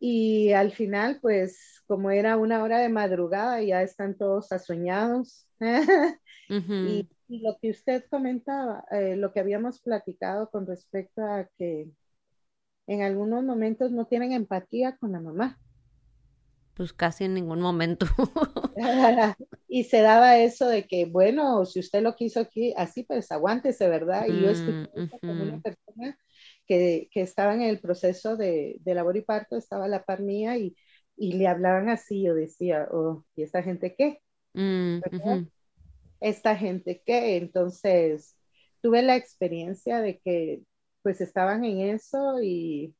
Y 0.00 0.52
al 0.52 0.72
final, 0.72 1.18
pues 1.20 1.82
como 1.86 2.10
era 2.10 2.36
una 2.36 2.62
hora 2.62 2.78
de 2.78 2.88
madrugada, 2.88 3.62
ya 3.62 3.82
están 3.82 4.16
todos 4.16 4.52
asueñados. 4.52 5.48
y, 6.48 7.08
lo 7.28 7.58
que 7.60 7.70
usted 7.70 8.04
comentaba, 8.08 8.84
eh, 8.90 9.14
lo 9.16 9.32
que 9.32 9.40
habíamos 9.40 9.80
platicado 9.82 10.48
con 10.50 10.66
respecto 10.66 11.22
a 11.22 11.46
que 11.58 11.90
en 12.86 13.02
algunos 13.02 13.44
momentos 13.44 13.90
no 13.90 14.06
tienen 14.06 14.32
empatía 14.32 14.96
con 14.96 15.12
la 15.12 15.20
mamá. 15.20 15.58
Pues 16.72 16.92
casi 16.92 17.24
en 17.24 17.34
ningún 17.34 17.60
momento. 17.60 18.06
y 19.68 19.84
se 19.84 20.00
daba 20.00 20.38
eso 20.38 20.68
de 20.68 20.86
que, 20.86 21.04
bueno, 21.04 21.66
si 21.66 21.80
usted 21.80 22.02
lo 22.02 22.16
quiso 22.16 22.40
aquí, 22.40 22.72
así 22.76 23.02
pues 23.02 23.30
aguántese, 23.30 23.88
¿verdad? 23.88 24.26
Y 24.26 24.40
yo 24.40 24.50
estoy 24.50 24.74
mm, 24.74 25.08
con 25.20 25.40
una 25.40 25.60
persona 25.60 26.18
que, 26.68 27.08
que 27.10 27.22
estaba 27.22 27.54
en 27.54 27.62
el 27.62 27.80
proceso 27.80 28.36
de, 28.36 28.76
de, 28.80 28.94
labor 28.94 29.16
y 29.16 29.22
parto, 29.22 29.56
estaba 29.56 29.86
a 29.86 29.88
la 29.88 30.04
par 30.04 30.20
mía 30.20 30.58
y, 30.58 30.76
y 31.16 31.32
le 31.32 31.48
hablaban 31.48 31.88
así, 31.88 32.22
yo 32.22 32.34
decía, 32.34 32.88
oh, 32.92 33.24
¿y 33.34 33.42
esta 33.42 33.62
gente 33.62 33.94
qué? 33.96 34.20
Mm, 34.52 35.00
¿Esta 36.20 36.56
gente 36.56 37.02
qué? 37.04 37.36
Entonces, 37.38 38.36
tuve 38.82 39.02
la 39.02 39.16
experiencia 39.16 40.00
de 40.00 40.18
que 40.18 40.62
pues 41.02 41.20
estaban 41.20 41.64
en 41.64 41.80
eso 41.80 42.42
y 42.42 42.94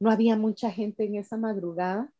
no 0.00 0.10
había 0.10 0.36
mucha 0.36 0.70
gente 0.70 1.04
en 1.04 1.16
esa 1.16 1.36
madrugada 1.36 2.10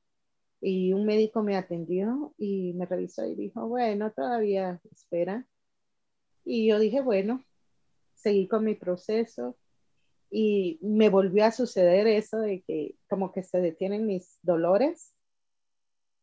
y 0.61 0.93
un 0.93 1.07
médico 1.07 1.43
me 1.43 1.57
atendió 1.57 2.35
y 2.39 2.75
me 2.75 2.87
revisó 2.87 3.25
y 3.27 3.35
dijo, 3.35 3.67
bueno, 3.67 4.13
todavía 4.13 4.81
espera. 4.93 5.47
Y 6.45 6.69
yo 6.69 6.79
dije, 6.79 7.01
bueno, 7.01 7.45
seguí 8.15 8.47
con 8.47 8.65
mi 8.65 8.75
proceso 8.75 9.57
y 10.35 10.79
me 10.81 11.11
volvió 11.11 11.45
a 11.45 11.53
suceder 11.53 12.07
eso 12.07 12.39
de 12.39 12.63
que 12.63 12.95
como 13.07 13.33
que 13.33 13.43
se 13.43 13.61
detienen 13.61 14.07
mis 14.07 14.39
dolores 14.41 15.13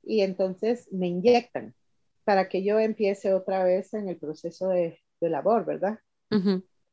y 0.02 0.22
entonces 0.22 0.92
me 0.92 1.08
inyectan 1.08 1.76
para 2.24 2.50
que 2.50 2.64
yo 2.64 2.80
empiece 2.80 3.34
otra 3.34 3.64
vez 3.64 3.94
en 3.94 4.10
el 4.10 4.18
proceso 4.18 4.70
de, 4.70 5.00
labor, 5.22 5.66
¿verdad? 5.66 6.00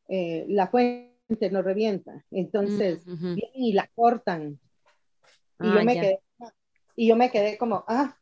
Eh, 0.08 0.44
la 0.48 0.66
fuente 0.66 1.50
no 1.50 1.62
revienta, 1.62 2.22
entonces 2.30 3.04
vienen 3.06 3.50
y 3.54 3.72
la 3.72 3.88
cortan. 3.94 4.60
Y, 5.60 5.72
yo 5.72 5.80
ah, 5.80 5.84
me 5.84 5.94
quedé, 5.94 6.20
y 6.96 7.08
yo 7.08 7.16
me 7.16 7.30
quedé 7.30 7.56
como, 7.56 7.84
ah, 7.88 8.18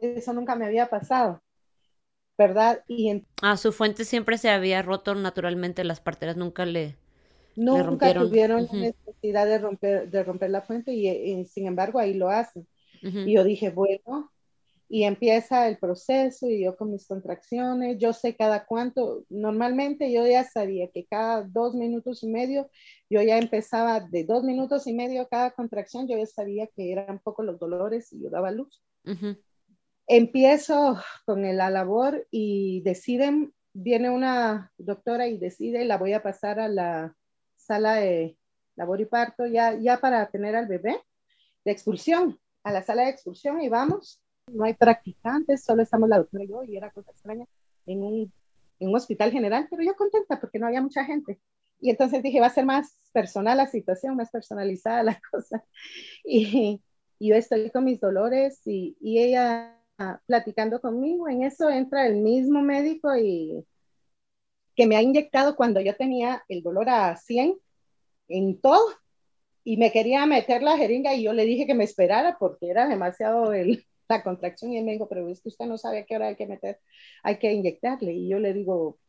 eso 0.00 0.32
nunca 0.32 0.54
me 0.54 0.66
había 0.66 0.88
pasado. 0.88 1.42
¿verdad? 2.36 2.84
Y 2.86 3.10
en, 3.10 3.26
Ah, 3.42 3.56
su 3.56 3.72
fuente 3.72 4.04
siempre 4.04 4.38
se 4.38 4.48
había 4.48 4.80
roto 4.82 5.16
naturalmente, 5.16 5.82
las 5.82 6.00
parteras 6.00 6.36
nunca 6.36 6.64
le 6.66 6.96
nunca 7.58 8.14
tuvieron 8.14 8.68
necesidad 8.72 9.46
de 9.46 9.58
romper, 9.58 10.10
de 10.10 10.22
romper 10.22 10.50
la 10.50 10.62
fuente 10.62 10.92
y, 10.92 11.08
y 11.08 11.44
sin 11.44 11.66
embargo 11.66 11.98
ahí 11.98 12.14
lo 12.14 12.28
hacen. 12.28 12.66
Y 13.02 13.34
yo 13.34 13.44
dije, 13.44 13.70
bueno, 13.70 14.30
y 14.88 15.04
empieza 15.04 15.68
el 15.68 15.76
proceso 15.76 16.48
y 16.48 16.64
yo 16.64 16.76
con 16.76 16.90
mis 16.90 17.06
contracciones, 17.06 17.98
yo 17.98 18.12
sé 18.14 18.34
cada 18.36 18.64
cuánto, 18.64 19.24
normalmente 19.28 20.10
yo 20.10 20.26
ya 20.26 20.44
sabía 20.44 20.88
que 20.90 21.04
cada 21.04 21.42
dos 21.42 21.74
minutos 21.74 22.22
y 22.22 22.28
medio, 22.28 22.70
yo 23.10 23.20
ya 23.20 23.38
empezaba 23.38 24.00
de 24.00 24.24
dos 24.24 24.44
minutos 24.44 24.86
y 24.86 24.94
medio 24.94 25.28
cada 25.28 25.50
contracción, 25.50 26.08
yo 26.08 26.16
ya 26.16 26.26
sabía 26.26 26.66
que 26.68 26.90
eran 26.90 27.18
poco 27.18 27.42
los 27.42 27.58
dolores 27.58 28.12
y 28.12 28.22
yo 28.22 28.30
daba 28.30 28.50
luz. 28.50 28.82
Empiezo 30.06 30.96
con 31.26 31.42
la 31.42 31.68
labor 31.68 32.26
y 32.30 32.80
deciden, 32.80 33.52
viene 33.74 34.08
una 34.08 34.72
doctora 34.78 35.28
y 35.28 35.36
decide, 35.36 35.84
la 35.84 35.98
voy 35.98 36.14
a 36.14 36.22
pasar 36.22 36.60
a 36.60 36.68
la 36.68 37.14
sala 37.68 37.94
de 37.96 38.36
labor 38.74 39.00
y 39.00 39.06
parto 39.06 39.46
ya, 39.46 39.74
ya 39.74 40.00
para 40.00 40.28
tener 40.30 40.56
al 40.56 40.66
bebé 40.66 41.00
de 41.64 41.70
expulsión, 41.70 42.40
a 42.64 42.72
la 42.72 42.82
sala 42.82 43.04
de 43.04 43.10
expulsión 43.10 43.60
y 43.60 43.68
vamos 43.68 44.20
no 44.52 44.64
hay 44.64 44.74
practicantes, 44.74 45.64
solo 45.64 45.82
estamos 45.82 46.08
la 46.08 46.18
doctora 46.18 46.44
y 46.44 46.48
yo, 46.48 46.62
y 46.64 46.76
era 46.76 46.90
cosa 46.90 47.10
extraña, 47.10 47.46
en 47.86 48.02
un, 48.02 48.32
en 48.80 48.88
un 48.88 48.96
hospital 48.96 49.30
general, 49.30 49.66
pero 49.70 49.82
yo 49.82 49.94
contenta 49.94 50.40
porque 50.40 50.58
no 50.58 50.66
había 50.66 50.82
mucha 50.82 51.04
gente. 51.04 51.40
Y 51.80 51.90
entonces 51.90 52.22
dije, 52.22 52.40
va 52.40 52.48
a 52.48 52.50
ser 52.50 52.66
más 52.66 52.98
personal 53.12 53.56
la 53.56 53.66
situación, 53.66 54.16
más 54.16 54.30
personalizada 54.30 55.02
la 55.02 55.20
cosa. 55.30 55.64
Y, 56.24 56.82
yo 57.20 57.34
estoy 57.34 57.68
con 57.72 57.84
mis 57.84 57.98
dolores 57.98 58.64
y, 58.64 58.96
y 59.00 59.18
ella 59.18 59.76
ah, 59.98 60.20
platicando 60.26 60.80
conmigo, 60.80 61.28
en 61.28 61.42
eso 61.42 61.68
entra 61.68 62.06
el 62.06 62.18
mismo 62.18 62.62
médico 62.62 63.16
y 63.16 63.66
que 64.78 64.86
me 64.86 64.94
ha 64.94 65.02
inyectado 65.02 65.56
cuando 65.56 65.80
yo 65.80 65.96
tenía 65.96 66.44
el 66.48 66.62
dolor 66.62 66.88
a 66.88 67.16
100 67.16 67.58
en 68.28 68.60
todo 68.60 68.80
y 69.64 69.76
me 69.76 69.90
quería 69.90 70.24
meter 70.24 70.62
la 70.62 70.76
jeringa 70.76 71.14
y 71.14 71.24
yo 71.24 71.32
le 71.32 71.46
dije 71.46 71.66
que 71.66 71.74
me 71.74 71.82
esperara 71.82 72.36
porque 72.38 72.70
era 72.70 72.86
demasiado 72.86 73.52
el, 73.52 73.84
la 74.08 74.22
contracción 74.22 74.72
y 74.72 74.78
él 74.78 74.84
me 74.84 74.92
dijo, 74.92 75.08
pero 75.08 75.28
es 75.28 75.42
que 75.42 75.48
usted 75.48 75.66
no 75.66 75.78
sabe 75.78 75.98
a 75.98 76.06
qué 76.06 76.14
hora 76.14 76.28
hay 76.28 76.36
que 76.36 76.46
meter, 76.46 76.78
hay 77.24 77.40
que 77.40 77.52
inyectarle. 77.52 78.12
Y 78.12 78.28
yo 78.28 78.38
le 78.38 78.54
digo, 78.54 79.00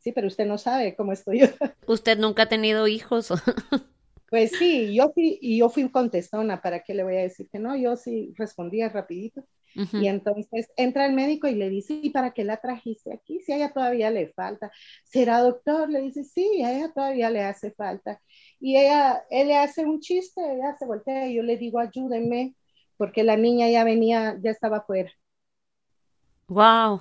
sí, 0.00 0.10
pero 0.10 0.26
usted 0.26 0.44
no 0.44 0.58
sabe 0.58 0.96
cómo 0.96 1.12
estoy 1.12 1.42
yo. 1.42 1.46
¿Usted 1.86 2.18
nunca 2.18 2.42
ha 2.42 2.48
tenido 2.48 2.88
hijos? 2.88 3.28
Pues 4.28 4.52
sí, 4.58 4.94
yo 4.94 5.12
fui, 5.12 5.38
y 5.42 5.58
yo 5.58 5.68
fui 5.68 5.90
contestona, 5.90 6.62
¿para 6.62 6.82
qué 6.82 6.94
le 6.94 7.04
voy 7.04 7.16
a 7.16 7.20
decir 7.20 7.50
que 7.52 7.58
no? 7.58 7.76
Yo 7.76 7.96
sí 7.96 8.32
respondía 8.38 8.88
rapidito. 8.88 9.44
Y 9.74 10.06
entonces 10.06 10.70
entra 10.76 11.06
el 11.06 11.14
médico 11.14 11.48
y 11.48 11.54
le 11.54 11.68
dice, 11.68 11.98
¿y 12.02 12.10
para 12.10 12.32
qué 12.32 12.44
la 12.44 12.58
trajiste 12.58 13.12
aquí? 13.12 13.40
Si 13.40 13.52
a 13.52 13.56
ella 13.56 13.72
todavía 13.72 14.10
le 14.10 14.28
falta. 14.32 14.70
¿Será 15.04 15.40
doctor? 15.40 15.88
Le 15.88 16.00
dice, 16.00 16.24
sí, 16.24 16.62
a 16.62 16.76
ella 16.76 16.92
todavía 16.92 17.30
le 17.30 17.42
hace 17.42 17.72
falta. 17.72 18.20
Y 18.60 18.76
ella, 18.76 19.24
él 19.30 19.48
le 19.48 19.56
hace 19.56 19.84
un 19.84 20.00
chiste, 20.00 20.40
ella 20.40 20.76
se 20.78 20.86
voltea 20.86 21.26
y 21.28 21.34
yo 21.34 21.42
le 21.42 21.56
digo, 21.56 21.78
ayúdenme, 21.78 22.54
porque 22.96 23.22
la 23.22 23.36
niña 23.36 23.68
ya 23.68 23.84
venía, 23.84 24.38
ya 24.42 24.50
estaba 24.50 24.78
afuera. 24.78 25.10
Wow. 26.48 27.00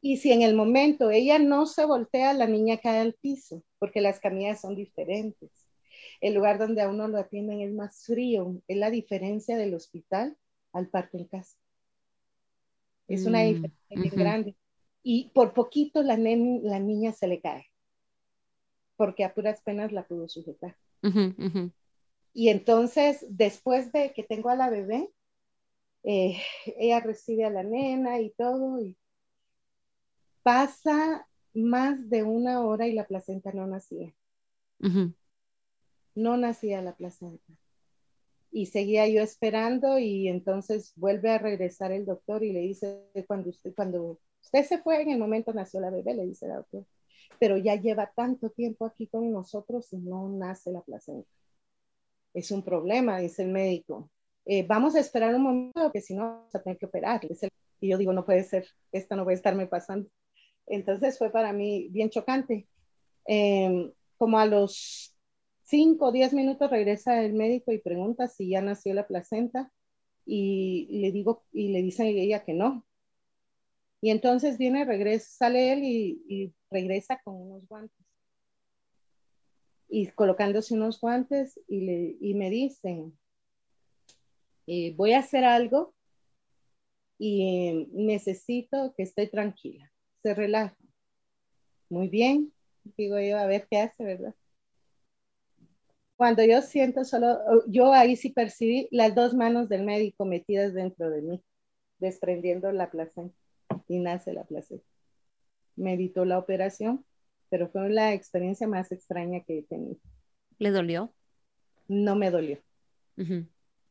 Y 0.00 0.16
si 0.16 0.32
en 0.32 0.42
el 0.42 0.54
momento 0.54 1.10
ella 1.10 1.38
no 1.38 1.66
se 1.66 1.84
voltea, 1.84 2.32
la 2.34 2.46
niña 2.46 2.78
cae 2.78 3.00
al 3.00 3.14
piso, 3.14 3.62
porque 3.78 4.00
las 4.00 4.20
camillas 4.20 4.60
son 4.60 4.74
diferentes. 4.74 5.50
El 6.20 6.34
lugar 6.34 6.58
donde 6.58 6.82
a 6.82 6.88
uno 6.88 7.08
lo 7.08 7.18
atienden 7.18 7.60
es 7.60 7.72
más 7.72 8.04
frío, 8.04 8.62
es 8.68 8.76
la 8.76 8.90
diferencia 8.90 9.56
del 9.56 9.74
hospital 9.74 10.36
al 10.72 10.88
parto 10.88 11.18
en 11.18 11.26
casa. 11.26 11.56
Es 13.12 13.26
una 13.26 13.42
Mm, 13.42 13.44
diferencia 13.44 13.96
bien 14.02 14.16
grande. 14.18 14.56
Y 15.04 15.30
por 15.34 15.54
poquito 15.54 16.02
la, 16.02 16.16
la 16.16 16.80
niña 16.80 17.12
se 17.12 17.28
le 17.28 17.40
cae, 17.40 17.66
porque 18.96 19.22
a 19.22 19.34
puras 19.34 19.60
penas 19.60 19.92
la 19.92 20.06
pudo 20.06 20.28
sujetar. 20.30 20.74
Y 22.34 22.50
entonces, 22.50 23.24
después 23.30 23.90
de 23.92 24.12
que 24.12 24.22
tengo 24.22 24.50
a 24.50 24.54
la 24.56 24.68
bebé, 24.68 25.10
eh, 26.04 26.38
ella 26.78 27.00
recibe 27.00 27.44
a 27.44 27.50
la 27.50 27.62
nena 27.64 28.20
y 28.20 28.30
todo, 28.32 28.80
y 28.80 28.98
pasa 30.44 31.26
más 31.52 32.08
de 32.08 32.22
una 32.22 32.64
hora 32.64 32.86
y 32.86 32.92
la 32.92 33.06
placenta 33.08 33.50
no 33.52 33.66
nacía. 33.66 34.14
No 36.14 36.38
nacía 36.38 36.80
la 36.80 36.94
placenta. 36.96 37.52
Y 38.52 38.66
seguía 38.66 39.08
yo 39.08 39.22
esperando 39.22 39.98
y 39.98 40.28
entonces 40.28 40.92
vuelve 40.96 41.30
a 41.30 41.38
regresar 41.38 41.90
el 41.90 42.04
doctor 42.04 42.44
y 42.44 42.52
le 42.52 42.60
dice, 42.60 43.00
cuando 43.26 43.48
usted, 43.50 43.74
cuando 43.74 44.20
usted 44.42 44.64
se 44.64 44.78
fue, 44.78 45.02
en 45.02 45.10
el 45.10 45.18
momento 45.18 45.52
nació 45.54 45.80
la 45.80 45.90
bebé, 45.90 46.14
le 46.14 46.26
dice 46.26 46.46
el 46.46 46.52
doctor, 46.52 46.84
pero 47.38 47.56
ya 47.56 47.76
lleva 47.76 48.12
tanto 48.14 48.50
tiempo 48.50 48.84
aquí 48.84 49.06
con 49.06 49.32
nosotros 49.32 49.90
y 49.92 49.96
no 49.96 50.28
nace 50.28 50.70
la 50.70 50.82
placenta. 50.82 51.28
Es 52.34 52.50
un 52.50 52.62
problema, 52.62 53.18
dice 53.18 53.42
el 53.42 53.48
médico. 53.48 54.10
Eh, 54.44 54.66
vamos 54.66 54.94
a 54.96 55.00
esperar 55.00 55.34
un 55.34 55.42
momento, 55.42 55.90
que 55.90 56.00
si 56.00 56.14
no, 56.14 56.24
vamos 56.24 56.54
a 56.54 56.62
tener 56.62 56.78
que 56.78 56.86
operar. 56.86 57.20
Y 57.80 57.88
yo 57.88 57.98
digo, 57.98 58.12
no 58.12 58.24
puede 58.24 58.44
ser, 58.44 58.66
esto 58.92 59.16
no 59.16 59.24
puede 59.24 59.36
estarme 59.36 59.66
pasando. 59.66 60.08
Entonces 60.66 61.18
fue 61.18 61.30
para 61.30 61.52
mí 61.52 61.88
bien 61.90 62.10
chocante. 62.10 62.68
Eh, 63.26 63.92
como 64.22 64.38
a 64.38 64.46
los 64.46 65.11
5 65.72 66.08
o 66.08 66.12
10 66.12 66.34
minutos 66.34 66.70
regresa 66.70 67.24
el 67.24 67.32
médico 67.32 67.72
y 67.72 67.78
pregunta 67.78 68.28
si 68.28 68.50
ya 68.50 68.60
nació 68.60 68.92
la 68.92 69.06
placenta 69.06 69.72
y 70.26 70.86
le 71.00 71.12
digo 71.12 71.46
y 71.50 71.68
le 71.68 71.80
dice 71.80 72.06
ella 72.06 72.44
que 72.44 72.52
no. 72.52 72.84
Y 74.02 74.10
entonces 74.10 74.58
viene, 74.58 74.84
regresa, 74.84 75.26
sale 75.30 75.72
él 75.72 75.82
y, 75.82 76.22
y 76.28 76.54
regresa 76.70 77.22
con 77.24 77.36
unos 77.36 77.66
guantes. 77.66 78.06
Y 79.88 80.08
colocándose 80.08 80.74
unos 80.74 81.00
guantes 81.00 81.58
y, 81.66 81.80
le, 81.80 82.16
y 82.20 82.34
me 82.34 82.50
dicen, 82.50 83.18
eh, 84.66 84.94
voy 84.94 85.14
a 85.14 85.20
hacer 85.20 85.46
algo 85.46 85.94
y 87.16 87.68
eh, 87.70 87.88
necesito 87.92 88.92
que 88.94 89.04
esté 89.04 89.26
tranquila, 89.26 89.90
se 90.22 90.34
relaja. 90.34 90.76
Muy 91.88 92.08
bien, 92.08 92.52
digo 92.98 93.18
yo, 93.18 93.38
a 93.38 93.46
ver 93.46 93.66
qué 93.70 93.78
hace, 93.78 94.04
¿verdad? 94.04 94.34
Cuando 96.22 96.44
yo 96.44 96.62
siento 96.62 97.04
solo, 97.04 97.66
yo 97.66 97.92
ahí 97.92 98.14
sí 98.14 98.30
percibí 98.30 98.86
las 98.92 99.12
dos 99.12 99.34
manos 99.34 99.68
del 99.68 99.82
médico 99.82 100.24
metidas 100.24 100.72
dentro 100.72 101.10
de 101.10 101.20
mí, 101.20 101.42
desprendiendo 101.98 102.70
la 102.70 102.92
placenta 102.92 103.34
y 103.88 103.98
nace 103.98 104.32
la 104.32 104.44
placenta. 104.44 104.84
Me 105.74 105.94
evitó 105.94 106.24
la 106.24 106.38
operación, 106.38 107.04
pero 107.50 107.68
fue 107.70 107.90
la 107.90 108.12
experiencia 108.12 108.68
más 108.68 108.92
extraña 108.92 109.40
que 109.40 109.58
he 109.58 109.62
tenido. 109.64 109.96
¿Le 110.60 110.70
dolió? 110.70 111.12
No 111.88 112.14
me 112.14 112.30
dolió, 112.30 112.60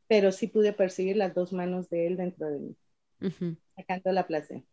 pero 0.08 0.32
sí 0.32 0.46
pude 0.46 0.72
percibir 0.72 1.18
las 1.18 1.34
dos 1.34 1.52
manos 1.52 1.90
de 1.90 2.06
él 2.06 2.16
dentro 2.16 2.48
de 2.48 2.58
mí, 2.60 2.76
ujú. 3.20 3.56
sacando 3.76 4.10
la 4.10 4.26
placenta. 4.26 4.71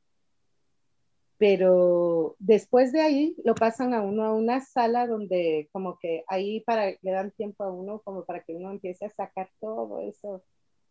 Pero 1.39 2.35
después 2.37 2.91
de 2.91 2.99
ahí 2.99 3.35
lo 3.45 3.55
pasan 3.55 3.93
a 3.93 4.01
uno 4.01 4.25
a 4.25 4.33
una 4.33 4.59
sala 4.59 5.07
donde 5.07 5.69
como 5.71 5.97
que 5.97 6.25
ahí 6.27 6.59
para, 6.65 6.91
le 7.01 7.11
dan 7.11 7.31
tiempo 7.31 7.63
a 7.63 7.71
uno 7.71 8.01
como 8.03 8.25
para 8.25 8.43
que 8.43 8.53
uno 8.53 8.69
empiece 8.69 9.05
a 9.05 9.09
sacar 9.09 9.49
todo 9.61 10.01
eso 10.01 10.43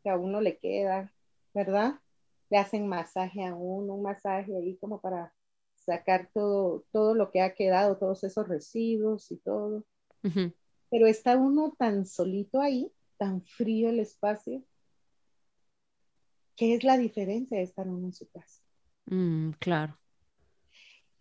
que 0.03 0.09
a 0.09 0.17
uno 0.17 0.41
le 0.41 0.57
queda, 0.57 1.13
¿verdad? 1.53 2.01
Le 2.49 2.57
hacen 2.57 2.89
masaje 2.89 3.45
a 3.45 3.55
uno, 3.55 3.95
un 3.95 4.03
masaje 4.03 4.57
ahí 4.57 4.79
como 4.79 5.03
para 5.03 5.35
sacar 5.75 6.31
todo, 6.33 6.85
todo 6.93 7.15
lo 7.15 7.31
que 7.31 7.43
ha 7.43 7.55
quedado, 7.55 7.99
todos 7.99 8.25
esos 8.25 8.49
residuos 8.49 9.31
y 9.31 9.37
todo. 9.37 9.85
Ujú. 10.25 10.51
Pero 10.91 11.07
está 11.07 11.37
uno 11.37 11.75
tan 11.79 12.07
solito 12.07 12.63
ahí, 12.63 12.91
tan 13.19 13.43
frío 13.43 13.91
el 13.91 14.01
espacio. 14.01 14.63
¿Qué 16.57 16.75
es 16.75 16.85
la 16.85 16.97
diferencia 16.97 17.59
de 17.59 17.65
estar 17.65 17.87
uno 17.87 18.07
en 18.07 18.15
su 18.15 18.27
casa? 18.31 18.63
Mm, 19.07 19.51
claro. 19.59 19.99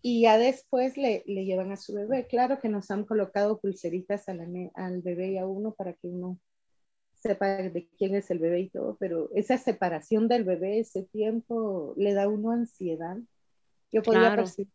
Y 0.01 0.21
ya 0.21 0.37
después 0.37 0.97
le, 0.97 1.23
le, 1.25 1.45
llevan 1.45 1.71
a 1.71 1.77
su 1.77 1.93
bebé. 1.93 2.27
Claro 2.27 2.59
que 2.59 2.69
nos 2.69 2.91
han 2.91 3.05
colocado 3.05 3.59
pulseritas 3.59 4.25
la, 4.27 4.45
al 4.75 5.01
bebé 5.01 5.31
y 5.33 5.37
a 5.37 5.45
uno 5.47 5.73
para 5.73 5.93
que 5.93 6.07
uno 6.07 6.39
sepa 7.13 7.47
de 7.47 7.89
quién 7.97 8.15
es 8.15 8.29
el 8.31 8.39
bebé 8.39 8.61
y 8.61 8.69
todo, 8.69 8.97
pero 8.99 9.29
esa 9.35 9.57
separación 9.57 10.27
del 10.27 10.43
bebé, 10.43 10.79
ese 10.79 11.03
tiempo, 11.03 11.93
le 11.97 12.13
da 12.13 12.23
a 12.23 12.29
uno 12.29 12.51
ansiedad. 12.51 13.17
Yo 13.91 14.03
podía 14.03 14.29
Claro. 14.29 14.43
percibir 14.43 14.71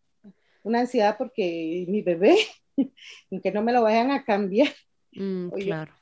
una 0.65 0.81
ansiedad 0.81 1.17
porque 1.19 1.87
mi 1.89 2.03
bebé, 2.03 2.37
que 3.43 3.53
no 3.53 3.63
me 3.63 3.73
lo 3.73 3.83
vayan 3.83 4.11
a 4.11 4.25
cambiar. 4.25 4.69
Mm, 5.17 5.49
Oye, 5.51 5.75
claro. 5.75 5.93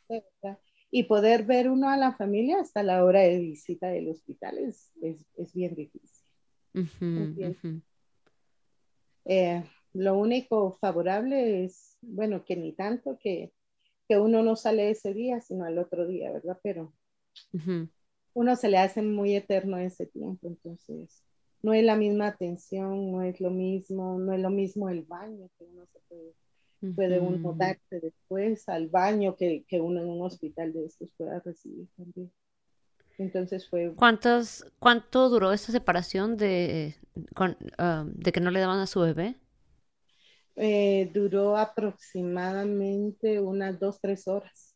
Y 0.90 1.04
poder 1.04 1.44
ver 1.44 1.70
uno 1.70 1.88
a 1.90 1.96
la 1.96 2.12
familia 2.16 2.60
hasta 2.60 2.82
la 2.82 3.04
hora 3.04 3.20
de 3.20 3.38
visita 3.38 3.88
del 3.88 4.08
hospital 4.08 4.58
es, 4.58 4.92
es, 5.02 5.24
es 5.36 5.54
bien 5.54 5.74
difícil. 5.74 6.26
Ujú, 6.74 7.34
Bien. 7.36 7.56
Eh, 9.24 9.62
lo 9.92 10.18
único 10.18 10.72
favorable 10.80 11.64
es, 11.64 11.96
bueno, 12.00 12.44
que 12.44 12.56
ni 12.56 12.72
tanto 12.72 13.18
que, 13.18 13.52
que 14.08 14.18
uno 14.18 14.42
no 14.42 14.56
sale 14.56 14.90
ese 14.90 15.14
día, 15.14 15.40
sino 15.40 15.64
al 15.64 15.78
otro 15.78 16.06
día, 16.06 16.32
¿verdad? 16.32 16.58
Pero 16.62 16.92
Ujú. 17.52 17.88
uno 18.34 18.56
se 18.56 18.68
le 18.68 18.78
hace 18.78 19.02
muy 19.02 19.34
eterno 19.34 19.78
ese 19.78 20.06
tiempo, 20.06 20.48
entonces 20.48 21.22
no 21.62 21.74
es 21.74 21.84
la 21.84 21.96
misma 21.96 22.28
atención, 22.28 23.12
no 23.12 23.22
es 23.22 23.40
lo 23.40 23.50
mismo, 23.50 24.18
no 24.18 24.32
es 24.32 24.40
lo 24.40 24.50
mismo 24.50 24.88
el 24.88 25.02
baño 25.02 25.50
que 25.58 25.64
uno 25.64 25.86
se 25.86 26.00
puede, 26.08 26.34
puede 26.94 27.20
uno 27.20 27.52
darse 27.52 28.00
después 28.00 28.68
al 28.68 28.88
baño 28.88 29.36
que, 29.36 29.64
que, 29.68 29.80
uno 29.80 30.00
en 30.00 30.08
un 30.08 30.22
hospital 30.22 30.72
de 30.72 30.86
estos 30.86 31.12
pueda 31.16 31.40
recibir 31.40 31.88
también. 31.96 32.32
Entonces 33.20 33.68
fue... 33.68 33.92
¿Cuántos, 33.94 34.64
¿Cuánto 34.78 35.28
duró 35.28 35.52
esa 35.52 35.72
separación 35.72 36.38
de, 36.38 36.96
ah, 37.76 38.06
de 38.06 38.32
que 38.32 38.40
no 38.40 38.50
le 38.50 38.60
daban 38.60 38.80
a 38.80 38.86
su 38.86 39.00
bebé? 39.00 39.36
Eh, 40.56 41.10
duró 41.12 41.58
aproximadamente 41.58 43.38
unas 43.38 43.78
dos, 43.78 44.00
tres 44.00 44.26
horas. 44.26 44.74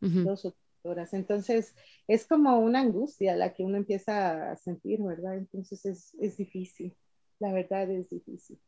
Dos 0.00 0.44
o 0.44 0.50
tres 0.50 0.84
horas. 0.84 1.14
Entonces, 1.14 1.74
es 2.06 2.26
como 2.26 2.58
una 2.58 2.80
angustia 2.80 3.34
la 3.34 3.54
que 3.54 3.62
uno 3.62 3.78
empieza 3.78 4.52
a 4.52 4.56
sentir, 4.56 5.02
¿verdad? 5.02 5.38
Entonces 5.38 5.86
es, 5.86 6.14
es 6.20 6.36
difícil, 6.36 6.94
la 7.38 7.50
verdad 7.54 7.90
es 7.90 8.10
difícil. 8.10 8.58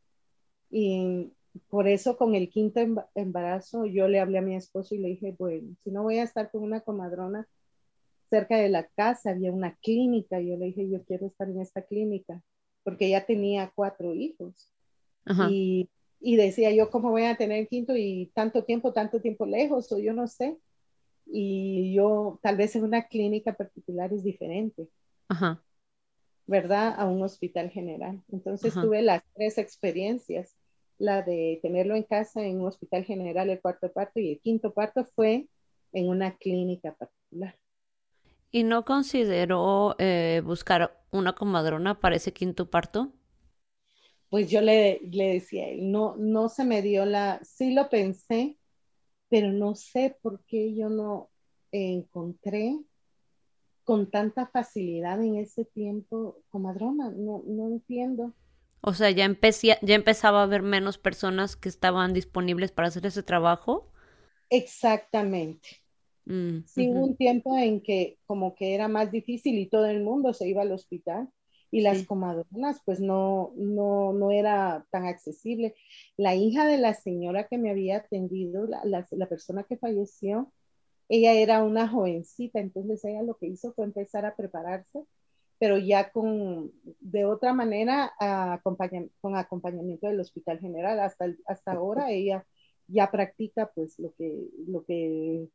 Y 0.70 1.30
por 1.68 1.86
eso 1.86 2.16
con 2.16 2.34
el 2.34 2.48
quinto 2.48 2.80
embarazo 3.14 3.84
yo 3.84 4.08
le 4.08 4.20
hablé 4.20 4.38
a 4.38 4.42
mi 4.42 4.56
esposo 4.56 4.94
y 4.94 4.98
le 4.98 5.08
dije, 5.08 5.36
bueno, 5.38 5.76
si 5.84 5.90
no 5.90 6.02
voy 6.02 6.16
a 6.18 6.22
estar 6.22 6.50
con 6.50 6.62
una 6.62 6.80
comadrona 6.80 7.46
cerca 8.34 8.56
de 8.56 8.68
la 8.68 8.86
casa, 8.88 9.30
había 9.30 9.52
una 9.52 9.76
clínica, 9.76 10.40
yo 10.40 10.56
le 10.56 10.66
dije, 10.66 10.90
yo 10.90 11.04
quiero 11.04 11.26
estar 11.26 11.48
en 11.48 11.60
esta 11.60 11.82
clínica, 11.82 12.42
porque 12.82 13.08
ya 13.08 13.24
tenía 13.24 13.72
cuatro 13.74 14.14
hijos. 14.14 14.72
Y, 15.48 15.88
y, 16.20 16.36
decía 16.36 16.70
yo, 16.72 16.90
¿cómo 16.90 17.10
voy 17.10 17.24
a 17.24 17.36
tener 17.36 17.60
el 17.60 17.68
quinto 17.68 17.96
y 17.96 18.30
tanto 18.34 18.64
tiempo, 18.64 18.92
tanto 18.92 19.20
tiempo 19.20 19.46
lejos? 19.46 19.90
O 19.92 19.98
yo 19.98 20.12
no 20.12 20.26
sé 20.26 20.58
y 21.26 21.94
yo 21.94 22.38
tal 22.42 22.56
vez 22.56 22.76
en 22.76 22.84
una 22.84 23.06
clínica 23.08 23.54
particular 23.54 24.12
es 24.12 24.22
diferente, 24.22 24.88
¿verdad? 26.46 26.94
A 26.98 27.06
un 27.06 27.22
hospital 27.22 27.70
general. 27.70 28.22
Entonces 28.30 28.74
tuve 28.74 29.02
las 29.02 29.22
tres 29.34 29.58
experiencias, 29.58 30.56
la 30.98 31.22
de 31.22 31.58
tenerlo 31.62 31.96
en 31.96 32.02
casa 32.02 32.44
en 32.44 32.60
un 32.60 32.66
hospital 32.66 33.04
general, 33.04 33.48
el 33.50 33.60
cuarto 33.60 33.92
parto, 33.92 34.20
y 34.20 34.32
el 34.32 34.40
quinto 34.40 34.74
parto 34.74 35.04
fue 35.04 35.48
en 35.92 36.08
una 36.08 36.36
clínica 36.36 36.94
particular. 36.94 37.56
¿Y 38.54 38.62
no 38.62 38.84
consideró 38.86 39.96
eh, 39.98 40.40
buscar 40.44 41.04
una 41.10 41.34
comadrona 41.34 42.00
para 42.00 42.14
ese 42.16 42.32
quinto 42.32 42.70
parto? 42.70 43.12
Pues 44.28 44.50
yo 44.50 44.60
le, 44.60 45.00
le 45.10 45.34
decía, 45.34 45.66
no, 45.78 46.16
no 46.18 46.48
se 46.48 46.64
me 46.64 46.82
dio 46.82 47.04
la, 47.06 47.40
sí 47.44 47.72
lo 47.72 47.88
pensé, 47.88 48.58
pero 49.28 49.52
no 49.52 49.74
sé 49.76 50.16
por 50.22 50.44
qué 50.46 50.74
yo 50.76 50.88
no 50.90 51.30
encontré 51.72 52.78
con 53.84 54.10
tanta 54.10 54.46
facilidad 54.48 55.22
en 55.22 55.36
ese 55.36 55.64
tiempo 55.64 56.42
comadrona, 56.50 57.10
no, 57.16 57.42
no 57.46 57.68
entiendo. 57.68 58.34
O 58.82 58.94
sea, 58.94 59.10
ya, 59.10 59.24
empecé, 59.24 59.78
ya 59.82 59.94
empezaba 59.96 60.38
a 60.40 60.42
haber 60.44 60.62
menos 60.62 60.96
personas 60.98 61.56
que 61.56 61.68
estaban 61.68 62.12
disponibles 62.12 62.70
para 62.70 62.86
hacer 62.88 63.04
ese 63.06 63.24
trabajo. 63.24 63.90
Exactamente. 64.48 65.83
Mm, 66.26 66.64
sí, 66.66 66.88
hubo 66.88 67.04
un 67.04 67.16
tiempo 67.16 67.56
en 67.56 67.80
que 67.80 68.18
como 68.26 68.54
que 68.54 68.74
era 68.74 68.88
más 68.88 69.10
difícil 69.10 69.58
y 69.58 69.68
todo 69.68 69.86
el 69.86 70.02
mundo 70.02 70.32
se 70.32 70.48
iba 70.48 70.62
al 70.62 70.72
hospital 70.72 71.28
y 71.74 71.80
las 71.80 72.04
comadronas 72.04 72.80
pues 72.84 73.00
no, 73.00 73.52
no, 73.56 74.12
no 74.12 74.30
era 74.30 74.86
tan 74.92 75.06
accesible. 75.06 75.74
La 76.16 76.36
hija 76.36 76.66
de 76.66 76.78
la 76.78 76.94
señora 76.94 77.48
que 77.48 77.58
me 77.58 77.70
había 77.70 77.96
atendido, 77.96 78.64
la, 78.68 78.80
la, 78.84 79.26
persona 79.26 79.64
que 79.64 79.76
falleció, 79.76 80.52
ella 81.08 81.32
era 81.32 81.64
una 81.64 81.88
jovencita, 81.88 82.60
entonces 82.60 83.04
ella 83.04 83.22
lo 83.22 83.36
que 83.38 83.48
hizo 83.48 83.72
fue 83.72 83.86
empezar 83.86 84.24
a 84.24 84.36
prepararse, 84.36 85.04
pero 85.58 85.76
ya 85.76 86.12
con, 86.12 86.70
de 87.00 87.24
otra 87.24 87.52
manera, 87.52 88.12
con 89.20 89.36
acompañamiento 89.36 90.06
del 90.06 90.20
Hospital 90.20 90.60
General. 90.60 91.00
Hasta, 91.00 91.26
hasta 91.46 91.72
ahora 91.72 92.12
ella 92.12 92.46
ya 92.86 93.10
practica 93.10 93.72
pues 93.74 93.98
lo 93.98 94.14
que, 94.14 94.46
lo 94.68 94.84
que, 94.84 95.48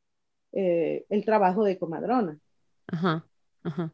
eh, 0.52 1.06
el 1.10 1.26
trabajo 1.26 1.64
de 1.64 1.78
comadrona. 1.78 2.40
Ajá, 2.88 3.26
ajá 3.64 3.94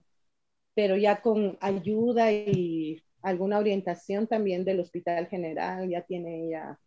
pero 0.75 0.97
ya 0.97 1.21
con 1.21 1.57
ayuda 1.61 2.31
y 2.31 3.01
alguna 3.23 3.57
orientación 3.57 4.27
también 4.27 4.63
del 4.65 4.81
Hospital 4.81 5.27
General, 5.27 5.89
ya 5.89 6.01
tiene 6.03 6.49
ya 6.49 6.77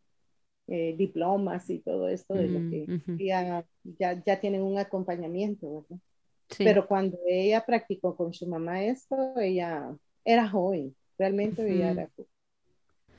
eh, 0.69 0.95
diplomas 0.97 1.69
y 1.71 1.81
todo 1.81 2.07
esto 2.09 2.35
de 2.35 2.49
lo 2.49 2.61
que 2.71 3.27
ya, 3.27 3.65
ya, 4.25 4.41
tienen 4.41 4.63
un 4.63 4.79
acompañamiento, 4.79 5.83
¿verdad? 5.89 5.99
Pero 6.59 6.87
cuando 6.87 7.19
ella 7.27 7.65
practicó 7.65 8.15
con 8.15 8.33
su 8.33 8.47
mamá 8.47 8.85
esto, 8.85 9.35
ella 9.39 9.97
era 10.25 10.49
joven, 10.49 10.95
realmente 11.19 11.63
ella 11.63 11.91
era 11.93 12.11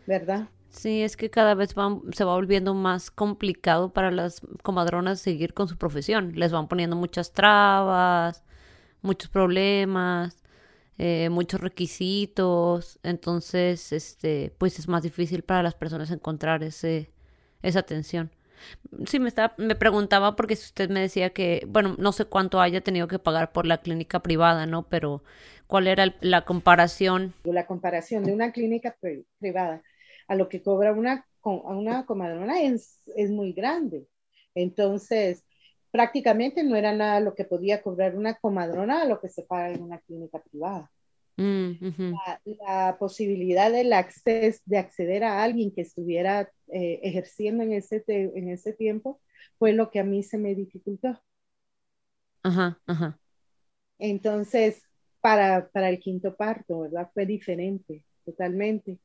¿verdad? 0.05 0.47
Sí, 0.69 1.01
es 1.01 1.17
que 1.17 1.29
cada 1.29 1.55
vez 1.55 1.71
se 1.71 2.23
va 2.25 2.35
volviendo 2.35 2.73
más 2.73 3.11
complicado 3.11 3.91
para 3.91 4.11
las 4.11 4.41
comadronas 4.63 5.19
seguir 5.19 5.53
con 5.53 5.67
su 5.67 5.77
profesión. 5.77 6.33
Les 6.35 6.51
van 6.51 6.67
poniendo 6.67 6.95
muchas 6.95 7.33
trabas, 7.33 8.43
muchos 9.01 9.29
problemas. 9.29 10.37
Eh, 10.99 11.29
muchos 11.31 11.61
requisitos, 11.61 12.99
entonces, 13.03 13.93
este, 13.93 14.53
pues 14.59 14.79
es 14.79 14.89
más 14.89 15.03
difícil 15.03 15.43
para 15.43 15.63
las 15.63 15.73
personas 15.75 16.11
encontrar 16.11 16.63
ese, 16.63 17.11
esa 17.63 17.79
atención. 17.79 18.31
Sí, 19.07 19.19
me, 19.19 19.29
estaba, 19.29 19.53
me 19.57 19.75
preguntaba 19.75 20.35
porque 20.35 20.57
si 20.57 20.65
usted 20.65 20.89
me 20.89 20.99
decía 21.01 21.31
que, 21.31 21.65
bueno, 21.69 21.95
no 21.97 22.11
sé 22.11 22.25
cuánto 22.25 22.61
haya 22.61 22.81
tenido 22.81 23.07
que 23.07 23.17
pagar 23.17 23.53
por 23.53 23.65
la 23.65 23.79
clínica 23.79 24.21
privada, 24.21 24.65
¿no? 24.65 24.89
Pero, 24.89 25.23
¿cuál 25.67 25.87
era 25.87 26.13
la 26.21 26.43
comparación? 26.43 27.33
La 27.43 27.65
comparación 27.65 28.25
de 28.25 28.33
una 28.33 28.51
clínica 28.51 28.97
privada 29.39 29.81
a 30.29 30.35
lo 30.35 30.47
que 30.47 30.61
cobra 30.61 30.93
una, 30.93 31.27
una 31.43 32.05
comadrona 32.05 32.61
es, 32.61 33.01
es 33.15 33.31
muy 33.31 33.51
grande. 33.51 34.07
Entonces, 34.53 35.43
prácticamente 35.91 36.63
no 36.63 36.75
era 36.75 36.93
nada 36.93 37.19
lo 37.19 37.33
que 37.33 37.45
podía 37.45 37.81
cobrar 37.81 38.15
una 38.15 38.35
comadrona 38.35 39.01
a 39.01 39.05
lo 39.05 39.19
que 39.19 39.27
se 39.27 39.43
paga 39.43 39.71
en 39.71 39.81
una 39.81 39.99
clínica 39.99 40.39
privada. 40.39 40.91
Mm, 41.35 42.13
la, 42.67 42.97
posibilidad 42.99 43.71
del 43.71 43.91
acceso, 43.93 44.61
de 44.65 44.77
acceder 44.77 45.23
a 45.23 45.41
alguien 45.41 45.71
que 45.71 45.81
estuviera 45.81 46.51
eh, 46.67 46.99
ejerciendo 47.01 47.63
en 47.63 47.73
ese, 47.73 48.03
en 48.07 48.49
ese 48.49 48.73
tiempo 48.73 49.19
fue 49.57 49.73
lo 49.73 49.89
que 49.89 49.99
a 49.99 50.03
mí 50.03 50.21
se 50.21 50.37
me 50.37 50.53
dificultó. 50.53 51.19
Ajá, 52.43 52.79
ajá. 52.85 53.19
Entonces, 53.97 54.83
para, 55.21 55.69
para 55.69 55.89
el 55.89 55.99
quinto 55.99 56.35
parto, 56.35 56.81
¿verdad? 56.81 57.09
Fue 57.13 57.25
diferente, 57.25 58.03
totalmente. 58.25 58.99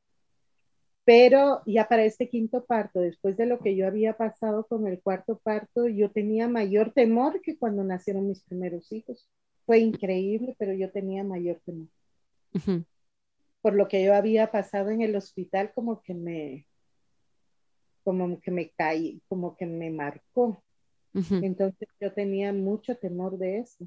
Pero 1.05 1.62
ya 1.66 1.86
para 1.86 2.05
este 2.05 2.28
quinto 2.30 2.64
parto, 2.64 3.00
después 3.00 3.36
de 3.36 3.46
lo 3.46 3.59
que 3.59 3.76
yo 3.76 3.86
había 3.86 4.16
pasado 4.16 4.66
con 4.66 4.86
el 4.86 5.00
cuarto 5.02 5.38
parto, 5.38 5.86
yo 5.86 6.11
tenía 6.11 6.48
mayor 6.48 6.92
temor 6.92 7.42
que 7.42 7.59
cuando 7.59 7.84
nacieron 7.84 8.26
mis 8.26 8.42
primeros 8.42 8.90
hijos. 8.90 9.28
Fue 9.66 9.78
increíble, 9.78 10.55
pero 10.59 10.72
yo 10.72 10.90
tenía 10.90 11.22
mayor 11.22 11.61
temor. 11.64 11.88
Por 13.61 13.74
lo 13.74 13.88
que 13.88 14.05
yo 14.05 14.14
había 14.14 14.50
pasado 14.50 14.90
en 14.90 15.02
el 15.02 15.14
hospital, 15.16 15.72
como 15.74 16.02
que 16.02 16.14
me, 16.14 16.66
como 18.02 18.40
que 18.40 18.50
me 18.50 18.70
caí, 18.70 19.20
como 19.28 19.57
que 19.57 19.66
me 19.66 19.90
marcó. 19.90 20.62
Entonces 21.14 21.88
yo 22.00 22.12
tenía 22.12 22.52
mucho 22.52 22.96
temor 22.96 23.38
de 23.38 23.59
eso. 23.59 23.86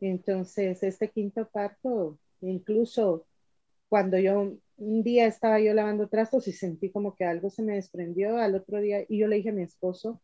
Entonces, 0.00 0.82
este 0.82 1.08
quinto 1.10 1.48
parto, 1.48 2.18
incluso 2.40 3.26
cuando 3.88 4.18
yo 4.18 4.54
un 4.80 5.02
día 5.04 5.26
estaba 5.26 5.60
yo 5.60 5.74
lavando 5.74 6.08
trastos 6.08 6.48
y 6.48 6.52
sentí 6.52 6.90
como 6.92 7.14
que 7.16 7.24
algo 7.24 7.50
se 7.50 7.62
me 7.62 7.74
desprendió 7.76 8.38
al 8.38 8.54
otro 8.56 8.80
día 8.80 9.04
y 9.08 9.18
yo 9.20 9.28
le 9.28 9.36
dije 9.36 9.50
a 9.50 9.52
mi 9.52 9.62
esposo, 9.62 10.22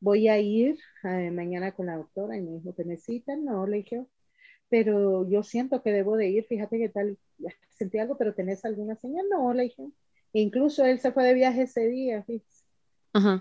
voy 0.00 0.28
a 0.28 0.38
ir 0.40 0.78
eh, 1.04 1.30
mañana 1.32 1.72
con 1.74 1.86
la 1.86 1.96
doctora 1.98 2.36
y 2.36 2.42
me 2.42 2.52
dijo, 2.58 2.72
¿te 2.74 2.84
necesitan? 2.84 3.44
No, 3.44 3.66
le 3.66 3.78
dije, 3.78 4.06
pero 4.70 5.28
yo 5.30 5.42
siento 5.42 5.82
que 5.82 5.92
debo 5.92 6.16
de 6.16 6.28
ir, 6.28 6.46
fíjate 6.46 6.78
que 6.78 6.88
tal, 6.90 7.18
sentí 7.70 7.98
algo, 7.98 8.18
pero 8.18 8.34
¿tenés 8.34 8.64
alguna 8.64 8.96
señal? 8.96 9.26
No, 9.30 9.52
le 9.54 9.64
dije. 9.64 9.84
E 10.34 10.40
incluso 10.40 10.84
él 10.84 11.00
se 11.00 11.12
fue 11.12 11.24
de 11.24 11.34
viaje 11.34 11.62
ese 11.62 11.88
día, 11.88 12.24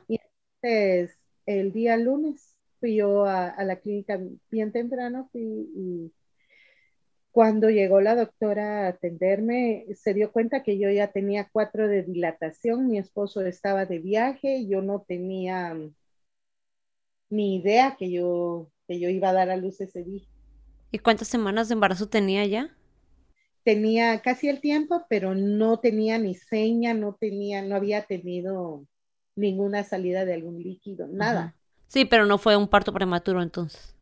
Y 0.08 0.20
entonces, 0.62 1.20
el 1.46 1.72
día 1.74 1.98
lunes 1.98 2.56
fui 2.80 2.96
yo 2.96 3.26
a, 3.26 3.50
a 3.50 3.64
la 3.64 3.80
clínica 3.80 4.20
bien 4.50 4.72
temprano 4.72 5.30
fui, 5.32 5.42
y 5.76 6.14
cuando 7.38 7.70
llegó 7.70 8.02
la 8.02 8.16
doctora 8.16 8.86
a 8.86 8.88
atenderme, 8.88 9.86
se 9.94 10.16
dio 10.16 10.32
cuenta 10.32 10.64
que 10.64 10.80
yo 10.80 10.90
ya 10.90 11.12
tenía 11.12 11.48
cuatro 11.52 11.88
de 11.88 12.02
dilatación, 12.02 12.88
mi 12.88 12.98
esposo 12.98 13.42
estaba 13.42 13.86
de 13.86 14.00
viaje, 14.00 14.66
yo 14.68 14.82
no 14.82 15.06
tenía 15.08 15.78
ni 17.30 17.58
idea 17.58 17.96
que 17.96 18.10
yo, 18.12 18.72
que 18.88 19.00
yo 19.00 19.10
iba 19.10 19.30
a 19.30 19.34
dar 19.34 19.52
a 19.52 19.56
luz 19.56 19.80
ese 19.82 20.04
día. 20.04 20.24
¿Y 20.92 20.98
cuántas 20.98 21.28
semanas 21.28 21.68
de 21.68 21.74
embarazo 21.76 22.10
tenía 22.10 22.44
ya? 22.48 22.76
Tenía 23.64 24.20
casi 24.24 24.50
el 24.50 24.60
tiempo, 24.60 25.06
pero 25.08 25.36
no 25.36 25.80
tenía 25.80 26.18
ni 26.18 26.34
seña, 26.34 26.96
no 26.96 27.18
tenía, 27.20 27.62
no 27.62 27.76
había 27.76 28.02
tenido 28.02 28.88
ninguna 29.36 29.84
salida 29.84 30.26
de 30.26 30.34
algún 30.34 30.58
líquido, 30.64 31.06
nada. 31.08 31.54
Sí, 31.88 32.06
pero 32.06 32.26
no 32.26 32.40
fue 32.40 32.58
un 32.58 32.68
parto 32.68 32.92
prematuro 32.92 33.44
entonces. 33.44 33.96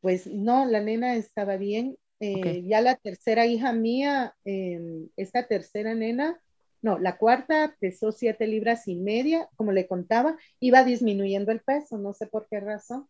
Pues 0.00 0.26
no, 0.26 0.66
la 0.66 0.80
nena 0.80 1.14
estaba 1.14 1.56
bien 1.56 1.96
Eh, 2.24 2.62
ya 2.68 2.80
la 2.80 2.94
tercera 2.94 3.46
hija 3.46 3.72
mía, 3.72 4.36
em, 4.44 5.08
esta 5.16 5.48
tercera 5.48 5.92
nena, 5.96 6.40
no, 6.80 7.00
la 7.00 7.18
cuarta 7.18 7.76
pesó 7.80 8.12
siete 8.12 8.46
libras 8.46 8.86
y 8.86 8.94
media, 8.94 9.48
como 9.56 9.72
le 9.72 9.88
contaba, 9.88 10.36
iba 10.60 10.84
disminuyendo 10.84 11.50
el 11.50 11.60
peso, 11.60 11.98
no 11.98 12.12
sé 12.12 12.28
por 12.28 12.46
qué 12.48 12.60
razón. 12.60 13.08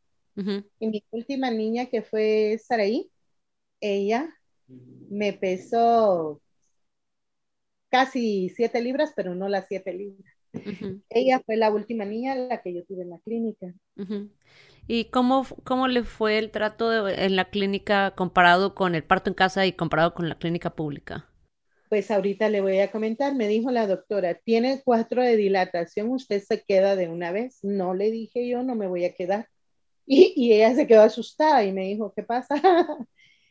Y 0.81 0.87
mi 0.89 1.05
última 1.11 1.51
niña, 1.51 1.87
que 1.87 2.01
fue 2.01 2.59
Saraí, 2.59 3.11
ella 3.81 4.35
me 5.11 5.35
pesó 5.35 6.41
casi 7.91 8.49
siete 8.49 8.81
libras, 8.81 9.13
pero 9.15 9.35
no 9.35 9.47
las 9.51 9.67
siete 9.69 9.93
libras. 9.93 10.33
Ella 11.11 11.43
fue 11.45 11.57
la 11.59 11.71
última 11.71 12.07
niña 12.07 12.35
la 12.35 12.63
que 12.63 12.73
yo 12.73 12.83
tuve 12.85 13.03
en 13.03 13.11
la 13.11 13.19
clínica. 13.19 13.75
¿Y 14.87 15.07
cómo, 15.07 15.47
cómo 15.65 15.89
le 15.89 16.05
fue 16.05 16.39
el 16.39 16.51
trato 16.51 17.09
en 17.09 17.37
la 17.37 17.51
clínica 17.51 18.13
comparado 18.17 18.75
con 18.75 18.95
el 18.95 19.05
parto 19.05 19.31
en 19.31 19.35
casa 19.35 19.67
y 19.67 19.73
comparado 19.73 20.15
con 20.15 20.29
la 20.29 20.39
clínica 20.39 20.71
pública? 20.71 21.29
Pues 21.89 22.11
ahorita 22.11 22.49
le 22.49 22.63
voy 22.63 22.81
a 22.81 22.91
comentar, 22.91 23.35
me 23.35 23.47
dijo 23.49 23.71
la 23.71 23.87
doctora, 23.87 24.35
tiene 24.35 24.81
cuatro 24.85 25.23
de 25.23 25.37
dilatación, 25.37 26.09
usted 26.11 26.43
se 26.43 26.63
queda 26.65 26.97
de 26.97 27.09
una 27.09 27.33
vez. 27.33 27.59
No 27.63 27.95
le 27.95 28.11
dije 28.11 28.49
yo, 28.49 28.63
no 28.63 28.75
me 28.75 28.89
voy 28.89 29.05
a 29.05 29.15
quedar. 29.15 29.49
Y, 30.07 30.33
y 30.37 30.53
ella 30.55 30.75
se 30.75 30.87
quedó 30.87 31.03
asustada 31.03 31.65
y 31.65 31.73
me 31.73 31.83
dijo, 31.87 32.13
¿qué 32.15 32.23
pasa? 32.25 32.55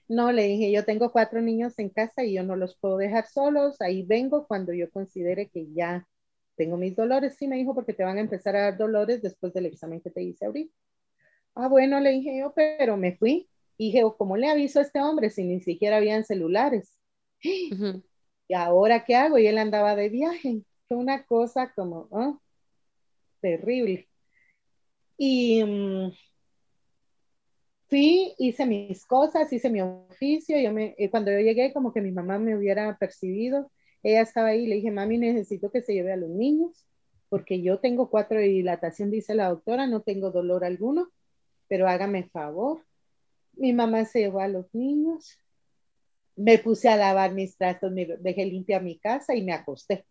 no, 0.07 0.32
le 0.32 0.43
dije, 0.47 0.71
yo 0.71 0.86
tengo 0.86 1.11
cuatro 1.11 1.41
niños 1.41 1.79
en 1.79 1.89
casa 1.89 2.23
y 2.23 2.34
yo 2.36 2.43
no 2.43 2.55
los 2.57 2.77
puedo 2.77 2.97
dejar 2.97 3.27
solos, 3.27 3.79
ahí 3.82 4.03
vengo 4.03 4.47
cuando 4.47 4.73
yo 4.73 4.89
considere 4.91 5.49
que 5.49 5.67
ya 5.73 6.07
tengo 6.55 6.77
mis 6.77 6.95
dolores. 6.95 7.36
Sí, 7.38 7.47
me 7.47 7.57
dijo, 7.57 7.75
porque 7.75 7.93
te 7.93 8.03
van 8.03 8.17
a 8.17 8.21
empezar 8.21 8.55
a 8.55 8.61
dar 8.63 8.77
dolores 8.77 9.21
después 9.21 9.53
del 9.53 9.67
examen 9.67 10.01
que 10.01 10.11
te 10.11 10.23
hice 10.23 10.45
ahorita. 10.45 10.73
Ah, 11.56 11.68
bueno, 11.68 11.99
le 11.99 12.12
dije 12.12 12.39
yo, 12.39 12.54
pero 12.54 12.97
me 12.97 13.16
fui. 13.18 13.49
Y 13.78 13.88
dije, 13.88 14.04
oh, 14.04 14.16
¿cómo 14.16 14.38
le 14.38 14.47
aviso 14.49 14.80
a 14.80 14.84
este 14.84 15.02
hombre 15.02 15.30
si 15.30 15.43
ni 15.43 15.60
siquiera 15.62 15.97
habían 15.97 16.24
celulares? 16.24 16.97
¿Y 18.47 18.54
ahora 18.54 19.06
qué 19.06 19.16
hago? 19.16 19.38
Y 19.38 19.47
él 19.47 19.58
andaba 19.58 19.95
de 19.95 20.10
viaje. 20.10 20.64
Fue 20.88 20.97
una 20.97 21.26
cosa 21.26 21.72
como, 21.74 22.08
oh, 22.12 22.39
terrible. 23.41 24.08
Y 25.18 25.64
mm, 25.64 26.12
fui, 27.89 28.34
hice 28.38 28.66
mis 28.66 29.06
cosas, 29.06 29.52
hice 29.54 29.70
mi 29.70 29.82
oficio. 29.82 30.60
Yo 30.60 30.72
me, 30.74 30.95
eh, 30.97 31.10
cuando 31.10 31.32
yo 31.32 31.39
llegué, 31.39 31.74
como 31.74 31.93
que 31.93 32.02
mi 32.02 32.12
mamá 32.12 32.39
me 32.39 32.58
hubiera 32.58 32.97
percibido, 32.97 33.72
ella 34.04 34.22
estaba 34.22 34.49
ahí, 34.49 34.66
le 34.68 34.76
dije, 34.76 34.91
mami, 34.91 35.18
necesito 35.18 35.72
que 35.72 35.82
se 35.82 35.93
lleve 35.93 36.12
a 36.14 36.18
los 36.18 36.30
niños, 36.30 36.86
porque 37.30 37.62
yo 37.62 37.80
tengo 37.80 38.10
cuatro 38.10 38.39
de 38.39 38.47
dilatación, 38.47 39.12
dice 39.12 39.36
la 39.36 39.49
doctora, 39.49 39.88
no 39.88 40.02
tengo 40.02 40.32
dolor 40.32 40.66
alguno, 40.66 41.10
pero 41.72 41.88
hágame 41.88 42.26
favor. 42.26 42.84
Mi 43.53 43.72
mamá 43.72 44.03
se 44.03 44.19
llevó 44.19 44.41
a 44.41 44.49
los 44.49 44.65
niños, 44.76 45.39
me 46.36 46.57
puse 46.57 46.89
a 46.89 46.97
lavar 46.97 47.34
mis 47.34 47.55
trastos, 47.55 47.93
me 47.93 48.05
dejé 48.05 48.45
limpia 48.45 48.82
mi 48.82 48.97
casa 48.97 49.36
y 49.36 49.41
me 49.41 49.53
acosté. 49.53 50.03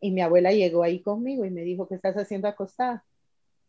Y 0.00 0.10
mi 0.10 0.20
abuela 0.20 0.50
llegó 0.50 0.82
ahí 0.82 1.00
conmigo 1.00 1.44
y 1.44 1.50
me 1.50 1.62
dijo, 1.62 1.86
¿qué 1.86 1.94
estás 1.94 2.16
haciendo 2.16 2.48
acostada? 2.48 3.04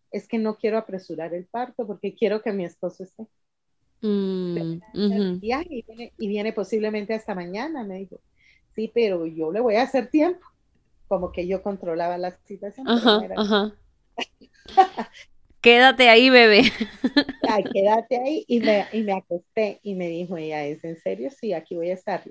Es 0.10 0.28
que 0.28 0.40
no 0.40 0.58
quiero 0.58 0.80
apresurar 0.80 1.36
el 1.36 1.46
parto 1.46 1.86
porque 1.86 2.16
quiero 2.16 2.42
que 2.42 2.54
mi 2.54 2.66
esposo 2.66 3.04
esté. 3.04 3.28
Mm, 4.02 4.58
y, 5.40 6.28
viene, 6.28 6.54
posiblemente 6.54 7.14
hasta 7.14 7.36
mañana, 7.36 7.84
me 7.84 8.00
dijo. 8.00 8.20
Sí, 8.74 8.90
pero 8.92 9.28
yo 9.28 9.52
le 9.52 9.60
voy 9.60 9.76
a 9.76 9.84
hacer 9.84 10.10
tiempo. 10.10 10.44
Como 11.08 11.32
que 11.32 11.46
yo 11.46 11.62
controlaba 11.62 12.18
la 12.18 12.32
situación. 12.46 12.88
quédate 15.62 16.10
ahí, 16.10 16.30
bebé. 16.30 16.62
Ay, 17.50 17.64
quédate 17.72 18.18
ahí. 18.18 18.46
Y 18.48 18.60
me, 18.60 18.86
y 18.92 19.04
me 19.04 19.14
acosté 19.14 19.80
y 19.84 19.96
me 19.96 20.08
dijo 20.08 20.38
ella, 20.38 20.66
¿es 20.66 20.84
en 20.84 20.98
serio? 20.98 21.30
Sí, 21.32 21.54
aquí 21.54 21.76
voy 21.76 21.90
a 21.90 21.94
estar. 21.94 22.24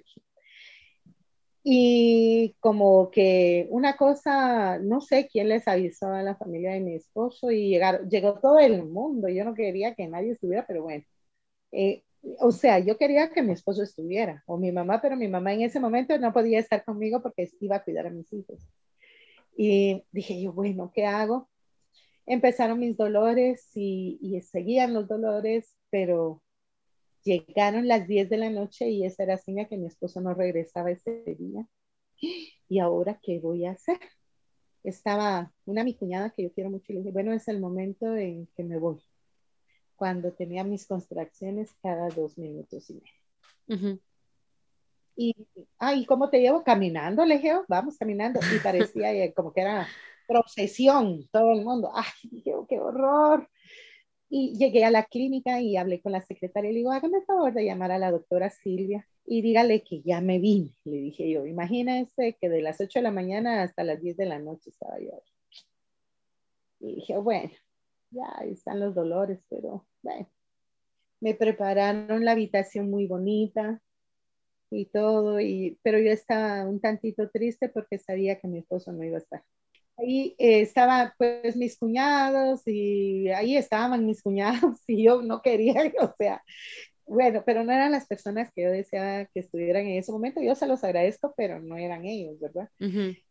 Y 1.64 2.54
como 2.60 3.10
que 3.10 3.66
una 3.70 3.96
cosa, 3.96 4.78
no 4.78 5.00
sé 5.00 5.28
quién 5.28 5.48
les 5.48 5.66
avisó 5.66 6.12
a 6.12 6.22
la 6.22 6.36
familia 6.36 6.72
de 6.72 6.80
mi 6.80 6.94
esposo 6.94 7.50
y 7.50 7.68
llegaron, 7.68 8.08
llegó 8.08 8.38
todo 8.38 8.58
el 8.58 8.84
mundo. 8.84 9.28
Yo 9.28 9.44
no 9.44 9.54
quería 9.54 9.94
que 9.94 10.06
nadie 10.06 10.32
estuviera, 10.32 10.64
pero 10.66 10.84
bueno. 10.84 11.04
Eh, 11.72 12.04
o 12.40 12.52
sea, 12.52 12.78
yo 12.78 12.96
quería 12.98 13.30
que 13.30 13.42
mi 13.42 13.52
esposo 13.52 13.82
estuviera, 13.82 14.42
o 14.46 14.56
mi 14.58 14.72
mamá, 14.72 15.00
pero 15.00 15.16
mi 15.16 15.28
mamá 15.28 15.54
en 15.54 15.62
ese 15.62 15.80
momento 15.80 16.18
no 16.18 16.32
podía 16.32 16.58
estar 16.58 16.84
conmigo 16.84 17.22
porque 17.22 17.48
iba 17.60 17.76
a 17.76 17.84
cuidar 17.84 18.06
a 18.06 18.10
mis 18.10 18.32
hijos. 18.32 18.60
Y 19.56 20.04
dije 20.12 20.40
yo, 20.40 20.52
bueno, 20.52 20.92
¿qué 20.94 21.06
hago? 21.06 21.48
Empezaron 22.26 22.80
mis 22.80 22.96
dolores 22.96 23.70
y, 23.74 24.18
y 24.20 24.40
seguían 24.40 24.92
los 24.94 25.08
dolores, 25.08 25.76
pero 25.90 26.42
llegaron 27.22 27.88
las 27.88 28.06
10 28.06 28.28
de 28.30 28.36
la 28.36 28.50
noche 28.50 28.88
y 28.88 29.04
esa 29.04 29.24
era 29.24 29.36
señal 29.36 29.68
que 29.68 29.76
mi 29.76 29.86
esposo 29.86 30.20
no 30.20 30.34
regresaba 30.34 30.90
ese 30.90 31.22
día. 31.38 31.66
¿Y 32.68 32.78
ahora 32.78 33.18
qué 33.22 33.38
voy 33.38 33.66
a 33.66 33.72
hacer? 33.72 33.98
Estaba 34.82 35.52
una 35.64 35.84
mi 35.84 35.94
cuñada 35.94 36.30
que 36.30 36.44
yo 36.44 36.52
quiero 36.52 36.70
mucho 36.70 36.86
y 36.88 36.94
le 36.94 37.00
dije, 37.00 37.12
bueno, 37.12 37.32
es 37.32 37.48
el 37.48 37.60
momento 37.60 38.14
en 38.16 38.46
que 38.56 38.62
me 38.62 38.78
voy 38.78 39.02
cuando 39.96 40.32
tenía 40.32 40.62
mis 40.62 40.86
contracciones 40.86 41.74
cada 41.82 42.08
dos 42.10 42.38
minutos 42.38 42.88
y 42.90 42.94
medio. 42.94 44.00
Y, 45.16 45.34
ay, 45.78 46.04
¿cómo 46.04 46.28
te 46.28 46.40
llevo? 46.40 46.62
Caminando, 46.62 47.24
le 47.24 47.36
dije, 47.36 47.54
vamos 47.68 47.96
caminando. 47.96 48.38
Y 48.54 48.58
parecía 48.58 49.32
como 49.32 49.52
que 49.52 49.62
era 49.62 49.88
procesión, 50.26 51.28
todo 51.32 51.52
el 51.52 51.64
mundo. 51.64 51.90
Ay, 51.94 52.04
dije, 52.30 52.54
oh, 52.54 52.66
qué 52.66 52.78
horror. 52.78 53.48
Y 54.28 54.56
llegué 54.58 54.84
a 54.84 54.90
la 54.90 55.04
clínica 55.04 55.60
y 55.60 55.76
hablé 55.76 56.00
con 56.00 56.12
la 56.12 56.22
secretaria 56.22 56.70
y 56.70 56.74
le 56.74 56.78
digo, 56.80 56.92
hágame 56.92 57.18
el 57.18 57.24
favor 57.24 57.52
de 57.52 57.64
llamar 57.64 57.92
a 57.92 57.98
la 57.98 58.10
doctora 58.10 58.50
Silvia 58.50 59.06
y 59.24 59.42
dígale 59.42 59.82
que 59.82 60.02
ya 60.02 60.20
me 60.20 60.38
vine. 60.38 60.70
Le 60.84 60.96
dije 60.98 61.30
yo, 61.30 61.46
imagínese 61.46 62.36
que 62.40 62.48
de 62.48 62.62
las 62.62 62.80
8 62.80 63.00
de 63.00 63.02
la 63.04 63.10
mañana 63.10 63.62
hasta 63.62 63.84
las 63.84 64.00
10 64.00 64.16
de 64.16 64.26
la 64.26 64.38
noche 64.38 64.70
estaba 64.70 64.98
yo. 64.98 65.22
Y 66.80 66.96
dije, 66.96 67.16
bueno, 67.18 67.50
ya 68.10 68.26
están 68.44 68.80
los 68.80 68.94
dolores, 68.94 69.40
pero 69.48 69.86
bueno, 70.02 70.28
me 71.20 71.34
prepararon 71.34 72.24
la 72.24 72.32
habitación 72.32 72.90
muy 72.90 73.06
bonita 73.06 73.80
y 74.70 74.86
todo, 74.86 75.40
y, 75.40 75.78
pero 75.82 75.98
yo 75.98 76.10
estaba 76.10 76.64
un 76.68 76.80
tantito 76.80 77.30
triste 77.30 77.68
porque 77.68 77.98
sabía 77.98 78.38
que 78.40 78.48
mi 78.48 78.58
esposo 78.58 78.92
no 78.92 79.04
iba 79.04 79.16
a 79.16 79.20
estar. 79.20 79.44
Ahí 79.98 80.34
eh, 80.38 80.60
estaban 80.60 81.12
pues 81.16 81.56
mis 81.56 81.78
cuñados 81.78 82.62
y 82.66 83.28
ahí 83.30 83.56
estaban 83.56 84.04
mis 84.04 84.22
cuñados 84.22 84.80
y 84.86 85.04
yo 85.04 85.22
no 85.22 85.40
quería, 85.42 85.74
o 86.00 86.14
sea, 86.18 86.42
bueno, 87.06 87.42
pero 87.46 87.64
no 87.64 87.72
eran 87.72 87.92
las 87.92 88.06
personas 88.06 88.50
que 88.52 88.62
yo 88.62 88.70
deseaba 88.70 89.26
que 89.26 89.40
estuvieran 89.40 89.86
en 89.86 89.98
ese 89.98 90.12
momento. 90.12 90.42
Yo 90.42 90.54
se 90.54 90.66
los 90.66 90.82
agradezco, 90.82 91.32
pero 91.36 91.60
no 91.60 91.76
eran 91.76 92.04
ellos, 92.04 92.38
¿verdad? 92.40 92.68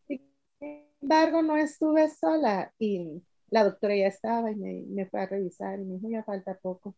Sin 0.08 0.22
embargo, 1.02 1.42
no 1.42 1.58
estuve 1.58 2.10
sola 2.10 2.74
y 2.80 3.22
la 3.50 3.64
doctora 3.64 3.96
ya 3.96 4.08
estaba 4.08 4.52
y 4.52 4.56
me, 4.56 5.06
fue 5.08 5.22
a 5.22 5.28
revisar 5.28 5.80
y 5.80 5.84
me 5.84 5.96
dijo, 5.96 6.10
ya 6.10 6.24
falta 6.24 6.58
poco. 6.58 6.96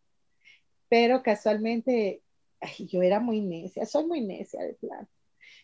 Pero 0.87 1.23
casualmente, 1.23 2.21
yo 2.79 3.01
era 3.01 3.19
muy 3.19 3.41
necia, 3.41 3.85
soy 3.85 4.05
muy 4.05 4.21
necia 4.21 4.63
de 4.63 4.73
plano. 4.75 5.07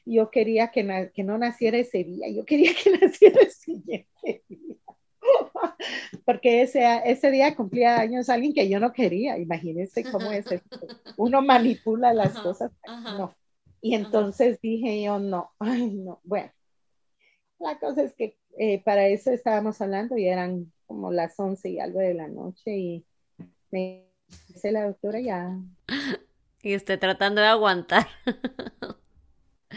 Yo 0.05 0.29
quería 0.31 0.69
que, 0.69 1.11
que 1.13 1.23
no 1.23 1.37
naciera 1.37 1.77
ese 1.77 2.03
día, 2.03 2.27
yo 2.29 2.45
quería 2.45 2.71
que 2.73 2.91
naciera 3.01 3.41
el 3.41 3.51
siguiente 3.51 4.43
día. 4.47 4.75
Porque 6.25 6.61
ese, 6.61 6.83
ese 7.05 7.31
día 7.31 7.55
cumplía 7.55 7.99
años 7.99 8.29
alguien 8.29 8.53
que 8.53 8.69
yo 8.69 8.79
no 8.79 8.93
quería. 8.93 9.37
Imagínense 9.37 10.03
cómo 10.03 10.31
es 10.31 10.51
esto. 10.51 10.79
Uno 11.17 11.41
manipula 11.41 12.13
las 12.13 12.37
cosas. 12.39 12.71
No. 12.85 13.33
Y 13.81 13.95
entonces 13.95 14.61
dije 14.61 15.03
yo, 15.03 15.19
no, 15.19 15.51
ay, 15.59 15.91
no. 15.91 16.21
Bueno, 16.23 16.51
la 17.59 17.77
cosa 17.79 18.03
es 18.03 18.13
que 18.13 18.37
eh, 18.57 18.81
para 18.83 19.07
eso 19.07 19.31
estábamos 19.31 19.81
hablando 19.81 20.17
y 20.17 20.27
eran 20.27 20.71
como 20.85 21.11
las 21.11 21.37
11 21.39 21.69
y 21.69 21.79
algo 21.79 21.99
de 21.99 22.13
la 22.13 22.27
noche 22.27 22.77
y 22.77 23.05
me 23.71 24.05
dice 24.47 24.71
la 24.71 24.85
doctora 24.85 25.19
ya. 25.19 25.57
Y 26.61 26.75
usted 26.75 26.99
tratando 26.99 27.41
de 27.41 27.47
aguantar. 27.47 28.07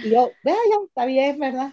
Y 0.03 0.11
yo, 0.11 0.31
vea, 0.45 0.55
ya, 0.55 0.87
está 0.87 1.07
bien, 1.07 1.39
¿verdad? 1.39 1.73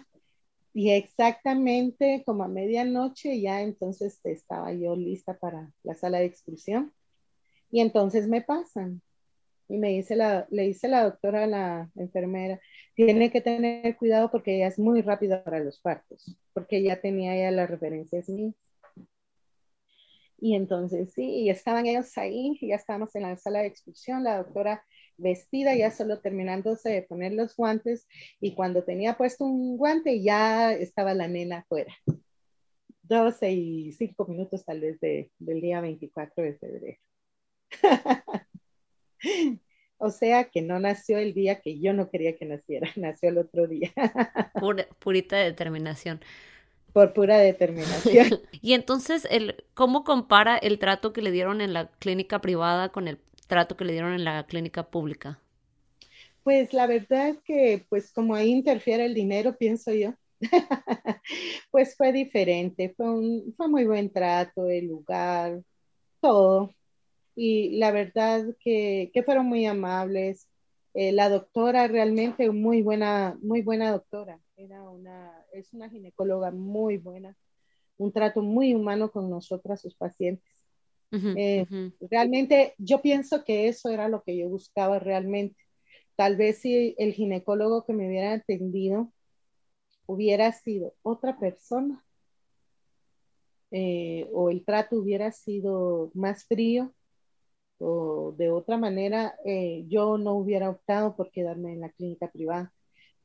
Y 0.72 0.90
exactamente 0.90 2.22
como 2.26 2.44
a 2.44 2.48
medianoche 2.48 3.40
ya 3.40 3.62
entonces 3.62 4.20
estaba 4.24 4.72
yo 4.72 4.96
lista 4.96 5.38
para 5.38 5.72
la 5.82 5.94
sala 5.94 6.18
de 6.18 6.26
exclusión. 6.26 6.92
Y 7.70 7.80
entonces 7.80 8.28
me 8.28 8.42
pasan. 8.42 9.00
Y 9.68 9.78
me 9.78 9.90
dice 9.90 10.16
la, 10.16 10.46
le 10.50 10.64
dice 10.64 10.88
la 10.88 11.04
doctora 11.04 11.44
a 11.44 11.46
la 11.46 11.90
enfermera, 11.96 12.60
tiene 12.94 13.30
que 13.30 13.40
tener 13.40 13.96
cuidado 13.96 14.30
porque 14.30 14.56
ella 14.56 14.66
es 14.68 14.78
muy 14.78 15.00
rápida 15.00 15.42
para 15.42 15.60
los 15.60 15.80
partos, 15.80 16.36
porque 16.52 16.82
ya 16.82 17.00
tenía 17.00 17.34
ya 17.36 17.50
las 17.50 17.70
referencias 17.70 18.28
mías. 18.28 18.54
Y 20.38 20.54
entonces 20.54 21.12
sí, 21.14 21.48
estaban 21.48 21.86
ellos 21.86 22.16
ahí, 22.18 22.58
ya 22.60 22.76
estábamos 22.76 23.14
en 23.14 23.22
la 23.22 23.36
sala 23.36 23.60
de 23.60 23.68
expulsión, 23.68 24.22
la 24.22 24.36
doctora 24.36 24.84
vestida, 25.16 25.74
ya 25.74 25.90
solo 25.90 26.20
terminándose 26.20 26.90
de 26.90 27.02
poner 27.02 27.32
los 27.32 27.56
guantes, 27.56 28.06
y 28.40 28.54
cuando 28.54 28.84
tenía 28.84 29.16
puesto 29.16 29.44
un 29.44 29.76
guante 29.76 30.22
ya 30.22 30.72
estaba 30.72 31.14
la 31.14 31.28
nena 31.28 31.58
afuera. 31.58 31.94
12 33.02 33.52
y 33.52 33.92
5 33.92 34.26
minutos 34.26 34.64
tal 34.64 34.80
vez 34.80 34.98
del 35.00 35.60
día 35.60 35.80
24 35.80 36.44
de 36.44 36.54
febrero. 36.54 36.98
O 39.98 40.10
sea 40.10 40.44
que 40.44 40.60
no 40.60 40.78
nació 40.80 41.16
el 41.16 41.32
día 41.32 41.60
que 41.60 41.80
yo 41.80 41.94
no 41.94 42.10
quería 42.10 42.36
que 42.36 42.44
naciera, 42.44 42.90
nació 42.96 43.30
el 43.30 43.38
otro 43.38 43.66
día. 43.66 43.90
purita 44.98 45.36
determinación. 45.36 46.20
Por 46.92 47.12
pura 47.12 47.38
determinación. 47.38 48.40
y 48.60 48.74
entonces, 48.74 49.26
el, 49.30 49.64
¿cómo 49.74 50.04
compara 50.04 50.56
el 50.58 50.78
trato 50.78 51.12
que 51.12 51.22
le 51.22 51.32
dieron 51.32 51.60
en 51.60 51.72
la 51.72 51.88
clínica 51.88 52.40
privada 52.40 52.90
con 52.90 53.08
el 53.08 53.18
trato 53.46 53.76
que 53.76 53.84
le 53.84 53.92
dieron 53.92 54.12
en 54.12 54.24
la 54.24 54.44
clínica 54.46 54.90
pública? 54.90 55.40
Pues 56.42 56.72
la 56.74 56.86
verdad 56.86 57.36
que, 57.44 57.86
pues 57.88 58.12
como 58.12 58.34
ahí 58.34 58.50
interfiere 58.50 59.06
el 59.06 59.14
dinero, 59.14 59.56
pienso 59.56 59.92
yo, 59.92 60.14
pues 61.70 61.96
fue 61.96 62.12
diferente, 62.12 62.92
fue, 62.96 63.10
un, 63.10 63.54
fue 63.56 63.68
muy 63.68 63.84
buen 63.84 64.10
trato, 64.12 64.68
el 64.68 64.88
lugar, 64.88 65.62
todo. 66.20 66.74
Y 67.36 67.78
la 67.78 67.90
verdad 67.92 68.44
que, 68.60 69.10
que 69.12 69.22
fueron 69.22 69.46
muy 69.46 69.66
amables. 69.66 70.48
Eh, 70.94 71.12
la 71.12 71.28
doctora 71.28 71.88
realmente 71.88 72.50
muy 72.50 72.82
buena, 72.82 73.36
muy 73.42 73.62
buena 73.62 73.90
doctora. 73.90 74.40
Era 74.56 74.82
una, 74.82 75.32
es 75.52 75.72
una 75.72 75.90
ginecóloga 75.90 76.50
muy 76.52 76.98
buena, 76.98 77.36
un 77.96 78.12
trato 78.12 78.42
muy 78.42 78.74
humano 78.74 79.10
con 79.10 79.28
nosotras, 79.30 79.80
sus 79.80 79.96
pacientes. 79.96 80.53
Eh, 81.36 81.66
realmente 82.10 82.74
yo 82.78 83.02
pienso 83.02 83.44
que 83.44 83.68
eso 83.68 83.88
era 83.90 84.08
lo 84.08 84.22
que 84.22 84.36
yo 84.36 84.48
buscaba 84.48 84.98
realmente. 84.98 85.56
Tal 86.16 86.36
vez 86.36 86.58
si 86.60 86.94
el 86.98 87.12
ginecólogo 87.12 87.84
que 87.84 87.92
me 87.92 88.06
hubiera 88.06 88.32
atendido 88.32 89.12
hubiera 90.06 90.52
sido 90.52 90.94
otra 91.02 91.38
persona 91.38 92.04
eh, 93.70 94.28
o 94.32 94.50
el 94.50 94.64
trato 94.64 94.96
hubiera 94.96 95.32
sido 95.32 96.10
más 96.14 96.44
frío 96.44 96.94
o 97.78 98.32
de 98.38 98.50
otra 98.50 98.78
manera, 98.78 99.34
eh, 99.44 99.84
yo 99.88 100.16
no 100.18 100.34
hubiera 100.34 100.70
optado 100.70 101.16
por 101.16 101.30
quedarme 101.30 101.72
en 101.72 101.80
la 101.80 101.90
clínica 101.90 102.30
privada. 102.30 102.72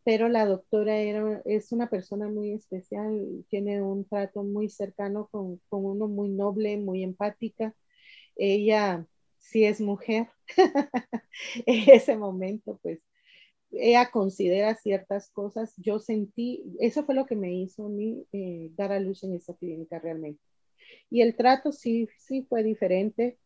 Pero 0.10 0.28
la 0.28 0.48
doctora 0.48 0.98
era, 0.98 1.40
es 1.46 1.72
una 1.72 1.88
persona 1.88 2.28
muy 2.28 2.52
especial, 2.54 3.46
tiene 3.48 3.84
un 3.84 4.06
trato 4.06 4.42
muy 4.42 4.68
cercano 4.68 5.28
con, 5.32 5.62
con 5.70 5.86
uno, 5.86 6.08
muy 6.08 6.30
noble, 6.30 6.78
muy 6.78 7.04
empática. 7.04 7.76
Ella 8.36 9.06
sí 9.38 9.66
es 9.66 9.80
mujer. 9.80 10.28
en 11.68 11.90
ese 11.92 12.18
momento, 12.18 12.80
pues, 12.82 13.02
ella 13.70 14.10
considera 14.10 14.74
ciertas 14.74 15.30
cosas. 15.30 15.76
Yo 15.78 16.00
sentí, 16.00 16.64
eso 16.80 17.06
fue 17.06 17.14
lo 17.14 17.28
que 17.28 17.36
me 17.36 17.54
hizo 17.54 17.86
a 17.86 17.90
mí 17.90 18.26
eh, 18.32 18.72
dar 18.76 18.92
a 18.92 19.00
luz 19.00 19.24
en 19.24 19.36
esa 19.36 19.54
clínica 19.54 20.00
realmente. 20.00 20.42
Y 21.12 21.22
el 21.22 21.36
trato 21.36 21.72
sí, 21.72 22.10
sí 22.18 22.48
fue 22.50 22.64
diferente, 22.64 23.38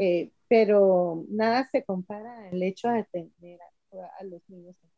eh, 0.00 0.32
pero 0.48 1.24
nada 1.28 1.68
se 1.70 1.84
compara 1.84 2.48
al 2.48 2.60
hecho 2.60 2.88
de 2.88 3.04
tener 3.04 3.60
a, 4.18 4.24
los 4.24 4.42
niños 4.48 4.76
en. 4.82 4.97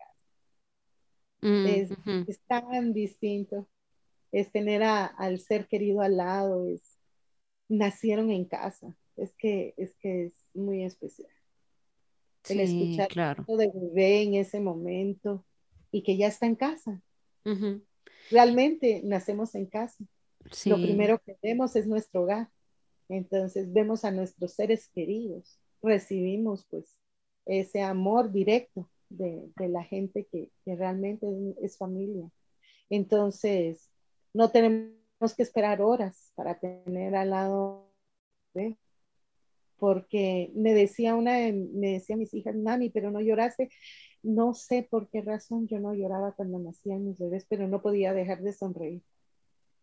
Mm, 1.42 1.66
es, 1.66 2.40
tan 2.46 2.92
distinto. 2.92 3.68
Es 4.32 4.52
tener 4.52 4.82
al 4.82 5.40
ser 5.40 5.66
querido 5.66 6.02
al 6.02 6.16
lado, 6.16 6.66
es, 6.68 6.98
nacieron 7.68 8.30
en 8.30 8.44
casa. 8.44 8.96
Es 9.16 9.34
que, 9.34 9.74
es 9.76 9.94
que 9.96 10.26
es 10.26 10.32
muy 10.54 10.84
especial 10.84 11.30
el 12.48 12.60
escuchar 12.60 13.08
claro. 13.08 13.44
de 13.46 13.70
bebé 13.72 14.22
en 14.22 14.34
ese 14.34 14.60
momento 14.60 15.44
y 15.92 16.02
que 16.02 16.16
ya 16.16 16.28
está 16.28 16.46
en 16.46 16.56
casa. 16.56 17.02
Realmente 18.30 19.02
nacemos 19.04 19.54
en 19.54 19.66
casa. 19.66 20.04
Lo 20.64 20.76
primero 20.76 21.20
que 21.24 21.36
vemos 21.42 21.76
es 21.76 21.86
nuestro 21.86 22.22
hogar. 22.22 22.48
Entonces 23.08 23.72
vemos 23.72 24.04
a 24.04 24.12
nuestros 24.12 24.54
seres 24.54 24.88
queridos, 24.94 25.58
recibimos 25.82 26.64
pues 26.70 26.96
ese 27.44 27.82
amor 27.82 28.30
directo 28.30 28.88
de, 29.10 29.50
la 29.68 29.84
gente 29.84 30.26
que, 30.30 30.50
realmente 30.66 31.26
es, 31.60 31.76
familia. 31.76 32.30
Entonces, 32.88 33.90
no 34.32 34.50
tenemos 34.50 34.94
que 35.36 35.42
esperar 35.42 35.82
horas 35.82 36.32
para 36.34 36.58
tener 36.58 37.14
al 37.14 37.30
lado 37.30 37.92
de 38.54 38.76
porque 39.78 40.52
me 40.54 40.74
decía 40.74 41.14
una, 41.14 41.38
me 41.52 41.92
decía 41.92 42.16
mis 42.16 42.34
hijas, 42.34 42.54
mami, 42.54 42.90
pero 42.90 43.10
no 43.10 43.20
lloraste. 43.20 43.70
No 44.22 44.52
sé 44.52 44.86
por 44.88 45.08
qué 45.08 45.22
razón 45.22 45.66
yo 45.66 45.80
no 45.80 45.94
lloraba 45.94 46.32
cuando 46.32 46.58
nacían 46.58 47.06
mis 47.06 47.18
bebés, 47.18 47.46
pero 47.48 47.66
no 47.66 47.80
podía 47.80 48.12
dejar 48.12 48.42
de 48.42 48.52
sonreír. 48.52 49.02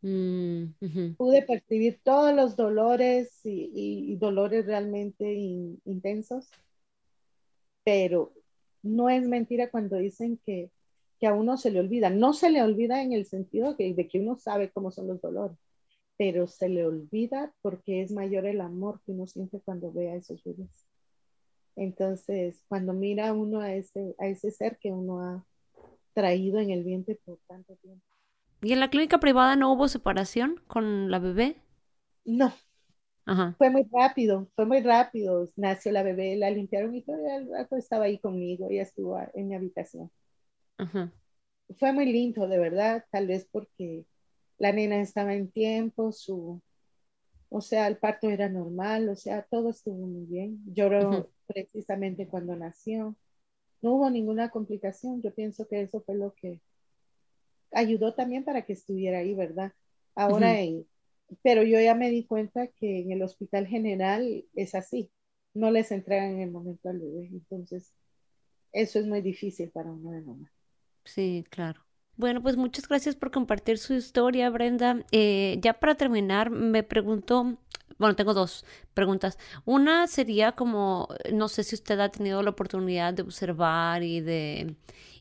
Mm, 0.01 1.15
Pude 1.17 1.41
percibir 1.41 1.99
todos 2.03 2.34
los 2.36 2.55
dolores 2.55 3.39
y, 3.43 4.15
dolores 4.17 4.67
realmente 4.67 5.34
intensos, 5.34 6.49
pero 7.84 8.34
no 8.88 9.10
es 9.10 9.28
mentira 9.28 9.70
cuando 9.70 9.98
dicen 9.98 10.40
que, 10.46 10.72
que, 11.20 11.28
a 11.28 11.34
uno 11.34 11.58
se 11.58 11.72
le 11.72 11.80
olvida. 11.80 12.10
No 12.10 12.34
se 12.34 12.50
le 12.50 12.62
olvida 12.62 13.02
en 13.02 13.14
el 13.14 13.26
sentido 13.26 13.74
de 13.74 14.08
que 14.08 14.20
uno 14.20 14.38
sabe 14.38 14.72
cómo 14.72 14.92
son 14.92 15.08
los 15.08 15.22
dolores, 15.22 15.58
pero 16.18 16.48
se 16.48 16.70
le 16.70 16.86
olvida 16.86 17.54
porque 17.62 18.02
es 18.02 18.12
mayor 18.12 18.46
el 18.46 18.62
amor 18.62 19.02
que 19.06 19.12
uno 19.12 19.28
siente 19.28 19.62
cuando 19.62 19.92
ve 19.92 20.10
a 20.12 20.16
esos 20.16 20.44
bebés. 20.44 20.88
Entonces, 21.76 22.64
cuando 22.68 22.94
mira 22.94 23.34
uno 23.34 23.62
a 23.62 23.74
ese, 23.74 24.16
a 24.18 24.28
ese 24.28 24.52
ser 24.52 24.78
que 24.78 24.92
uno 24.92 25.22
ha 25.22 25.46
traído 26.14 26.60
en 26.60 26.72
el 26.72 26.84
vientre 26.84 27.20
por 27.24 27.38
tanto 27.48 27.76
tiempo. 27.76 28.04
¿Y 28.62 28.74
en 28.74 28.80
la 28.80 28.90
clínica 28.90 29.20
privada 29.20 29.56
no 29.56 29.72
hubo 29.72 29.88
separación 29.88 30.60
con 30.68 31.12
la 31.12 31.20
bebé? 31.20 31.62
No. 32.26 32.52
Fue 33.57 33.69
muy 33.69 33.84
rápido, 33.91 34.49
fue 34.55 34.65
muy 34.65 34.82
rápido. 34.82 35.47
Nació 35.55 35.91
la 35.91 36.01
bebé, 36.03 36.36
la 36.38 36.49
limpiaron 36.51 36.95
y 36.95 37.03
todo 37.03 37.17
el 37.28 37.49
rato 37.51 37.75
estaba 37.78 38.05
ahí 38.05 38.19
conmigo, 38.19 38.67
ella 38.69 38.84
estuvo 38.84 39.19
en 39.34 39.47
mi 39.47 39.55
habitación. 39.55 40.11
Fue 41.80 41.91
muy 41.93 42.05
lindo, 42.11 42.47
de 42.47 42.57
verdad, 42.59 43.05
tal 43.11 43.28
vez 43.28 43.47
porque 43.51 44.05
la 44.57 44.71
nena 44.71 45.01
estaba 45.01 45.34
en 45.36 45.51
tiempo, 45.51 46.11
su, 46.11 46.61
o 47.49 47.61
sea, 47.61 47.88
el 47.88 47.97
parto 47.97 48.30
era 48.30 48.49
normal, 48.49 49.09
o 49.09 49.15
sea, 49.15 49.43
todo 49.49 49.69
estuvo 49.71 50.07
muy 50.07 50.25
bien. 50.25 50.61
Lloró 50.67 51.30
precisamente 51.47 52.28
cuando 52.28 52.55
nació. 52.55 53.15
No 53.82 53.93
hubo 53.95 54.09
ninguna 54.11 54.49
complicación. 54.51 55.21
Yo 55.23 55.34
pienso 55.36 55.67
que 55.67 55.82
eso 55.84 56.01
fue 56.03 56.15
lo 56.17 56.34
que 56.36 56.61
ayudó 57.71 58.13
también 58.13 58.43
para 58.43 58.63
que 58.63 58.73
estuviera 58.73 59.19
ahí, 59.19 59.34
¿verdad? 59.34 59.71
Ahora, 60.15 60.57
pero 61.41 61.63
yo 61.63 61.80
ya 61.80 61.95
me 61.95 62.09
di 62.09 62.25
cuenta 62.25 62.67
que 62.67 63.01
en 63.01 63.11
el 63.11 63.21
hospital 63.21 63.67
general 63.67 64.45
es 64.55 64.75
así. 64.75 65.11
No 65.53 65.71
les 65.71 65.91
entregan 65.91 66.36
en 66.36 66.41
el 66.41 66.51
momento 66.51 66.89
al 66.89 66.99
bebé. 66.99 67.30
Entonces, 67.32 67.93
eso 68.71 68.99
es 68.99 69.07
muy 69.07 69.21
difícil 69.21 69.69
para 69.71 69.91
uno 69.91 70.11
de 70.11 70.21
mamá. 70.21 70.51
Sí, 71.03 71.45
claro. 71.49 71.82
Bueno, 72.15 72.41
pues 72.41 72.57
muchas 72.57 72.88
gracias 72.88 73.15
por 73.15 73.32
compartir 73.32 73.78
su 73.78 73.93
historia, 73.93 74.49
Brenda. 74.49 75.05
Eh, 75.11 75.59
ya 75.61 75.80
para 75.80 75.95
terminar, 75.95 76.49
me 76.49 76.84
pregunto, 76.84 77.57
bueno, 77.99 78.15
tengo 78.15 78.34
dos 78.34 78.65
preguntas. 78.93 79.38
Una 79.65 80.07
sería 80.07 80.53
como, 80.53 81.07
no 81.32 81.47
sé 81.47 81.63
si 81.63 81.75
usted 81.75 81.99
ha 81.99 82.09
tenido 82.09 82.41
la 82.41 82.49
oportunidad 82.51 83.13
de 83.13 83.21
observar 83.21 84.03
y 84.03 84.21
de, 84.21 84.75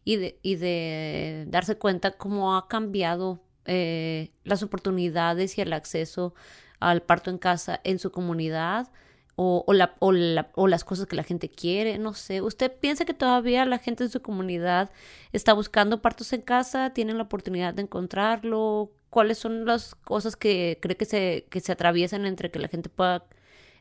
y 0.05 0.17
de, 0.17 0.39
y 0.43 0.57
de 0.57 1.45
darse 1.49 1.77
cuenta 1.77 2.17
cómo 2.17 2.57
ha 2.57 2.67
cambiado 2.69 3.46
eh, 3.67 4.31
las 4.45 4.63
oportunidades 4.63 5.59
y 5.59 5.61
el 5.61 5.73
acceso 5.73 6.35
al 6.81 7.03
parto 7.03 7.31
en 7.31 7.39
casa 7.39 7.81
en 7.85 7.99
su 7.99 8.11
comunidad 8.11 8.91
o, 9.37 9.65
o, 9.67 9.73
la, 9.75 9.95
o, 9.99 10.13
la, 10.13 10.51
o, 10.55 10.67
las 10.67 10.85
cosas 10.85 11.07
que 11.07 11.17
la 11.17 11.23
gente 11.23 11.51
quiere, 11.51 11.99
no 11.99 12.15
sé. 12.15 12.41
¿Usted 12.41 12.73
piensa 12.73 13.05
que 13.05 13.15
todavía 13.15 13.65
la 13.67 13.79
gente 13.79 14.05
en 14.05 14.11
su 14.11 14.23
comunidad 14.23 14.91
está 15.33 15.53
buscando 15.53 16.01
partos 16.01 16.33
en 16.33 16.41
casa? 16.41 16.91
¿Tienen 16.95 17.19
la 17.19 17.25
oportunidad 17.25 17.75
de 17.75 17.83
encontrarlo? 17.83 18.93
¿Cuáles 19.11 19.39
son 19.39 19.67
las 19.67 19.95
cosas 19.95 20.37
que 20.37 20.79
cree 20.81 20.97
que 20.97 21.05
se, 21.05 21.47
que 21.51 21.61
se 21.61 21.73
atraviesan 21.73 22.27
entre 22.27 22.51
que 22.51 22.59
la 22.59 22.69
gente 22.69 22.89
pueda 22.89 23.27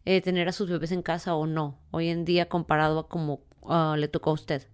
eh, 0.03 0.21
tener 0.21 0.47
a 0.49 0.51
sus 0.51 0.69
bebés 0.69 0.91
en 0.91 1.01
casa 1.01 1.35
o 1.35 1.47
no, 1.47 1.79
hoy 1.91 2.09
en 2.09 2.25
día 2.25 2.47
comparado 2.49 2.99
a 2.99 3.07
como 3.09 3.41
ah, 3.67 3.95
le 3.97 4.07
tocó 4.07 4.31
a 4.31 4.33
usted? 4.33 4.67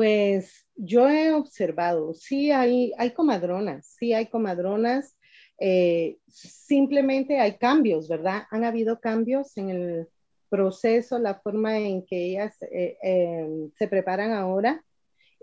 Pues 0.00 0.66
yo 0.76 1.10
he 1.10 1.30
observado, 1.30 2.14
sí 2.14 2.50
hay, 2.50 2.94
comadronas, 3.14 3.96
sí 3.98 4.14
hay 4.14 4.28
comadronas 4.28 5.14
eh, 5.58 6.16
simplemente 6.26 7.38
hay 7.38 7.58
cambios, 7.58 8.08
¿verdad? 8.08 8.44
Han 8.50 8.64
habido 8.64 8.98
cambios 8.98 9.54
en 9.58 9.68
el 9.68 10.08
proceso, 10.48 11.18
la 11.18 11.34
forma 11.34 11.78
en 11.78 12.06
que 12.06 12.16
ellas 12.30 12.56
eh, 12.72 12.96
em, 13.02 13.70
se 13.78 13.88
preparan 13.88 14.32
ahora. 14.32 14.82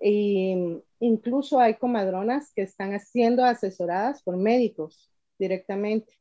Y 0.01 0.55
incluso 1.01 1.59
hay 1.59 1.75
comadronas 1.75 2.51
que 2.55 2.63
están 2.63 2.99
siendo 2.99 3.43
asesoradas 3.45 4.23
por 4.23 4.37
médicos 4.37 5.13
directamente 5.37 6.13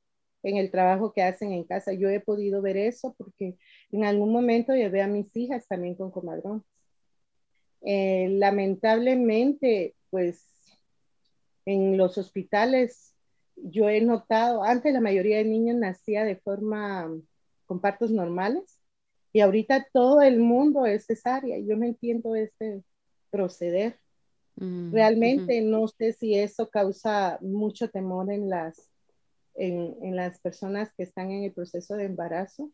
en 0.42 0.58
el 0.58 0.70
trabajo 0.70 1.14
que 1.14 1.22
hacen 1.22 1.52
en 1.52 1.64
casa. 1.64 1.94
Yo 1.94 2.10
he 2.10 2.20
podido 2.20 2.60
ver 2.60 2.76
eso 2.76 3.14
porque 3.16 3.56
en 3.92 4.04
algún 4.04 4.30
momento 4.30 4.74
llevé 4.74 5.00
a 5.00 5.08
mis 5.08 5.34
hijas 5.34 5.66
también 5.66 5.94
con 5.94 6.10
comadronas. 6.10 6.75
Eh, 7.86 8.28
lamentablemente, 8.32 9.94
pues 10.10 10.44
en 11.64 11.96
los 11.96 12.18
hospitales 12.18 13.14
yo 13.56 13.88
he 13.88 14.00
notado, 14.00 14.62
antes 14.62 14.92
la 14.92 15.00
mayoría 15.00 15.38
de 15.38 15.44
niños 15.44 15.76
nacía 15.76 16.24
de 16.24 16.36
forma 16.36 17.10
con 17.64 17.80
partos 17.80 18.10
normales 18.10 18.80
Y 19.32 19.40
ahorita 19.40 19.86
todo 19.92 20.22
el 20.22 20.38
mundo 20.38 20.86
es 20.86 21.06
cesárea. 21.06 21.58
Yo 21.58 21.76
no 21.76 21.84
entiendo 21.84 22.34
este 22.34 22.82
proceder. 23.30 23.98
Mm, 24.56 24.92
Realmente 24.92 25.60
no 25.60 25.88
sé 25.88 26.12
si 26.12 26.34
eso 26.38 26.70
causa 26.70 27.38
mucho 27.40 27.90
temor 27.90 28.32
en 28.32 28.48
las, 28.48 28.88
en, 29.54 30.16
las 30.16 30.40
personas 30.40 30.90
que 30.96 31.02
están 31.02 31.30
en 31.30 31.44
el 31.44 31.52
proceso 31.52 31.94
de 31.96 32.04
embarazo. 32.04 32.70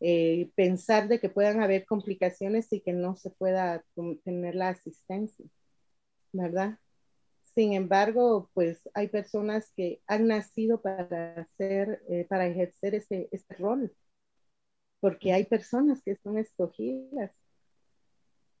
Eh, 0.00 0.50
pensar 0.54 1.08
de 1.08 1.18
que 1.20 1.30
puedan 1.30 1.62
haber 1.62 1.86
complicaciones 1.86 2.70
y 2.72 2.80
que 2.80 2.92
no 2.92 3.16
se 3.16 3.30
pueda 3.30 3.82
tener 4.24 4.54
la 4.54 4.68
asistencia, 4.68 5.46
¿verdad? 6.32 6.78
Sin 7.54 7.72
embargo, 7.72 8.50
pues 8.52 8.86
hay 8.92 9.08
personas 9.08 9.72
que 9.74 10.02
han 10.06 10.26
nacido 10.26 10.82
para 10.82 11.40
hacer, 11.40 12.02
eh, 12.10 12.26
para 12.28 12.46
ejercer 12.46 12.94
ese, 12.94 13.28
ese 13.32 13.54
rol, 13.54 13.90
porque 15.00 15.32
hay 15.32 15.44
personas 15.44 16.02
que 16.02 16.16
son 16.16 16.36
escogidas 16.36 17.32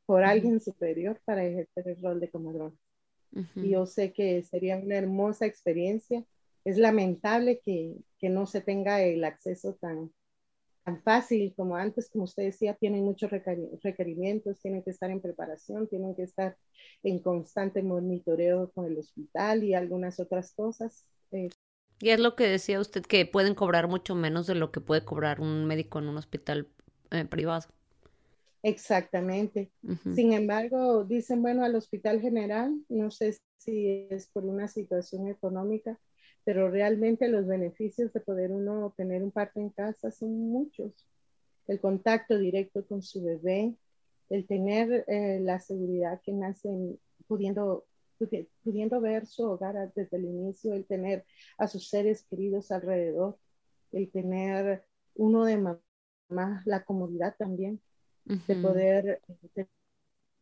por 0.06 0.24
alguien 0.24 0.60
superior 0.60 1.20
para 1.26 1.44
ejercer 1.44 1.88
el 1.88 2.02
rol 2.02 2.20
de 2.20 2.30
comadrón. 2.30 2.78
Y 3.56 3.70
yo 3.70 3.84
sé 3.84 4.14
que 4.14 4.42
sería 4.42 4.78
una 4.78 4.96
hermosa 4.96 5.44
experiencia. 5.44 6.24
Es 6.64 6.78
lamentable 6.78 7.60
que, 7.62 7.96
que 8.18 8.30
no 8.30 8.46
se 8.46 8.62
tenga 8.62 9.02
el 9.02 9.24
acceso 9.24 9.74
tan, 9.74 10.10
tan 10.86 11.02
fácil 11.02 11.52
como 11.56 11.74
antes, 11.74 12.08
como 12.08 12.24
usted 12.24 12.44
decía, 12.44 12.74
tienen 12.74 13.02
muchos 13.02 13.28
requerimientos, 13.32 14.60
tienen 14.60 14.84
que 14.84 14.90
estar 14.90 15.10
en 15.10 15.20
preparación, 15.20 15.88
tienen 15.88 16.14
que 16.14 16.22
estar 16.22 16.56
en 17.02 17.18
constante 17.18 17.82
monitoreo 17.82 18.70
con 18.70 18.86
el 18.86 18.96
hospital 18.96 19.64
y 19.64 19.74
algunas 19.74 20.20
otras 20.20 20.52
cosas. 20.52 21.04
Eh. 21.32 21.48
y 21.98 22.10
es 22.10 22.20
lo 22.20 22.36
que 22.36 22.46
decía 22.46 22.78
usted, 22.78 23.02
que 23.02 23.26
pueden 23.26 23.56
cobrar 23.56 23.88
mucho 23.88 24.14
menos 24.14 24.46
de 24.46 24.54
lo 24.54 24.70
que 24.70 24.80
puede 24.80 25.04
cobrar 25.04 25.40
un 25.40 25.66
médico 25.66 25.98
en 25.98 26.06
un 26.06 26.18
hospital 26.18 26.68
eh, 27.10 27.24
privado. 27.24 27.66
Exactamente. 28.62 29.72
Sin 30.14 30.32
embargo, 30.32 31.02
dicen, 31.02 31.42
bueno, 31.42 31.64
al 31.64 31.74
hospital 31.74 32.20
general, 32.20 32.80
no 32.88 33.10
sé 33.10 33.36
si 33.58 34.06
es 34.08 34.28
por 34.28 34.44
una 34.44 34.68
situación 34.68 35.28
económica, 35.28 35.98
pero 36.46 36.70
realmente 36.70 37.26
los 37.26 37.44
beneficios 37.44 38.12
de 38.12 38.20
poder 38.20 38.52
uno 38.52 38.94
tener 38.96 39.20
un 39.24 39.32
parto 39.32 39.58
en 39.58 39.70
casa 39.70 40.12
son 40.12 40.30
muchos. 40.30 40.92
El 41.66 41.80
contacto 41.80 42.38
directo 42.38 42.86
con 42.86 43.02
su 43.02 43.24
bebé, 43.24 43.74
el 44.30 44.46
tener 44.46 45.04
eh, 45.08 45.40
la 45.42 45.58
seguridad 45.58 46.20
que 46.22 46.32
nace 46.32 46.68
pudiendo, 47.26 47.84
pudiendo 48.62 49.00
ver 49.00 49.26
su 49.26 49.42
hogar 49.42 49.92
desde 49.96 50.18
el 50.18 50.26
inicio, 50.26 50.72
el 50.74 50.86
tener 50.86 51.24
a 51.58 51.66
sus 51.66 51.88
seres 51.88 52.24
queridos 52.30 52.70
alrededor, 52.70 53.36
el 53.90 54.08
tener 54.12 54.84
uno 55.16 55.44
de 55.46 55.56
mamá, 55.56 56.62
la 56.64 56.84
comodidad 56.84 57.34
también, 57.36 57.80
de 58.24 58.54
poder 58.54 59.20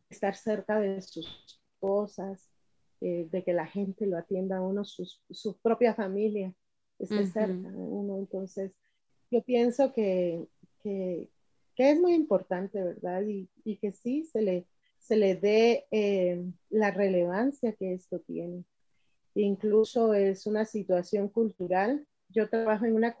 estar 0.07 0.35
cerca 0.35 0.79
de 0.79 1.01
sus 1.01 1.59
cosas, 1.79 2.54
eh, 3.01 3.27
de 3.31 3.43
que 3.43 3.53
la 3.53 3.67
gente 3.67 4.07
lo 4.07 4.17
atienda 4.17 4.57
a 4.57 4.61
uno, 4.61 4.83
su 4.85 5.57
propia 5.61 5.93
familia 5.93 6.53
esté 6.99 7.25
cerca 7.27 7.69
de 7.69 7.77
uno. 7.77 8.17
Entonces, 8.17 8.71
yo 9.31 9.41
pienso 9.43 9.93
que, 9.93 10.47
que, 10.81 11.29
es 11.77 11.99
muy 11.99 12.13
importante, 12.13 12.81
¿verdad? 12.81 13.23
Y, 13.23 13.49
y, 13.63 13.77
que 13.77 13.91
sí 13.91 14.23
se 14.23 14.41
le, 14.41 14.67
se 14.97 15.17
le 15.17 15.35
dé 15.35 15.85
eh, 15.91 16.43
la 16.69 16.91
relevancia 16.91 17.73
que 17.73 17.93
esto 17.93 18.19
tiene. 18.21 18.63
Incluso 19.35 20.13
es 20.13 20.47
una 20.47 20.65
situación 20.65 21.27
cultural. 21.27 22.07
Yo 22.29 22.49
trabajo 22.49 22.85
en 22.85 22.95
una 22.95 23.15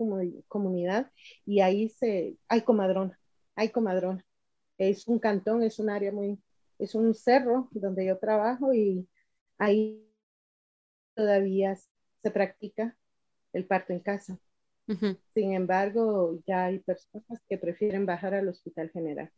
comunidad 0.47 1.11
y 1.45 1.59
ahí 1.59 1.89
se, 1.89 2.37
hay 2.47 2.61
comadrona, 2.61 3.19
hay 3.55 3.69
comadrona. 3.69 4.25
Es 4.77 5.07
un 5.07 5.19
cantón, 5.19 5.63
es 5.63 5.79
un 5.79 5.89
área 5.89 6.11
muy, 6.11 6.39
es 6.79 6.95
un 6.95 7.13
cerro 7.13 7.69
donde 7.71 8.05
yo 8.05 8.17
trabajo 8.17 8.73
y 8.73 9.07
ahí 9.57 10.05
todavía 11.15 11.75
se 11.75 12.31
practica 12.31 12.95
el 13.53 13.65
parto 13.65 13.93
en 13.93 13.99
casa. 13.99 14.37
Sin 15.33 15.53
embargo, 15.53 16.39
ya 16.45 16.65
hay 16.65 16.79
personas 16.79 17.41
que 17.49 17.57
prefieren 17.57 18.05
bajar 18.05 18.33
al 18.33 18.47
hospital 18.47 18.89
general, 18.91 19.31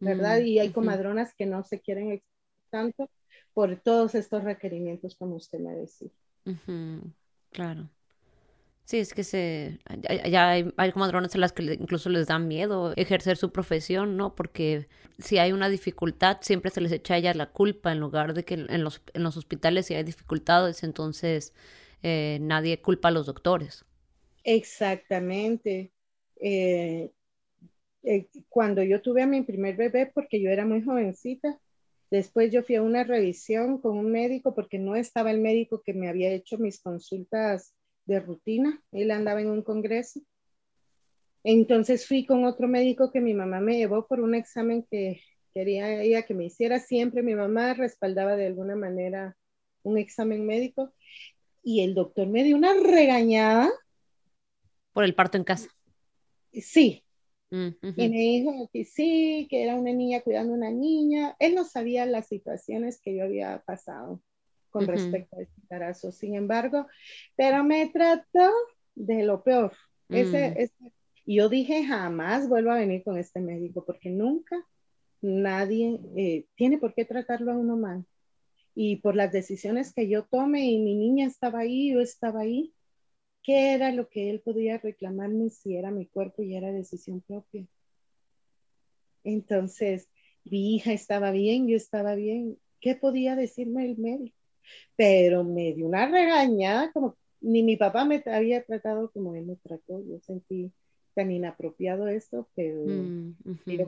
¿verdad? 0.00 0.40
Mm, 0.40 0.46
y 0.46 0.58
hay 0.58 0.72
comadronas 0.72 1.34
que 1.34 1.46
no 1.46 1.62
se 1.64 1.80
quieren 1.80 2.22
tanto 2.70 3.08
por 3.54 3.76
todos 3.80 4.14
estos 4.14 4.44
requerimientos, 4.44 5.16
como 5.16 5.36
usted 5.36 5.58
me 5.58 5.74
decía. 5.74 6.10
Claro. 7.52 7.88
Sí, 8.88 9.00
es 9.00 9.12
que 9.12 9.22
se, 9.22 9.80
ya 10.30 10.48
hay, 10.48 10.72
hay 10.78 10.92
comadronas 10.92 11.34
a 11.34 11.38
las 11.38 11.52
que 11.52 11.62
incluso 11.62 12.08
les 12.08 12.26
da 12.26 12.38
miedo 12.38 12.94
ejercer 12.96 13.36
su 13.36 13.52
profesión, 13.52 14.16
¿no? 14.16 14.34
Porque 14.34 14.88
si 15.18 15.36
hay 15.36 15.52
una 15.52 15.68
dificultad, 15.68 16.38
siempre 16.40 16.70
se 16.70 16.80
les 16.80 16.92
echa 16.92 17.12
a 17.12 17.16
ellas 17.18 17.36
la 17.36 17.52
culpa 17.52 17.92
en 17.92 18.00
lugar 18.00 18.32
de 18.32 18.46
que 18.46 18.54
en 18.54 18.82
los, 18.82 19.02
en 19.12 19.24
los 19.24 19.36
hospitales 19.36 19.84
si 19.84 19.94
hay 19.94 20.04
dificultades, 20.04 20.82
entonces 20.84 21.52
eh, 22.02 22.38
nadie 22.40 22.80
culpa 22.80 23.08
a 23.08 23.10
los 23.10 23.26
doctores. 23.26 23.84
Exactamente. 24.42 25.92
Eh, 26.40 27.10
eh, 28.04 28.26
cuando 28.48 28.82
yo 28.82 29.02
tuve 29.02 29.20
a 29.20 29.26
mi 29.26 29.42
primer 29.42 29.76
bebé, 29.76 30.10
porque 30.14 30.40
yo 30.40 30.48
era 30.48 30.64
muy 30.64 30.82
jovencita, 30.82 31.60
después 32.10 32.50
yo 32.50 32.62
fui 32.62 32.76
a 32.76 32.82
una 32.82 33.04
revisión 33.04 33.82
con 33.82 33.98
un 33.98 34.10
médico 34.10 34.54
porque 34.54 34.78
no 34.78 34.96
estaba 34.96 35.30
el 35.30 35.42
médico 35.42 35.82
que 35.82 35.92
me 35.92 36.08
había 36.08 36.30
hecho 36.30 36.56
mis 36.56 36.80
consultas 36.80 37.74
de 38.08 38.20
rutina. 38.20 38.82
Él 38.90 39.10
andaba 39.12 39.40
en 39.40 39.50
un 39.50 39.62
congreso. 39.62 40.20
Entonces 41.44 42.08
fui 42.08 42.26
con 42.26 42.44
otro 42.44 42.66
médico 42.66 43.12
que 43.12 43.20
mi 43.20 43.34
mamá 43.34 43.60
me 43.60 43.76
llevó 43.76 44.06
por 44.06 44.20
un 44.20 44.34
examen 44.34 44.84
que 44.90 45.20
quería 45.54 46.02
ella 46.02 46.22
que 46.22 46.34
me 46.34 46.46
hiciera. 46.46 46.80
Siempre 46.80 47.22
mi 47.22 47.34
mamá 47.34 47.74
respaldaba 47.74 48.34
de 48.34 48.46
alguna 48.46 48.74
manera 48.74 49.36
un 49.82 49.98
examen 49.98 50.44
médico 50.44 50.92
y 51.62 51.82
el 51.82 51.94
doctor 51.94 52.26
me 52.26 52.42
dio 52.42 52.56
una 52.56 52.74
regañada. 52.74 53.70
Por 54.92 55.04
el 55.04 55.14
parto 55.14 55.36
en 55.36 55.44
casa. 55.44 55.68
Sí. 56.52 57.04
Mm, 57.50 57.68
y 57.96 58.08
me 58.08 58.18
dijo 58.18 58.68
que 58.72 58.84
sí, 58.84 59.46
que 59.48 59.62
era 59.62 59.74
una 59.74 59.92
niña 59.92 60.22
cuidando 60.22 60.54
a 60.54 60.56
una 60.56 60.70
niña. 60.70 61.36
Él 61.38 61.54
no 61.54 61.64
sabía 61.64 62.04
las 62.04 62.26
situaciones 62.26 63.00
que 63.00 63.14
yo 63.14 63.24
había 63.24 63.62
pasado 63.66 64.22
con 64.70 64.86
respecto 64.86 65.36
a 65.36 65.42
este 65.42 65.60
embarazo. 65.60 66.12
Sin 66.12 66.34
embargo, 66.34 66.86
pero 67.36 67.64
me 67.64 67.88
trató 67.88 68.50
de 68.94 69.22
lo 69.22 69.42
peor. 69.42 69.72
Ese, 70.08 70.70
mm. 70.80 70.86
y 71.26 71.36
yo 71.36 71.48
dije, 71.48 71.84
jamás 71.84 72.48
vuelvo 72.48 72.70
a 72.70 72.78
venir 72.78 73.02
con 73.04 73.18
este 73.18 73.40
médico 73.40 73.84
porque 73.84 74.10
nunca 74.10 74.56
nadie 75.20 76.00
eh, 76.16 76.46
tiene 76.54 76.78
por 76.78 76.94
qué 76.94 77.04
tratarlo 77.04 77.52
a 77.52 77.56
uno 77.56 77.76
mal. 77.76 78.04
Y 78.74 78.96
por 78.96 79.16
las 79.16 79.32
decisiones 79.32 79.92
que 79.92 80.08
yo 80.08 80.24
tome 80.24 80.70
y 80.70 80.78
mi 80.78 80.94
niña 80.94 81.26
estaba 81.26 81.60
ahí, 81.60 81.92
yo 81.92 82.00
estaba 82.00 82.40
ahí, 82.40 82.72
¿qué 83.42 83.74
era 83.74 83.90
lo 83.92 84.08
que 84.08 84.30
él 84.30 84.40
podía 84.40 84.78
reclamarme 84.78 85.50
si 85.50 85.76
era 85.76 85.90
mi 85.90 86.06
cuerpo 86.06 86.42
y 86.42 86.54
era 86.54 86.70
decisión 86.70 87.20
propia? 87.22 87.66
Entonces, 89.24 90.08
mi 90.44 90.76
hija 90.76 90.92
estaba 90.92 91.32
bien, 91.32 91.66
yo 91.68 91.76
estaba 91.76 92.14
bien. 92.14 92.56
¿Qué 92.80 92.94
podía 92.94 93.34
decirme 93.34 93.84
el 93.84 93.98
médico? 93.98 94.37
Pero 94.96 95.44
me 95.44 95.72
dio 95.74 95.86
una 95.86 96.06
regañada 96.06 96.92
como 96.92 97.16
ni 97.40 97.62
mi 97.62 97.76
papá 97.76 98.04
me 98.04 98.22
había 98.26 98.64
tratado 98.64 99.10
como 99.10 99.34
él 99.34 99.46
me 99.46 99.56
trató. 99.56 100.02
Yo 100.04 100.18
sentí 100.20 100.72
tan 101.14 101.30
inapropiado 101.30 102.08
esto, 102.08 102.48
pero, 102.54 102.82
mm, 102.84 103.34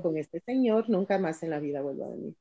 con 0.02 0.16
este 0.16 0.40
señor 0.40 0.88
nunca 0.88 1.18
más 1.18 1.42
en 1.42 1.50
la 1.50 1.60
vida 1.60 1.80
vuelvo 1.80 2.06
a 2.06 2.10
venir. 2.10 2.34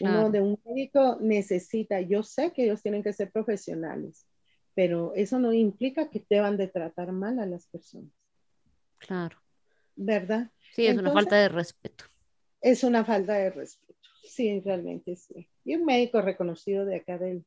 Uno 0.00 0.30
de 0.30 0.40
un 0.40 0.58
médico 0.64 1.18
necesita, 1.20 2.00
yo 2.00 2.22
sé 2.22 2.52
que 2.52 2.64
ellos 2.64 2.82
tienen 2.82 3.02
que 3.02 3.12
ser 3.12 3.30
profesionales, 3.30 4.26
pero 4.74 5.12
eso 5.14 5.38
no 5.38 5.52
implica 5.52 6.10
que 6.10 6.24
deban 6.30 6.56
de 6.56 6.68
tratar 6.68 7.12
mal 7.12 7.38
a 7.40 7.46
las 7.46 7.66
personas. 7.66 8.12
Claro. 8.98 9.36
¿Verdad? 9.96 10.50
Sí, 10.74 10.86
es 10.86 10.96
una 10.96 11.12
falta 11.12 11.36
de 11.36 11.48
respeto. 11.48 12.04
Es 12.60 12.84
una 12.84 13.04
falta 13.04 13.34
de 13.34 13.50
respeto, 13.50 14.08
sí, 14.22 14.60
realmente 14.60 15.16
sí. 15.16 15.48
Y 15.64 15.74
un 15.74 15.84
médico 15.84 16.22
reconocido 16.22 16.84
de 16.84 16.96
acá 16.96 17.18
del, 17.18 17.44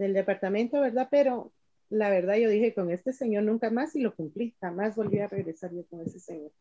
del 0.00 0.14
departamento, 0.14 0.80
¿verdad? 0.80 1.08
Pero 1.10 1.52
la 1.90 2.08
verdad 2.08 2.36
yo 2.36 2.48
dije 2.48 2.72
con 2.72 2.90
este 2.90 3.12
señor 3.12 3.44
nunca 3.44 3.70
más 3.70 3.94
y 3.94 4.00
lo 4.00 4.14
cumplí, 4.14 4.54
jamás 4.60 4.96
volví 4.96 5.18
a 5.18 5.28
regresar 5.28 5.72
yo 5.72 5.84
con 5.86 6.00
ese 6.00 6.18
señor. 6.18 6.52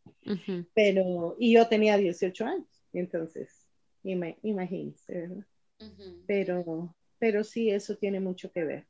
Pero, 0.73 1.35
y 1.39 1.53
yo 1.53 1.67
tenía 1.67 1.97
18 1.97 2.45
años, 2.45 2.67
entonces, 2.93 3.65
imagínense, 4.03 5.13
¿verdad? 5.13 5.45
Pero, 6.27 6.95
pero 7.17 7.43
sí, 7.43 7.69
eso 7.69 7.95
tiene 7.95 8.19
mucho 8.19 8.51
que 8.51 8.65
ver. 8.65 8.87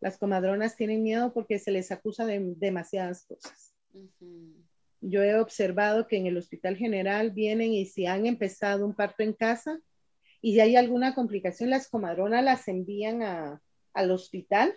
Las 0.00 0.18
comadronas 0.18 0.76
tienen 0.76 1.04
miedo 1.04 1.32
porque 1.32 1.60
se 1.60 1.70
les 1.70 1.92
acusa 1.92 2.26
de 2.26 2.40
demasiadas 2.56 3.24
cosas. 3.24 3.72
Yo 5.00 5.22
he 5.22 5.38
observado 5.38 6.08
que 6.08 6.16
en 6.16 6.26
el 6.26 6.36
hospital 6.36 6.76
general 6.76 7.30
vienen 7.30 7.72
y 7.72 7.86
si 7.86 8.06
han 8.06 8.26
empezado 8.26 8.84
un 8.84 8.94
parto 8.94 9.22
en 9.22 9.32
casa 9.32 9.80
y 10.40 10.54
si 10.54 10.60
hay 10.60 10.74
alguna 10.74 11.14
complicación, 11.14 11.70
las 11.70 11.88
comadronas 11.88 12.42
las 12.44 12.66
envían 12.66 13.22
a, 13.22 13.62
al 13.94 14.10
hospital 14.10 14.74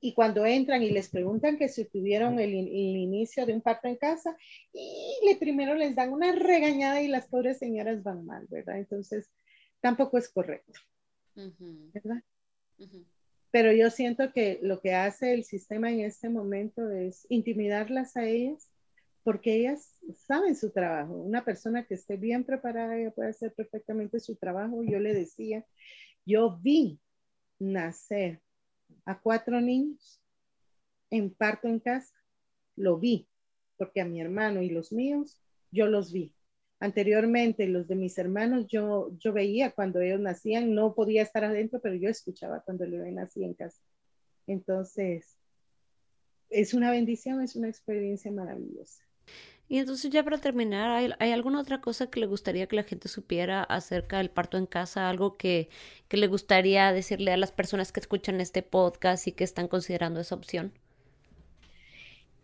y 0.00 0.14
cuando 0.14 0.46
entran 0.46 0.82
y 0.82 0.90
les 0.90 1.08
preguntan 1.08 1.58
que 1.58 1.68
si 1.68 1.84
tuvieron 1.84 2.38
el, 2.38 2.54
inicio 2.54 3.44
de 3.46 3.54
un 3.54 3.60
parto 3.60 3.88
en 3.88 3.96
casa, 3.96 4.36
y 4.72 5.26
le 5.26 5.36
primero 5.36 5.74
les 5.74 5.96
dan 5.96 6.12
una 6.12 6.32
regañada 6.32 7.02
y 7.02 7.08
las 7.08 7.26
pobres 7.26 7.58
señoras 7.58 8.02
van 8.02 8.24
mal, 8.24 8.46
¿verdad? 8.48 8.78
Entonces, 8.78 9.28
tampoco 9.80 10.18
es 10.18 10.28
correcto, 10.28 10.80
¿verdad? 11.34 12.22
Pero 13.50 13.72
yo 13.72 13.90
siento 13.90 14.32
que 14.32 14.60
lo 14.62 14.80
que 14.80 14.94
hace 14.94 15.34
el 15.34 15.42
sistema 15.42 15.90
en 15.90 16.00
este 16.00 16.28
momento 16.28 16.90
es 16.90 17.26
intimidarlas 17.28 18.16
a 18.16 18.24
ellas 18.24 18.70
porque 19.24 19.56
ellas 19.56 19.98
saben 20.26 20.54
su 20.54 20.70
trabajo. 20.70 21.14
Una 21.14 21.44
persona 21.44 21.84
que 21.84 21.94
esté 21.94 22.16
bien 22.16 22.44
preparada, 22.44 22.96
ella 22.96 23.10
puede 23.10 23.30
hacer 23.30 23.52
perfectamente 23.52 24.20
su 24.20 24.36
trabajo. 24.36 24.84
Yo 24.84 25.00
le 25.00 25.12
decía, 25.12 25.66
yo 26.24 26.58
vi 26.62 27.00
nacer 27.58 28.40
a 29.04 29.18
cuatro 29.18 29.60
niños 29.60 30.20
en 31.10 31.32
parto 31.32 31.68
en 31.68 31.80
casa. 31.80 32.14
Lo 32.76 32.98
vi, 32.98 33.28
porque 33.76 34.00
a 34.00 34.04
mi 34.04 34.20
hermano 34.20 34.62
y 34.62 34.70
los 34.70 34.92
míos, 34.92 35.40
yo 35.70 35.86
los 35.86 36.12
vi. 36.12 36.32
Anteriormente, 36.80 37.66
los 37.66 37.88
de 37.88 37.96
mis 37.96 38.16
hermanos, 38.18 38.66
yo, 38.68 39.10
yo 39.18 39.32
veía 39.32 39.72
cuando 39.72 40.00
ellos 40.00 40.20
nacían, 40.20 40.74
no 40.74 40.94
podía 40.94 41.22
estar 41.22 41.44
adentro, 41.44 41.80
pero 41.80 41.96
yo 41.96 42.08
escuchaba 42.08 42.60
cuando 42.60 42.84
el 42.84 42.92
bebé 42.92 43.10
nacía 43.10 43.46
en 43.46 43.54
casa. 43.54 43.80
Entonces, 44.46 45.36
es 46.50 46.74
una 46.74 46.90
bendición, 46.90 47.42
es 47.42 47.56
una 47.56 47.68
experiencia 47.68 48.30
maravillosa. 48.30 49.02
Y 49.68 49.78
entonces 49.78 50.10
ya 50.10 50.24
para 50.24 50.38
terminar, 50.38 51.14
¿hay, 51.18 51.32
alguna 51.32 51.60
otra 51.60 51.82
cosa 51.82 52.08
que 52.08 52.20
le 52.20 52.26
gustaría 52.26 52.66
que 52.66 52.76
la 52.76 52.84
gente 52.84 53.08
supiera 53.08 53.62
acerca 53.62 54.16
del 54.16 54.30
parto 54.30 54.56
en 54.56 54.64
casa? 54.64 55.10
Algo 55.10 55.36
que, 55.36 55.68
que, 56.08 56.16
le 56.16 56.26
gustaría 56.26 56.90
decirle 56.92 57.32
a 57.32 57.36
las 57.36 57.52
personas 57.52 57.92
que 57.92 58.00
escuchan 58.00 58.40
este 58.40 58.62
podcast 58.62 59.26
y 59.26 59.32
que 59.32 59.44
están 59.44 59.68
considerando 59.68 60.20
esa 60.20 60.34
opción? 60.34 60.72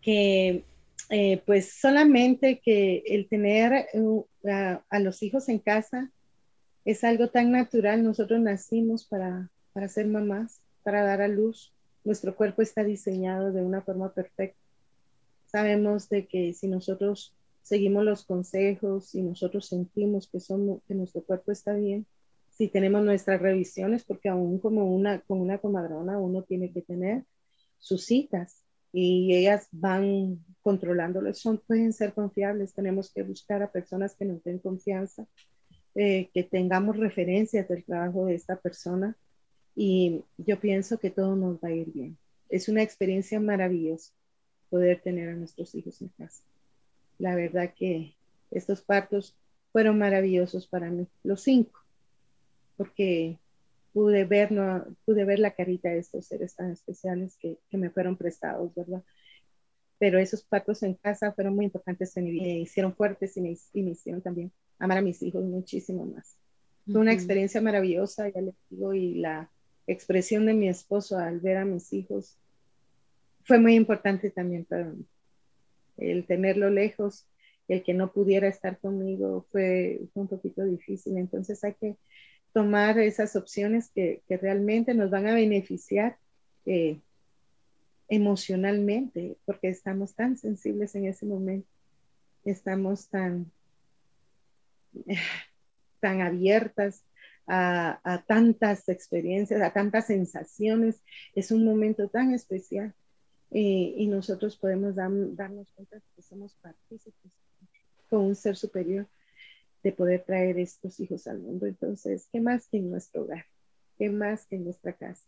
Que 0.03 0.64
eh, 1.09 1.43
pues 1.47 1.72
solamente 1.72 2.61
que 2.61 3.03
el 3.07 3.27
tener 3.27 3.87
uh, 3.95 4.25
a, 4.91 4.99
los 4.99 5.22
hijos 5.22 5.49
en 5.49 5.61
casa 5.61 6.11
es 6.85 7.05
algo 7.05 7.29
tan 7.29 7.53
natural. 7.53 8.05
Nosotros 8.05 8.39
nacimos 8.41 9.07
para, 9.07 9.49
para 9.72 9.89
ser 9.89 10.07
mamás, 10.07 10.61
para 10.83 11.03
dar 11.03 11.22
a 11.22 11.29
luz. 11.29 11.72
Nuestro 12.05 12.37
cuerpo 12.37 12.61
está 12.61 12.85
diseñado 12.85 13.51
de 13.51 13.62
una 13.62 13.81
forma 13.81 14.12
perfecta 14.12 14.64
sabemos 15.55 16.09
de 16.09 16.27
que 16.27 16.53
si 16.53 16.67
nosotros 16.67 17.33
seguimos 17.63 18.05
los 18.05 18.25
consejos 18.25 19.15
y 19.15 19.23
nosotros 19.23 19.69
sentimos 19.69 20.27
que, 20.27 20.41
somos, 20.41 20.83
que 20.89 20.97
nuestro 20.97 21.23
cuerpo 21.23 21.53
está 21.53 21.75
bien, 21.75 22.07
si 22.51 22.67
tenemos 22.67 23.05
nuestras 23.05 23.41
revisiones, 23.41 24.05
porque 24.05 24.29
aún 24.29 24.59
como 24.59 24.93
una, 24.93 25.21
con 25.21 25.41
una 25.41 25.59
comadrona 25.59 26.19
uno 26.19 26.43
tiene 26.43 26.73
que 26.73 26.83
tener 26.83 27.23
sus 27.79 28.05
citas 28.05 28.65
y 28.93 29.33
ellas 29.33 29.69
van 29.71 30.45
controlándolo, 30.61 31.33
son, 31.35 31.63
pueden 31.65 31.93
ser 31.93 32.15
confiables, 32.15 32.75
tenemos 32.75 33.13
que 33.13 33.23
buscar 33.23 33.63
a 33.63 33.71
personas 33.71 34.17
que 34.17 34.25
nos 34.25 34.43
den 34.43 34.59
confianza, 34.59 35.25
eh, 35.95 36.31
que 36.35 36.43
tengamos 36.43 36.97
referencias 36.97 37.69
del 37.69 37.85
trabajo 37.85 38.27
de 38.27 38.35
esta 38.35 38.57
persona 38.57 39.17
y 39.77 40.25
yo 40.37 40.59
pienso 40.59 40.99
que 40.99 41.11
todo 41.11 41.37
nos 41.37 41.59
va 41.59 41.69
a 41.69 41.75
ir 41.75 41.93
bien. 41.93 42.19
Es 42.49 42.69
una 42.69 42.83
experiencia 42.83 43.39
maravillosa 43.39 44.13
poder 44.71 45.01
tener 45.01 45.29
a 45.29 45.35
nuestros 45.35 45.75
hijos 45.75 46.01
en 46.03 46.09
casa. 46.09 46.43
La 47.19 47.35
verdad 47.35 47.73
que 47.75 48.15
estos 48.51 48.83
partos 48.83 49.35
fueron 49.73 49.99
maravillosos 49.99 50.67
para 50.67 50.91
mí, 50.91 51.07
los 51.23 51.43
cinco, 51.43 51.81
porque 52.77 53.39
pude 53.93 54.25
ver, 54.25 54.53
no, 54.53 54.85
pude 55.05 55.25
ver 55.25 55.39
la 55.39 55.53
carita 55.53 55.89
de 55.89 55.99
estos 55.99 56.27
seres 56.27 56.55
tan 56.55 56.71
especiales 56.71 57.37
que, 57.37 57.59
que 57.71 57.77
me 57.77 57.91
fueron 57.91 58.17
prestados, 58.17 58.75
¿verdad? 58.75 59.03
Pero 59.99 60.19
esos 60.19 60.43
partos 60.43 60.83
en 60.83 60.95
casa 60.95 61.33
fueron 61.33 61.55
muy 61.55 61.67
importantes 61.67 62.17
en 62.17 62.25
mi 62.25 62.33
vida, 62.33 62.45
me 62.45 62.61
hicieron 62.61 62.95
fuertes 62.95 63.37
y 63.37 63.41
me, 63.41 63.57
y 63.73 63.83
me 63.83 63.93
hicieron 63.93 64.21
también 64.21 64.53
amar 64.79 64.99
a 64.99 65.03
mis 65.03 65.23
hijos 65.23 65.45
muchísimo 65.45 66.05
más. 66.05 66.37
Fue 66.91 67.01
una 67.01 67.12
experiencia 67.12 67.62
maravillosa, 67.62 68.29
ya 68.29 68.43
les 68.43 68.55
digo, 68.69 68.93
y 68.93 69.15
la 69.15 69.51
expresión 69.87 70.45
de 70.45 70.55
mi 70.55 70.69
esposo 70.69 71.19
al 71.19 71.41
ver 71.41 71.57
a 71.57 71.65
mis 71.65 71.93
hijos 71.93 72.37
fue 73.45 73.59
muy 73.59 73.75
importante 73.75 74.31
también 74.31 74.65
para 74.65 74.85
mí. 74.85 75.05
El 75.97 76.27
tenerlo 76.27 76.71
lejos, 76.71 77.27
el 77.69 77.83
que 77.83 77.95
no 77.95 78.13
pudiera 78.13 78.49
estar 78.49 78.79
conmigo 78.79 79.47
fue, 79.53 80.01
un 80.15 80.29
poquito 80.29 80.65
difícil. 80.65 81.19
Entonces 81.19 81.63
hay 81.63 81.75
que 81.75 81.97
tomar 82.53 82.99
esas 82.99 83.37
opciones 83.37 83.91
que, 83.95 84.23
realmente 84.29 84.95
nos 84.95 85.11
van 85.11 85.27
a 85.27 85.35
beneficiar 85.35 86.17
eh, 86.67 87.01
emocionalmente, 88.09 89.37
porque 89.45 89.69
estamos 89.69 90.15
tan 90.15 90.37
sensibles 90.37 90.95
en 90.95 91.07
ese 91.07 91.27
momento, 91.27 91.69
estamos 92.45 93.09
tan, 93.09 93.51
tan 96.01 96.21
abiertas 96.23 97.03
a, 97.47 98.01
a, 98.05 98.23
tantas 98.23 98.89
experiencias, 98.89 99.61
a 99.61 99.73
tantas 99.73 100.07
sensaciones. 100.07 101.03
Es 101.35 101.51
un 101.51 101.65
momento 101.65 102.09
tan 102.09 102.33
especial 102.33 102.95
y 103.57 104.07
nosotros 104.09 104.57
podemos 104.57 104.97
darnos 104.97 105.71
cuenta 105.73 106.01
que 106.17 106.23
somos 106.23 106.55
partícipes 106.57 107.31
con 108.11 108.23
un 108.23 108.35
ser 108.35 108.57
superior 108.57 109.07
de 109.85 109.93
poder 109.93 110.25
traer 110.25 110.59
estos 110.59 110.99
hijos 110.99 111.27
al 111.29 111.39
mundo. 111.39 111.67
Entonces, 111.67 112.29
¿qué 112.33 112.41
más 112.41 112.67
que 112.67 112.79
en 112.79 112.91
nuestro 112.91 113.23
hogar? 113.23 113.45
¿Qué 113.99 114.11
más 114.11 114.47
que 114.47 114.57
en 114.57 114.65
nuestra 114.65 114.93
casa? 114.95 115.23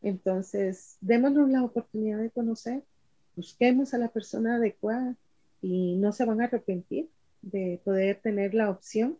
Entonces, 0.00 0.96
démonos 1.00 1.50
la 1.50 1.64
oportunidad 1.64 2.18
de 2.18 2.30
conocer, 2.30 2.82
busquemos 3.34 3.92
a 3.92 3.98
la 3.98 4.08
persona 4.08 4.56
adecuada 4.56 5.16
y 5.60 5.96
no 5.96 6.12
se 6.12 6.24
van 6.24 6.40
a 6.40 6.44
arrepentir 6.44 7.10
de 7.42 7.80
poder 7.84 8.20
tener 8.20 8.54
la 8.54 8.70
opción 8.70 9.18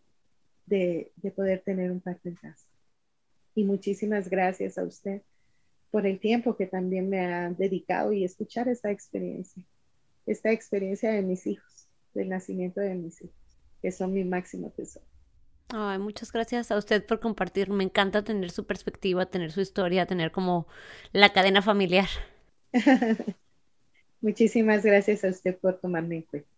de, 0.66 1.12
de 1.16 1.30
poder 1.30 1.60
tener 1.60 1.90
un 1.90 2.00
parto 2.00 2.28
en 2.28 2.36
casa. 2.36 2.66
Y 3.54 3.64
muchísimas 3.64 4.30
gracias 4.30 4.78
a 4.78 4.84
usted 4.84 5.22
por 5.90 6.06
el 6.06 6.18
tiempo 6.18 6.56
que 6.56 6.66
también 6.66 7.08
me 7.08 7.20
ha 7.20 7.50
dedicado 7.50 8.12
y 8.12 8.24
escuchar 8.24 8.68
esta 8.68 8.90
experiencia, 8.90 9.62
esta 10.26 10.50
experiencia 10.52 11.10
de 11.10 11.22
mis 11.22 11.46
hijos, 11.46 11.88
del 12.14 12.28
nacimiento 12.28 12.80
de 12.80 12.94
mis 12.94 13.22
hijos, 13.22 13.36
que 13.82 13.92
son 13.92 14.12
mi 14.12 14.24
máximo 14.24 14.70
tesoro. 14.70 15.06
Ay, 15.68 15.98
muchas 15.98 16.30
gracias 16.30 16.70
a 16.70 16.76
usted 16.76 17.04
por 17.04 17.18
compartir. 17.18 17.70
Me 17.70 17.82
encanta 17.82 18.22
tener 18.22 18.50
su 18.50 18.66
perspectiva, 18.66 19.26
tener 19.26 19.50
su 19.50 19.60
historia, 19.60 20.06
tener 20.06 20.30
como 20.30 20.68
la 21.12 21.32
cadena 21.32 21.60
familiar. 21.60 22.08
Muchísimas 24.20 24.84
gracias 24.84 25.24
a 25.24 25.28
usted 25.28 25.56
por 25.58 25.78
tomarme 25.78 26.16
en 26.16 26.22
cuenta. 26.22 26.48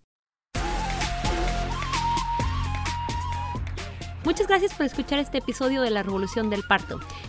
Muchas 4.24 4.46
gracias 4.46 4.74
por 4.74 4.84
escuchar 4.84 5.18
este 5.20 5.38
episodio 5.38 5.80
de 5.80 5.90
La 5.90 6.02
Revolución 6.02 6.50
del 6.50 6.62
Parto. 6.68 7.00